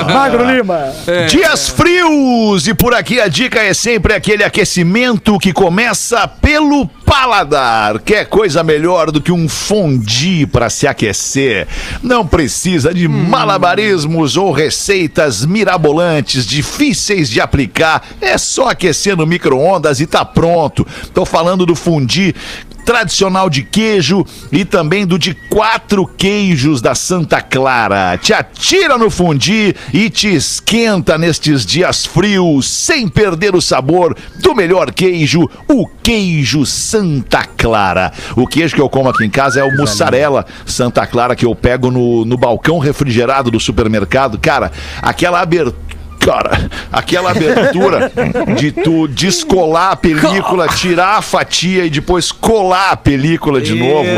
Magro 0.09 0.45
Lima. 0.45 0.93
Dias 1.29 1.69
frios 1.69 2.67
e 2.67 2.75
por 2.75 2.95
aqui 2.95 3.21
a 3.21 3.29
dica 3.29 3.61
é 3.61 3.73
sempre 3.73 4.15
aquele 4.15 4.45
aquecimento 4.45 5.39
que 5.39 5.53
começa 5.53 6.27
pelo 6.27 6.87
paladar. 7.05 8.01
Quer 8.01 8.27
coisa 8.27 8.63
melhor 8.63 9.11
do 9.11 9.21
que 9.21 9.31
um 9.31 9.49
fondue 9.49 10.47
para 10.47 10.69
se 10.69 10.87
aquecer? 10.87 11.67
Não 12.03 12.27
precisa 12.27 12.93
de 12.93 13.07
malabarismos 13.07 14.37
ou 14.37 14.53
receitas 14.53 15.45
mirabolantes 15.45 16.47
difíceis 16.47 17.31
de 17.31 17.41
aplicar. 17.41 18.03
É 18.21 18.37
só 18.37 18.71
aquecer 18.71 19.17
no 19.17 19.27
micro-ondas 19.27 20.01
e 20.01 20.07
tá 20.07 20.25
pronto. 20.25 20.87
Tô 21.13 21.25
falando 21.25 21.65
do 21.65 21.75
fondue 21.75 22.35
tradicional 22.85 23.49
de 23.49 23.63
queijo 23.63 24.25
e 24.53 24.65
também 24.65 25.07
do 25.07 25.19
de 25.19 25.35
quatro 25.35 26.07
queijos 26.07 26.81
da 26.81 26.95
Santa 26.95 27.41
Clara. 27.41 28.19
Te 28.19 28.33
atira 28.33 28.99
no 28.99 29.11
fundi 29.11 29.75
e 29.93 30.11
te 30.11 30.35
esquenta 30.35 31.17
nestes 31.17 31.65
dias 31.65 32.05
frios, 32.05 32.69
sem 32.69 33.09
perder 33.09 33.55
o 33.55 33.61
sabor 33.61 34.17
do 34.41 34.55
melhor 34.55 34.93
queijo, 34.93 35.49
o 35.69 35.87
queijo 35.87 36.67
Santa 36.67 37.45
Clara. 37.45 38.13
O 38.37 38.47
queijo 38.47 38.75
que 38.75 38.81
eu 38.81 38.89
como 38.89 39.09
aqui 39.09 39.25
em 39.25 39.31
casa 39.31 39.61
é 39.61 39.65
o 39.65 39.77
mussarela 39.77 40.45
Santa 40.67 41.07
Clara 41.07 41.35
que 41.35 41.47
eu 41.47 41.55
pego 41.55 41.91
no, 41.91 42.25
no 42.25 42.37
balcão 42.37 42.79
refrigerado 42.79 43.51
do 43.51 43.59
supermercado. 43.59 44.39
Cara, 44.39 44.71
aquela 45.01 45.41
abertura 45.41 45.84
cara, 46.25 46.71
aquela 46.91 47.31
abertura 47.31 48.11
de 48.57 48.73
tu 48.73 49.07
descolar 49.07 49.93
a 49.93 49.97
película, 49.97 50.69
tirar 50.69 51.19
a 51.19 51.23
fatia 51.23 51.85
e 51.85 51.91
depois 51.91 52.33
colar 52.33 52.93
a 52.93 52.97
película 52.97 53.61
de 53.61 53.75
novo. 53.75 54.09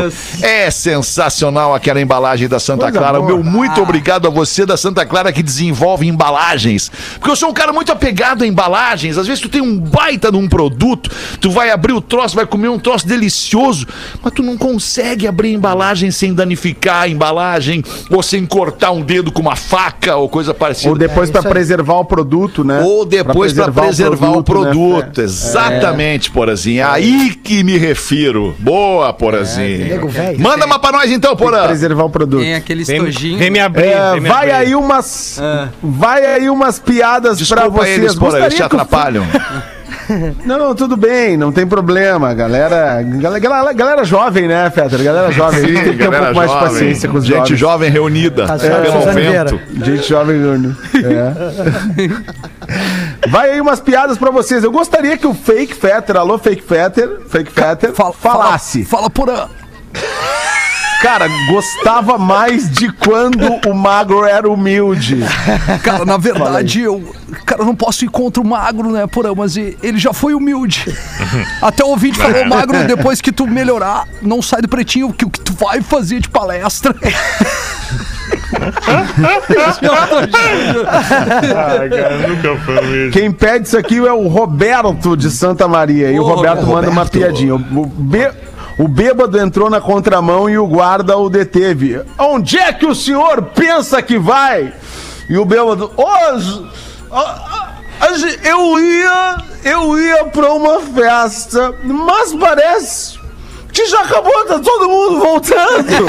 É 0.41 0.71
sensacional 0.71 1.75
aquela 1.75 1.99
embalagem 1.99 2.47
da 2.47 2.59
Santa 2.59 2.85
Coisa 2.85 2.97
Clara. 2.97 3.19
O 3.19 3.23
boa. 3.23 3.35
meu 3.35 3.43
muito 3.43 3.81
obrigado 3.81 4.27
a 4.27 4.29
você 4.29 4.65
da 4.65 4.77
Santa 4.77 5.05
Clara 5.05 5.33
que 5.33 5.43
desenvolve 5.43 6.07
embalagens. 6.07 6.89
Porque 7.15 7.29
eu 7.29 7.35
sou 7.35 7.49
um 7.49 7.53
cara 7.53 7.73
muito 7.73 7.91
apegado 7.91 8.43
a 8.43 8.47
embalagens. 8.47 9.17
Às 9.17 9.27
vezes 9.27 9.41
tu 9.41 9.49
tem 9.49 9.61
um 9.61 9.77
baita 9.77 10.31
de 10.31 10.37
um 10.37 10.47
produto, 10.47 11.09
tu 11.41 11.51
vai 11.51 11.71
abrir 11.71 11.93
o 11.93 12.01
troço, 12.01 12.35
vai 12.35 12.45
comer 12.45 12.69
um 12.69 12.79
troço 12.79 13.05
delicioso, 13.05 13.85
mas 14.21 14.31
tu 14.33 14.41
não 14.41 14.57
consegue 14.57 15.27
abrir 15.27 15.49
a 15.49 15.53
embalagem 15.53 16.09
sem 16.11 16.33
danificar 16.33 17.03
a 17.03 17.07
embalagem 17.09 17.83
ou 18.09 18.23
sem 18.23 18.45
cortar 18.45 18.91
um 18.91 19.01
dedo 19.01 19.31
com 19.31 19.41
uma 19.41 19.55
faca 19.55 20.15
ou 20.15 20.29
coisa 20.29 20.53
parecida. 20.53 20.89
Ou 20.89 20.97
depois 20.97 21.29
pra 21.29 21.39
isso 21.39 21.47
aí. 21.47 21.53
preservar 21.53 21.96
o 21.99 22.05
produto, 22.05 22.63
né? 22.63 22.81
Ou 22.83 23.05
depois 23.05 23.53
para 23.53 23.71
preservar, 23.71 24.31
o 24.31 24.43
produto. 24.43 25.17
né? 25.17 25.23
Exatamente, 25.23 26.31
Porazinho. 26.31 26.81
É 26.81 26.83
aí 26.83 27.33
que 27.43 27.63
me 27.63 27.77
refiro. 27.77 28.55
Boa, 28.59 29.11
Porazinho. 29.13 29.87
nego 29.87 30.07
velho. 30.07 30.39
Manda 30.39 30.65
uma 30.65 30.79
pra 30.79 30.91
nós 30.91 31.11
então, 31.11 31.35
Porã. 31.35 31.65
preservar 31.65 32.03
o 32.05 32.09
produto. 32.09 32.41
Tem 32.41 32.55
aquele 32.55 32.83
Vem, 32.83 32.97
estojinho. 32.97 33.37
vem 33.37 33.49
me 33.49 33.59
abrir. 33.59 33.85
É, 33.87 34.11
vem 34.13 34.21
me 34.21 34.29
vai 34.29 34.51
abrir. 34.51 34.67
aí 34.67 34.75
umas. 34.75 35.39
Ah. 35.41 35.69
Vai 35.81 36.25
aí 36.25 36.49
umas 36.49 36.79
piadas 36.79 37.37
pra 37.47 37.57
Desculpa 37.61 37.83
vocês. 37.85 37.97
eles, 37.97 38.15
Porã, 38.15 38.39
eles 38.39 38.53
te 38.55 38.61
o- 38.61 38.65
atrapalham. 38.65 39.25
Não, 40.45 40.57
não, 40.57 40.73
tudo 40.75 40.95
bem, 40.95 41.35
não 41.35 41.51
tem 41.51 41.67
problema. 41.67 42.33
Galera, 42.33 43.01
galera, 43.03 43.73
galera, 43.73 44.03
jovem, 44.05 44.47
né, 44.47 44.69
Fetter? 44.69 45.03
Galera 45.03 45.31
jovem. 45.31 45.59
gente 45.61 45.83
tem 45.83 45.91
que 45.93 45.97
ter 45.97 46.07
um 46.07 46.11
pouco 46.11 46.35
mais 46.35 46.51
de 46.51 46.57
paciência 46.57 47.09
com 47.09 47.17
os 47.17 47.25
Gente 47.25 47.35
jovens. 47.37 47.59
jovem 47.59 47.91
reunida 47.91 48.45
Tá 48.45 48.57
pelo 48.57 48.91
Suzane 48.91 49.21
vento. 49.21 49.59
Gente 49.83 50.07
jovem, 50.09 50.37
Nuno. 50.37 50.77
É. 50.95 53.27
Vai 53.29 53.51
aí 53.51 53.61
umas 53.61 53.79
piadas 53.79 54.17
pra 54.17 54.31
vocês. 54.31 54.63
Eu 54.63 54.71
gostaria 54.71 55.17
que 55.17 55.27
o 55.27 55.33
Fake 55.33 55.75
Fetter, 55.75 56.15
alô 56.15 56.37
Fake 56.37 56.63
Fetter, 56.63 57.21
Fake 57.27 57.51
Fetter, 57.51 57.91
falasse. 57.93 58.85
Fala 58.85 59.09
por 59.09 59.29
aí. 59.29 59.45
Cara, 61.01 61.27
gostava 61.49 62.17
mais 62.17 62.69
de 62.71 62.91
quando 62.91 63.45
o 63.67 63.73
magro 63.73 64.25
era 64.25 64.49
humilde. 64.49 65.19
Cara, 65.83 66.03
na 66.05 66.17
verdade, 66.17 66.81
eu. 66.81 67.13
Cara, 67.45 67.61
eu 67.61 67.65
não 67.65 67.75
posso 67.75 68.03
ir 68.03 68.09
contra 68.09 68.41
o 68.41 68.45
magro, 68.47 68.91
né, 68.91 69.05
Porã? 69.05 69.33
Mas 69.35 69.55
ele 69.57 69.97
já 69.97 70.11
foi 70.11 70.33
humilde. 70.33 70.85
Até 71.61 71.83
o 71.83 71.89
ouvinte 71.89 72.17
falou, 72.17 72.45
magro, 72.47 72.85
depois 72.87 73.21
que 73.21 73.31
tu 73.31 73.45
melhorar, 73.45 74.05
não 74.21 74.41
sai 74.41 74.61
do 74.61 74.67
pretinho, 74.67 75.13
que 75.13 75.25
o 75.25 75.29
que 75.29 75.39
tu 75.39 75.53
vai 75.53 75.81
fazer 75.81 76.19
de 76.19 76.29
palestra. 76.29 76.93
Ah, 80.57 81.87
cara, 81.89 82.27
nunca 82.27 82.55
foi 82.65 82.81
mesmo. 82.85 83.11
Quem 83.11 83.31
pede 83.31 83.67
isso 83.67 83.77
aqui 83.77 83.97
é 83.97 84.11
o 84.13 84.27
Roberto 84.27 85.15
de 85.15 85.29
Santa 85.29 85.67
Maria. 85.67 86.11
E 86.11 86.19
o 86.19 86.23
Ô, 86.23 86.27
Roberto 86.35 86.65
manda 86.65 86.89
uma 86.89 87.03
Roberto. 87.03 87.11
piadinha. 87.11 87.55
O, 87.55 87.85
bê- 87.85 88.31
o 88.77 88.87
bêbado 88.87 89.39
entrou 89.39 89.69
na 89.69 89.81
contramão 89.81 90.49
e 90.49 90.57
o 90.57 90.67
guarda 90.67 91.17
o 91.17 91.29
deteve. 91.29 92.01
Onde 92.17 92.57
é 92.57 92.71
que 92.71 92.85
o 92.85 92.93
senhor 92.93 93.41
pensa 93.41 94.01
que 94.01 94.17
vai? 94.19 94.73
E 95.29 95.37
o 95.37 95.45
bêbado, 95.45 95.91
hoje, 95.97 96.69
hoje 98.09 98.39
eu 98.43 98.79
ia, 98.79 99.37
eu 99.63 99.99
ia 99.99 100.25
pra 100.25 100.53
uma 100.53 100.79
festa, 100.81 101.75
mas 101.83 102.33
parece 102.33 103.16
que 103.77 103.85
já 103.87 104.01
acabou, 104.01 104.45
tá 104.45 104.59
todo 104.59 104.89
mundo 104.89 105.19
voltando. 105.19 105.87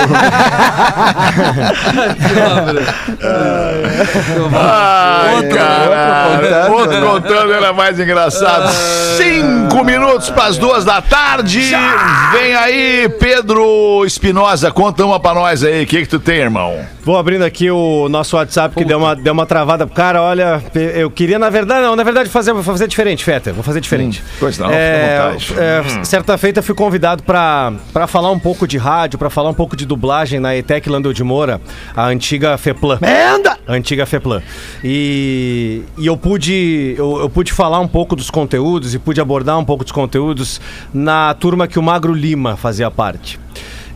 Ai, 4.55 5.35
Outro, 5.37 5.57
caralho. 5.57 6.73
outro 6.73 6.79
Outro 6.79 7.01
contando 7.07 7.53
era 7.53 7.73
mais 7.73 8.01
engraçado. 8.01 8.71
Cinco 9.17 9.85
minutos 9.85 10.31
para 10.31 10.47
as 10.47 10.57
duas 10.57 10.85
da 10.85 11.03
tarde. 11.03 11.73
Vem 12.33 12.55
aí, 12.55 13.09
Pedro 13.21 14.05
Espinosa. 14.07 14.71
Conta 14.71 15.05
uma 15.05 15.21
pra 15.21 15.35
nós 15.35 15.63
aí. 15.63 15.85
O 15.85 15.87
que, 15.87 16.03
que 16.03 16.09
tu 16.09 16.19
tem, 16.19 16.39
irmão? 16.39 16.87
Vou 17.09 17.17
abrindo 17.17 17.43
aqui 17.43 17.71
o 17.71 18.07
nosso 18.11 18.37
WhatsApp 18.37 18.75
que 18.75 18.85
deu 18.85 18.99
uma, 18.99 19.17
deu 19.17 19.33
uma 19.33 19.47
travada. 19.47 19.87
Cara, 19.87 20.21
olha, 20.21 20.63
eu 20.75 21.11
queria, 21.11 21.39
na 21.39 21.49
verdade, 21.49 21.81
não, 21.81 21.97
na 21.97 22.05
verdade, 22.05 22.29
fazer, 22.29 22.53
vou 22.53 22.63
fazer 22.63 22.87
diferente, 22.87 23.25
Fetter. 23.25 23.55
Vou 23.55 23.63
fazer 23.63 23.81
diferente. 23.81 24.23
pois 24.39 24.59
não, 24.59 24.71
é, 24.71 25.35
é, 25.57 26.05
Certa 26.05 26.37
feita 26.37 26.61
fui 26.61 26.75
convidado 26.75 27.23
pra 27.23 27.73
falar 28.07 28.31
um 28.31 28.39
pouco 28.39 28.69
de 28.69 28.77
rádio, 28.77 29.19
pra 29.19 29.31
falar 29.31 29.49
um 29.49 29.55
pouco 29.55 29.75
de 29.75 29.87
dublagem 29.87 30.39
na 30.39 30.55
ETEC 30.55 30.87
Landel 30.91 31.15
de 31.15 31.25
Moura, 31.25 31.63
a 31.97 32.09
antiga 32.09 32.59
FEPLAN. 32.59 32.99
Menda! 33.01 33.57
A 33.67 33.73
antiga 33.73 34.05
FEPLAN. 34.05 34.43
E, 34.85 35.85
e 35.97 36.07
eu 36.07 36.17
pude 36.19 36.95
eu, 36.99 37.21
eu 37.21 37.31
pude 37.31 37.55
falar 37.55 37.81
um 37.81 37.89
pouco 37.89 38.15
dos 38.15 38.31
conteúdos 38.31 38.95
e 38.95 38.99
pude 38.99 39.19
abordar 39.19 39.59
um 39.59 39.65
pouco 39.65 39.83
dos 39.83 39.93
conteúdos 39.93 40.61
na 40.93 41.33
turma 41.33 41.67
que 41.67 41.79
o 41.79 41.83
Magro 41.83 42.13
Lima 42.13 42.55
fazia 42.55 42.91
parte. 42.91 43.41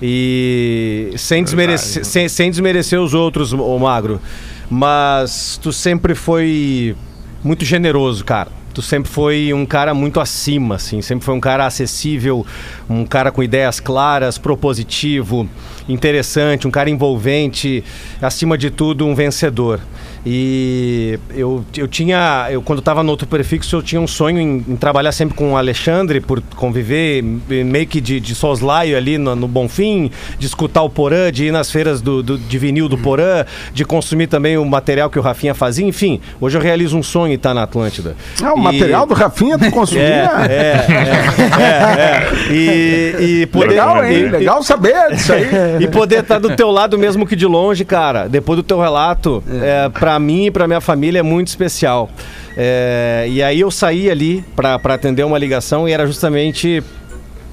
E 0.05 1.12
sem 1.16 1.44
desmerecer, 1.44 2.05
sem, 2.05 2.28
sem 2.28 2.50
desmerecer 2.50 3.00
os 3.00 3.14
outros, 3.14 3.53
o 3.53 3.78
Magro, 3.78 4.20
mas 4.68 5.61
tu 5.62 5.72
sempre 5.72 6.14
foi 6.16 6.96
muito 7.44 7.64
generoso, 7.64 8.24
cara. 8.24 8.50
Tu 8.74 8.82
sempre 8.82 9.11
foi 9.11 9.53
um 9.53 9.66
cara 9.66 9.92
muito 9.92 10.18
acima, 10.18 10.76
assim, 10.76 11.03
sempre 11.03 11.24
foi 11.24 11.34
um 11.34 11.40
cara 11.40 11.66
acessível, 11.66 12.44
um 12.88 13.05
cara 13.05 13.30
com 13.30 13.42
ideias 13.42 13.78
claras, 13.78 14.38
propositivo, 14.38 15.46
interessante, 15.89 16.66
um 16.66 16.70
cara 16.70 16.89
envolvente, 16.91 17.83
acima 18.20 18.57
de 18.57 18.70
tudo, 18.70 19.07
um 19.07 19.14
vencedor. 19.14 19.80
E 20.24 21.18
eu, 21.35 21.64
eu 21.76 21.89
tinha, 21.89 22.47
eu 22.49 22.62
quando 22.62 22.78
estava 22.78 23.03
no 23.03 23.11
outro 23.11 23.26
prefixo, 23.26 23.74
eu 23.74 23.83
tinha 23.83 24.01
um 24.01 24.07
sonho 24.07 24.39
em, 24.39 24.64
em 24.68 24.76
trabalhar 24.76 25.11
sempre 25.11 25.35
com 25.35 25.53
o 25.53 25.57
Alexandre, 25.57 26.20
por 26.20 26.41
conviver 26.55 27.20
meio 27.22 27.87
que 27.89 28.01
de, 28.01 28.20
de 28.20 28.33
soslaio 28.33 28.97
ali 28.97 29.18
no, 29.18 29.35
no 29.35 29.49
Bonfim, 29.49 30.12
de 30.39 30.47
escutar 30.47 30.83
o 30.83 30.89
Porã, 30.89 31.33
de 31.33 31.47
ir 31.47 31.51
nas 31.51 31.72
feiras 31.72 32.01
do, 32.01 32.22
do- 32.22 32.39
de 32.39 32.57
vinil 32.59 32.89
do 32.89 32.97
Porã, 32.97 33.45
de 33.74 33.85
consumir 33.85 34.28
também 34.28 34.57
o 34.57 34.64
material 34.64 35.11
que 35.11 35.18
o 35.18 35.22
Rafinha 35.22 35.55
fazia, 35.55 35.85
enfim. 35.85 36.20
Hoje 36.41 36.57
eu 36.57 36.62
realizo 36.62 36.97
um 36.97 37.03
sonho 37.03 37.33
em 37.33 37.35
estar 37.37 37.53
na 37.53 37.64
Atlântida. 37.64 38.14
Ah, 38.41 38.55
o 38.55 38.59
E- 38.59 38.62
material 38.62 39.05
do 39.07 39.14
Rafinha 39.14 39.59
tu 39.59 39.68
consumia? 39.72 40.05
é, 40.05 40.47
é, 40.49 40.87
é, 40.93 41.62
é, 41.62 42.49
é. 42.51 42.53
E, 42.53 43.41
e 43.43 43.47
poder, 43.47 43.70
Legal, 43.70 44.05
hein? 44.05 44.12
e- 44.18 44.28
Legal 44.28 44.62
saber 44.62 44.95
disso 45.11 45.33
aí. 45.33 45.47
e 45.81 45.89
poder 45.89 46.20
estar 46.20 46.39
do 46.39 46.55
teu 46.55 46.70
lado 46.70 46.99
mesmo 46.99 47.27
que 47.27 47.37
de 47.37 47.47
longe, 47.47 47.85
cara. 47.85 48.29
Depois 48.29 48.57
do 48.57 48.62
teu 48.62 48.81
relato, 48.81 49.43
é, 49.49 49.89
para 49.89 50.18
mim 50.18 50.47
e 50.47 50.51
pra 50.51 50.66
minha 50.66 50.81
família 50.81 51.20
é 51.20 51.23
muito 51.23 51.49
especial. 51.49 52.11
É, 52.57 53.27
e 53.29 53.43
aí 53.43 53.61
eu 53.61 53.70
saí 53.70 54.11
ali 54.11 54.45
pra 54.55 54.75
atender 54.75 55.25
uma 55.25 55.39
ligação 55.39 55.89
e 55.89 55.93
era 55.93 56.07
justamente 56.07 56.83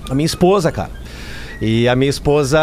a 0.09 0.15
minha 0.15 0.25
esposa, 0.25 0.71
cara. 0.71 0.98
E 1.61 1.87
a 1.89 1.95
minha 1.95 2.09
esposa 2.09 2.57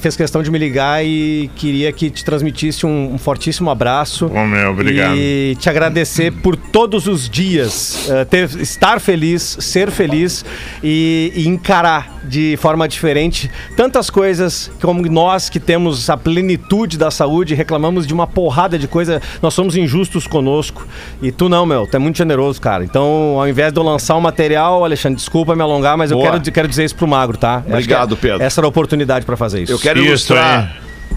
fez 0.00 0.16
questão 0.16 0.42
de 0.42 0.50
me 0.50 0.58
ligar 0.58 1.04
e 1.04 1.48
queria 1.54 1.92
que 1.92 2.10
te 2.10 2.24
transmitisse 2.24 2.84
um, 2.84 3.14
um 3.14 3.18
fortíssimo 3.18 3.70
abraço. 3.70 4.26
Ô, 4.26 4.44
meu, 4.46 4.70
obrigado. 4.72 5.14
E 5.16 5.56
te 5.60 5.70
agradecer 5.70 6.32
por 6.32 6.56
todos 6.56 7.06
os 7.06 7.28
dias, 7.28 8.08
eh, 8.10 8.24
ter- 8.24 8.50
estar 8.60 9.00
feliz, 9.00 9.56
ser 9.60 9.90
feliz 9.90 10.44
e, 10.82 11.32
e 11.36 11.46
encarar 11.46 12.12
de 12.24 12.56
forma 12.56 12.88
diferente 12.88 13.50
tantas 13.76 14.08
coisas 14.10 14.70
como 14.80 15.02
nós 15.10 15.48
que 15.50 15.60
temos 15.60 16.08
a 16.10 16.16
plenitude 16.16 16.96
da 16.98 17.10
saúde, 17.10 17.54
reclamamos 17.54 18.06
de 18.06 18.14
uma 18.14 18.26
porrada 18.26 18.78
de 18.78 18.88
coisa, 18.88 19.20
nós 19.42 19.54
somos 19.54 19.76
injustos 19.76 20.26
conosco. 20.26 20.86
E 21.22 21.30
tu 21.30 21.48
não, 21.48 21.64
meu, 21.66 21.86
tu 21.86 21.94
é 21.96 21.98
muito 22.00 22.16
generoso, 22.18 22.60
cara. 22.60 22.82
Então, 22.82 23.38
ao 23.38 23.46
invés 23.48 23.72
de 23.72 23.78
eu 23.78 23.84
lançar 23.84 24.16
um 24.16 24.20
material, 24.20 24.84
Alexandre, 24.84 25.16
desculpa 25.16 25.54
me 25.54 25.62
alongar, 25.62 25.96
mas 25.96 26.10
eu 26.10 26.16
Boa. 26.18 26.32
quero, 26.32 26.52
quero 26.52 26.66
dizer 26.68 26.84
isso 26.84 26.96
pro 26.96 27.06
Magro, 27.06 27.36
tá? 27.36 27.60
Que 27.62 27.70
Obrigado, 27.72 28.16
Pedro. 28.24 28.42
Essa 28.42 28.60
era 28.60 28.66
a 28.66 28.70
oportunidade 28.70 29.26
pra 29.26 29.36
fazer 29.36 29.62
isso. 29.62 29.72
Eu 29.72 29.78
quero 29.78 29.98
Isso 29.98 30.08
ilustrar. 30.08 30.76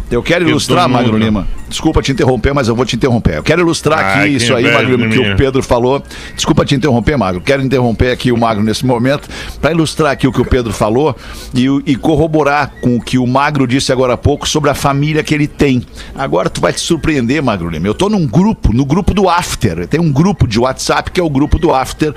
Eu 0.09 0.23
quero 0.23 0.45
Que 0.45 0.51
ilustrar, 0.51 0.87
Magro 0.87 1.17
Lima. 1.17 1.45
Desculpa 1.67 2.01
te 2.01 2.13
interromper, 2.13 2.53
mas 2.53 2.69
eu 2.69 2.75
vou 2.75 2.85
te 2.85 2.95
interromper. 2.95 3.35
Eu 3.35 3.43
quero 3.43 3.61
ilustrar 3.61 3.99
Ah, 3.99 4.23
aqui 4.23 4.29
isso 4.29 4.55
aí, 4.55 4.71
Magro 4.71 4.95
Lima, 4.95 5.09
que 5.09 5.19
o 5.19 5.35
Pedro 5.35 5.61
falou. 5.61 6.01
Desculpa 6.33 6.63
te 6.63 6.75
interromper, 6.75 7.17
Magro. 7.17 7.41
Quero 7.41 7.61
interromper 7.61 8.11
aqui 8.11 8.31
o 8.31 8.37
Magro 8.37 8.63
nesse 8.63 8.85
momento 8.85 9.27
para 9.59 9.71
ilustrar 9.71 10.13
aqui 10.13 10.25
o 10.25 10.31
que 10.31 10.39
o 10.39 10.45
Pedro 10.45 10.71
falou 10.71 11.13
e, 11.53 11.65
e 11.85 11.95
corroborar 11.97 12.71
com 12.81 12.95
o 12.95 13.01
que 13.01 13.17
o 13.17 13.27
Magro 13.27 13.67
disse 13.67 13.91
agora 13.91 14.13
há 14.13 14.17
pouco 14.17 14.47
sobre 14.47 14.69
a 14.69 14.73
família 14.73 15.21
que 15.23 15.33
ele 15.33 15.47
tem. 15.47 15.85
Agora 16.15 16.49
tu 16.49 16.61
vai 16.61 16.71
te 16.71 16.79
surpreender, 16.79 17.43
Magro 17.43 17.69
Lima. 17.69 17.85
Eu 17.87 17.93
tô 17.93 18.07
num 18.07 18.25
grupo, 18.25 18.73
no 18.73 18.85
grupo 18.85 19.13
do 19.13 19.27
After. 19.29 19.87
Tem 19.87 19.99
um 19.99 20.11
grupo 20.11 20.47
de 20.47 20.57
WhatsApp 20.57 21.11
que 21.11 21.19
é 21.19 21.23
o 21.23 21.29
grupo 21.29 21.59
do 21.59 21.73
After. 21.73 22.13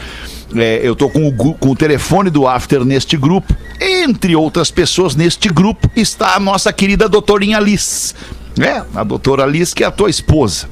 É, 0.55 0.81
eu 0.83 0.97
tô 0.97 1.09
com 1.09 1.29
o, 1.29 1.55
com 1.55 1.71
o 1.71 1.77
telefone 1.77 2.31
do 2.31 2.47
After 2.47 2.85
neste 2.85 3.17
grupo. 3.17 3.55
Entre 3.81 4.35
outras 4.35 4.71
pessoas 4.71 5.15
neste 5.15 5.49
grupo 5.49 5.91
está 5.95 6.35
a 6.35 6.41
nossa 6.41 6.73
querida 6.73 7.09
doutorinha 7.09 7.59
Liz. 7.59 8.15
É, 8.59 8.83
a 8.95 9.05
doutora 9.05 9.47
Liz, 9.47 9.73
que 9.73 9.85
é 9.85 9.87
a 9.87 9.91
tua 9.91 10.11
esposa. 10.11 10.69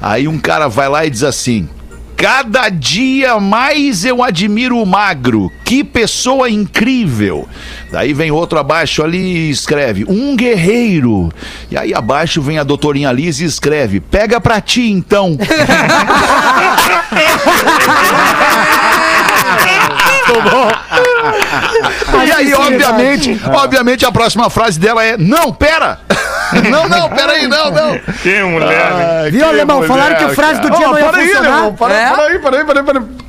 Aí 0.00 0.26
um 0.26 0.38
cara 0.38 0.68
vai 0.68 0.88
lá 0.88 1.04
e 1.04 1.10
diz 1.10 1.22
assim: 1.22 1.68
Cada 2.18 2.68
dia 2.68 3.38
mais 3.38 4.04
eu 4.04 4.24
admiro 4.24 4.76
o 4.76 4.84
magro. 4.84 5.52
Que 5.64 5.84
pessoa 5.84 6.50
incrível. 6.50 7.48
Daí 7.92 8.12
vem 8.12 8.32
outro 8.32 8.58
abaixo 8.58 9.04
ali 9.04 9.18
e 9.18 9.50
escreve: 9.50 10.04
Um 10.08 10.34
guerreiro. 10.34 11.32
E 11.70 11.76
aí 11.76 11.94
abaixo 11.94 12.42
vem 12.42 12.58
a 12.58 12.64
doutorinha 12.64 13.12
Liz 13.12 13.40
e 13.40 13.44
escreve: 13.44 14.00
Pega 14.00 14.40
pra 14.40 14.60
ti 14.60 14.90
então. 14.90 15.38
E 22.26 22.32
aí, 22.32 22.54
obviamente, 22.54 23.40
obviamente, 23.52 24.04
a 24.06 24.12
próxima 24.12 24.48
frase 24.50 24.78
dela 24.78 25.04
é: 25.04 25.16
Não, 25.16 25.52
pera! 25.52 26.00
Não, 26.70 26.88
não, 26.88 27.10
pera 27.10 27.32
aí, 27.32 27.46
não, 27.46 27.70
não. 27.70 27.98
Que 28.22 28.42
mulher, 28.42 28.90
né? 28.94 29.30
Viu, 29.30 29.40
que 29.40 29.44
alemão? 29.44 29.76
mulher, 29.76 29.88
Falaram 29.88 30.16
que 30.16 30.24
a 30.24 30.28
frase 30.30 30.60
do 30.62 30.70
dia 30.70 30.88
Ó, 30.88 30.92
não 30.92 30.98
ia 30.98 31.04
peraí, 31.10 31.28
funcionar. 31.28 31.72
Para, 31.72 31.94
É? 31.94 32.10
peraí, 32.10 32.38
peraí, 32.38 32.64
peraí, 32.64 32.84
peraí. 32.84 33.02
Para, 33.02 33.27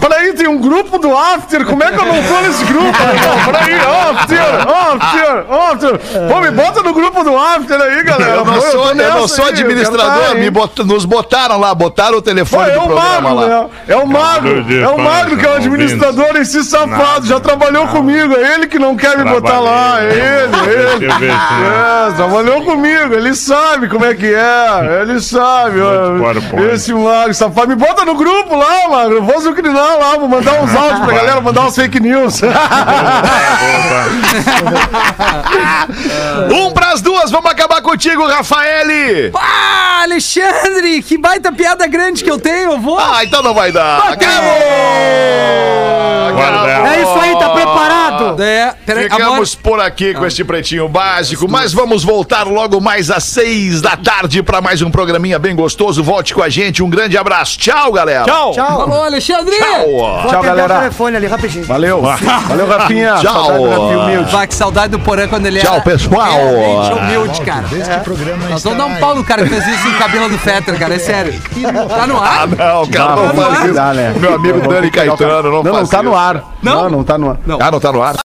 peraí, 0.00 0.32
tem 0.34 0.46
um 0.48 0.58
grupo 0.58 0.98
do 0.98 1.16
After, 1.16 1.64
como 1.66 1.82
é 1.84 1.90
que 1.92 1.98
eu 1.98 2.04
não 2.04 2.22
tô 2.22 2.40
nesse 2.42 2.64
grupo? 2.64 2.84
Peraí, 3.44 3.74
After, 3.74 4.38
After, 4.94 5.44
After. 5.98 6.28
Pô, 6.28 6.40
me 6.40 6.50
bota 6.50 6.82
no 6.82 6.92
grupo 6.92 7.22
do 7.24 7.36
After 7.36 7.80
aí, 7.80 8.02
galera. 8.02 8.30
Eu 8.36 8.44
não 8.44 8.54
Pô, 8.54 8.60
sou, 8.62 8.82
tô 8.82 8.88
eu 9.00 9.14
não 9.14 9.28
sou 9.28 9.44
aí, 9.44 9.50
eu 9.50 9.54
administrador, 9.56 10.28
tá, 10.28 10.34
me 10.34 10.50
bot- 10.50 10.82
nos 10.84 11.04
botaram 11.04 11.58
lá, 11.58 11.74
botaram 11.74 12.12
o 12.18 12.22
Pô, 12.22 12.22
telefone 12.22 12.70
é 12.70 12.74
do 12.74 12.80
o 12.80 12.86
programa 12.86 13.20
Magro, 13.20 13.34
lá. 13.34 13.46
né? 13.62 13.68
É 13.88 13.96
o 13.96 14.06
Magro, 14.06 14.66
é 14.82 14.88
o 14.88 14.98
Magro 14.98 15.36
que 15.36 15.46
é 15.46 15.50
o 15.50 15.54
administrador, 15.56 16.36
esse 16.36 16.62
safado, 16.64 17.26
já 17.26 17.38
trabalhou 17.40 17.86
comigo, 17.88 18.34
é 18.36 18.54
ele 18.54 18.66
que 18.66 18.78
não 18.78 18.96
quer 18.96 19.16
me 19.18 19.24
botar 19.24 19.60
lá, 19.60 20.00
é 20.02 20.04
ele, 20.06 20.16
é 20.16 20.94
ele. 20.94 21.06
Eu 21.06 21.10
se- 21.10 22.10
É, 22.10 22.12
trabalhou 22.16 22.62
comigo, 22.64 23.14
ele 23.14 23.34
sabe 23.34 23.88
como 23.88 24.04
é 24.04 24.14
que 24.14 24.26
é, 24.32 25.02
ele 25.02 25.20
sabe. 25.20 25.78
Esse 26.72 26.92
Magro, 26.92 27.34
safado, 27.34 27.68
me 27.68 27.74
bota 27.76 28.04
no 28.04 28.14
grupo 28.14 28.56
lá, 28.56 28.88
Magro, 28.88 29.16
eu 29.16 29.22
vou 29.22 29.40
zucrinar 29.74 29.98
lá, 29.98 30.16
vou 30.16 30.28
mandar 30.28 30.62
uns 30.62 30.74
áudios 30.74 31.00
pra 31.00 31.14
galera, 31.14 31.40
mandar 31.40 31.66
uns 31.66 31.74
fake 31.74 31.98
news. 32.00 32.40
Um 36.50 36.70
pras 36.72 37.02
duas, 37.02 37.30
vamos 37.30 37.50
acabar 37.50 37.82
contigo, 37.82 38.26
Rafael! 38.26 39.32
Ah, 39.34 40.02
Alexandre, 40.02 41.02
que 41.02 41.18
baita 41.18 41.52
piada 41.52 41.86
grande 41.86 42.22
que 42.22 42.30
eu 42.30 42.38
tenho, 42.38 42.72
eu 42.72 42.80
vou. 42.80 42.98
Ah, 42.98 43.24
então 43.24 43.42
não 43.42 43.54
vai 43.54 43.72
dar. 43.72 44.12
Acabou! 44.12 44.52
Ela. 46.40 46.94
É 46.94 47.02
isso 47.02 47.18
aí, 47.20 47.38
tá 47.38 47.50
É, 48.42 48.74
peraí, 48.86 49.04
Ficamos 49.10 49.54
por 49.54 49.80
aqui 49.80 50.14
com 50.14 50.24
este 50.26 50.44
pretinho 50.44 50.88
básico, 50.88 51.48
mas 51.50 51.72
vamos 51.72 52.02
voltar 52.04 52.46
logo 52.46 52.80
mais 52.80 53.10
às 53.10 53.24
seis 53.24 53.80
da 53.80 53.96
tarde 53.96 54.42
para 54.42 54.60
mais 54.60 54.82
um 54.82 54.90
programinha 54.90 55.38
bem 55.38 55.54
gostoso. 55.54 56.02
Volte 56.02 56.34
com 56.34 56.42
a 56.42 56.48
gente, 56.48 56.82
um 56.82 56.88
grande 56.90 57.16
abraço. 57.16 57.58
Tchau, 57.58 57.92
galera. 57.92 58.24
Tchau! 58.24 58.52
Tchau. 58.52 58.80
Alô, 58.82 59.02
Alexandre! 59.04 59.54
Tchau. 59.56 59.86
Vou 59.90 60.30
Tchau, 60.30 60.42
galera. 60.42 60.74
o 60.74 60.78
telefone 60.80 61.16
ali 61.16 61.26
rapidinho. 61.26 61.64
Valeu, 61.66 62.00
valeu, 62.02 62.66
Rafinha. 62.66 63.14
Tchau. 63.20 63.32
Saudade 63.44 63.58
do 63.58 63.68
Rafinha 63.70 63.98
humilde. 64.00 64.32
Vai, 64.32 64.46
que 64.46 64.54
saudade 64.54 64.88
do 64.92 64.98
Porã 64.98 65.28
quando 65.28 65.46
ele 65.46 65.60
Tchau, 65.60 65.74
era 65.74 65.82
pessoal. 65.82 66.30
realmente 66.32 66.92
humilde, 66.98 67.40
cara. 67.42 67.64
Este 67.72 67.98
programa 68.04 68.48
Nós 68.48 68.62
vamos 68.62 68.78
dar 68.78 68.86
um 68.86 68.94
pau 68.96 69.14
no 69.14 69.24
cara 69.24 69.42
que 69.44 69.48
fez 69.50 69.66
isso 69.66 69.88
em 69.88 69.94
cabelo 69.94 70.28
do 70.28 70.38
Fetter, 70.38 70.78
cara, 70.78 70.94
é 70.94 70.98
sério. 70.98 71.34
Tá 71.88 72.06
no 72.06 72.16
Ah, 72.18 72.28
ar? 72.28 72.48
não, 72.48 72.86
cara, 72.88 73.16
não 73.16 73.26
Não, 73.26 73.34
faz 73.34 73.58
não 73.58 73.64
isso. 73.66 73.74
dá, 73.74 73.94
né? 73.94 74.14
Meu 74.18 74.34
amigo 74.34 74.60
Dani 74.68 74.90
cara. 74.90 75.06
Caetano, 75.08 75.50
não 75.50 75.62
Não, 75.62 75.72
não 75.72 75.86
tá 75.86 76.02
no 76.02 76.10
isso. 76.10 76.18
ar. 76.18 76.44
Não? 76.62 76.74
Não, 76.84 76.90
não 76.90 77.04
tá 77.04 77.18
no 77.18 77.30
ar. 77.30 77.38
Ah, 77.60 77.70
não 77.70 77.80
tá 77.80 77.92
no 77.92 78.02
ar? 78.02 78.14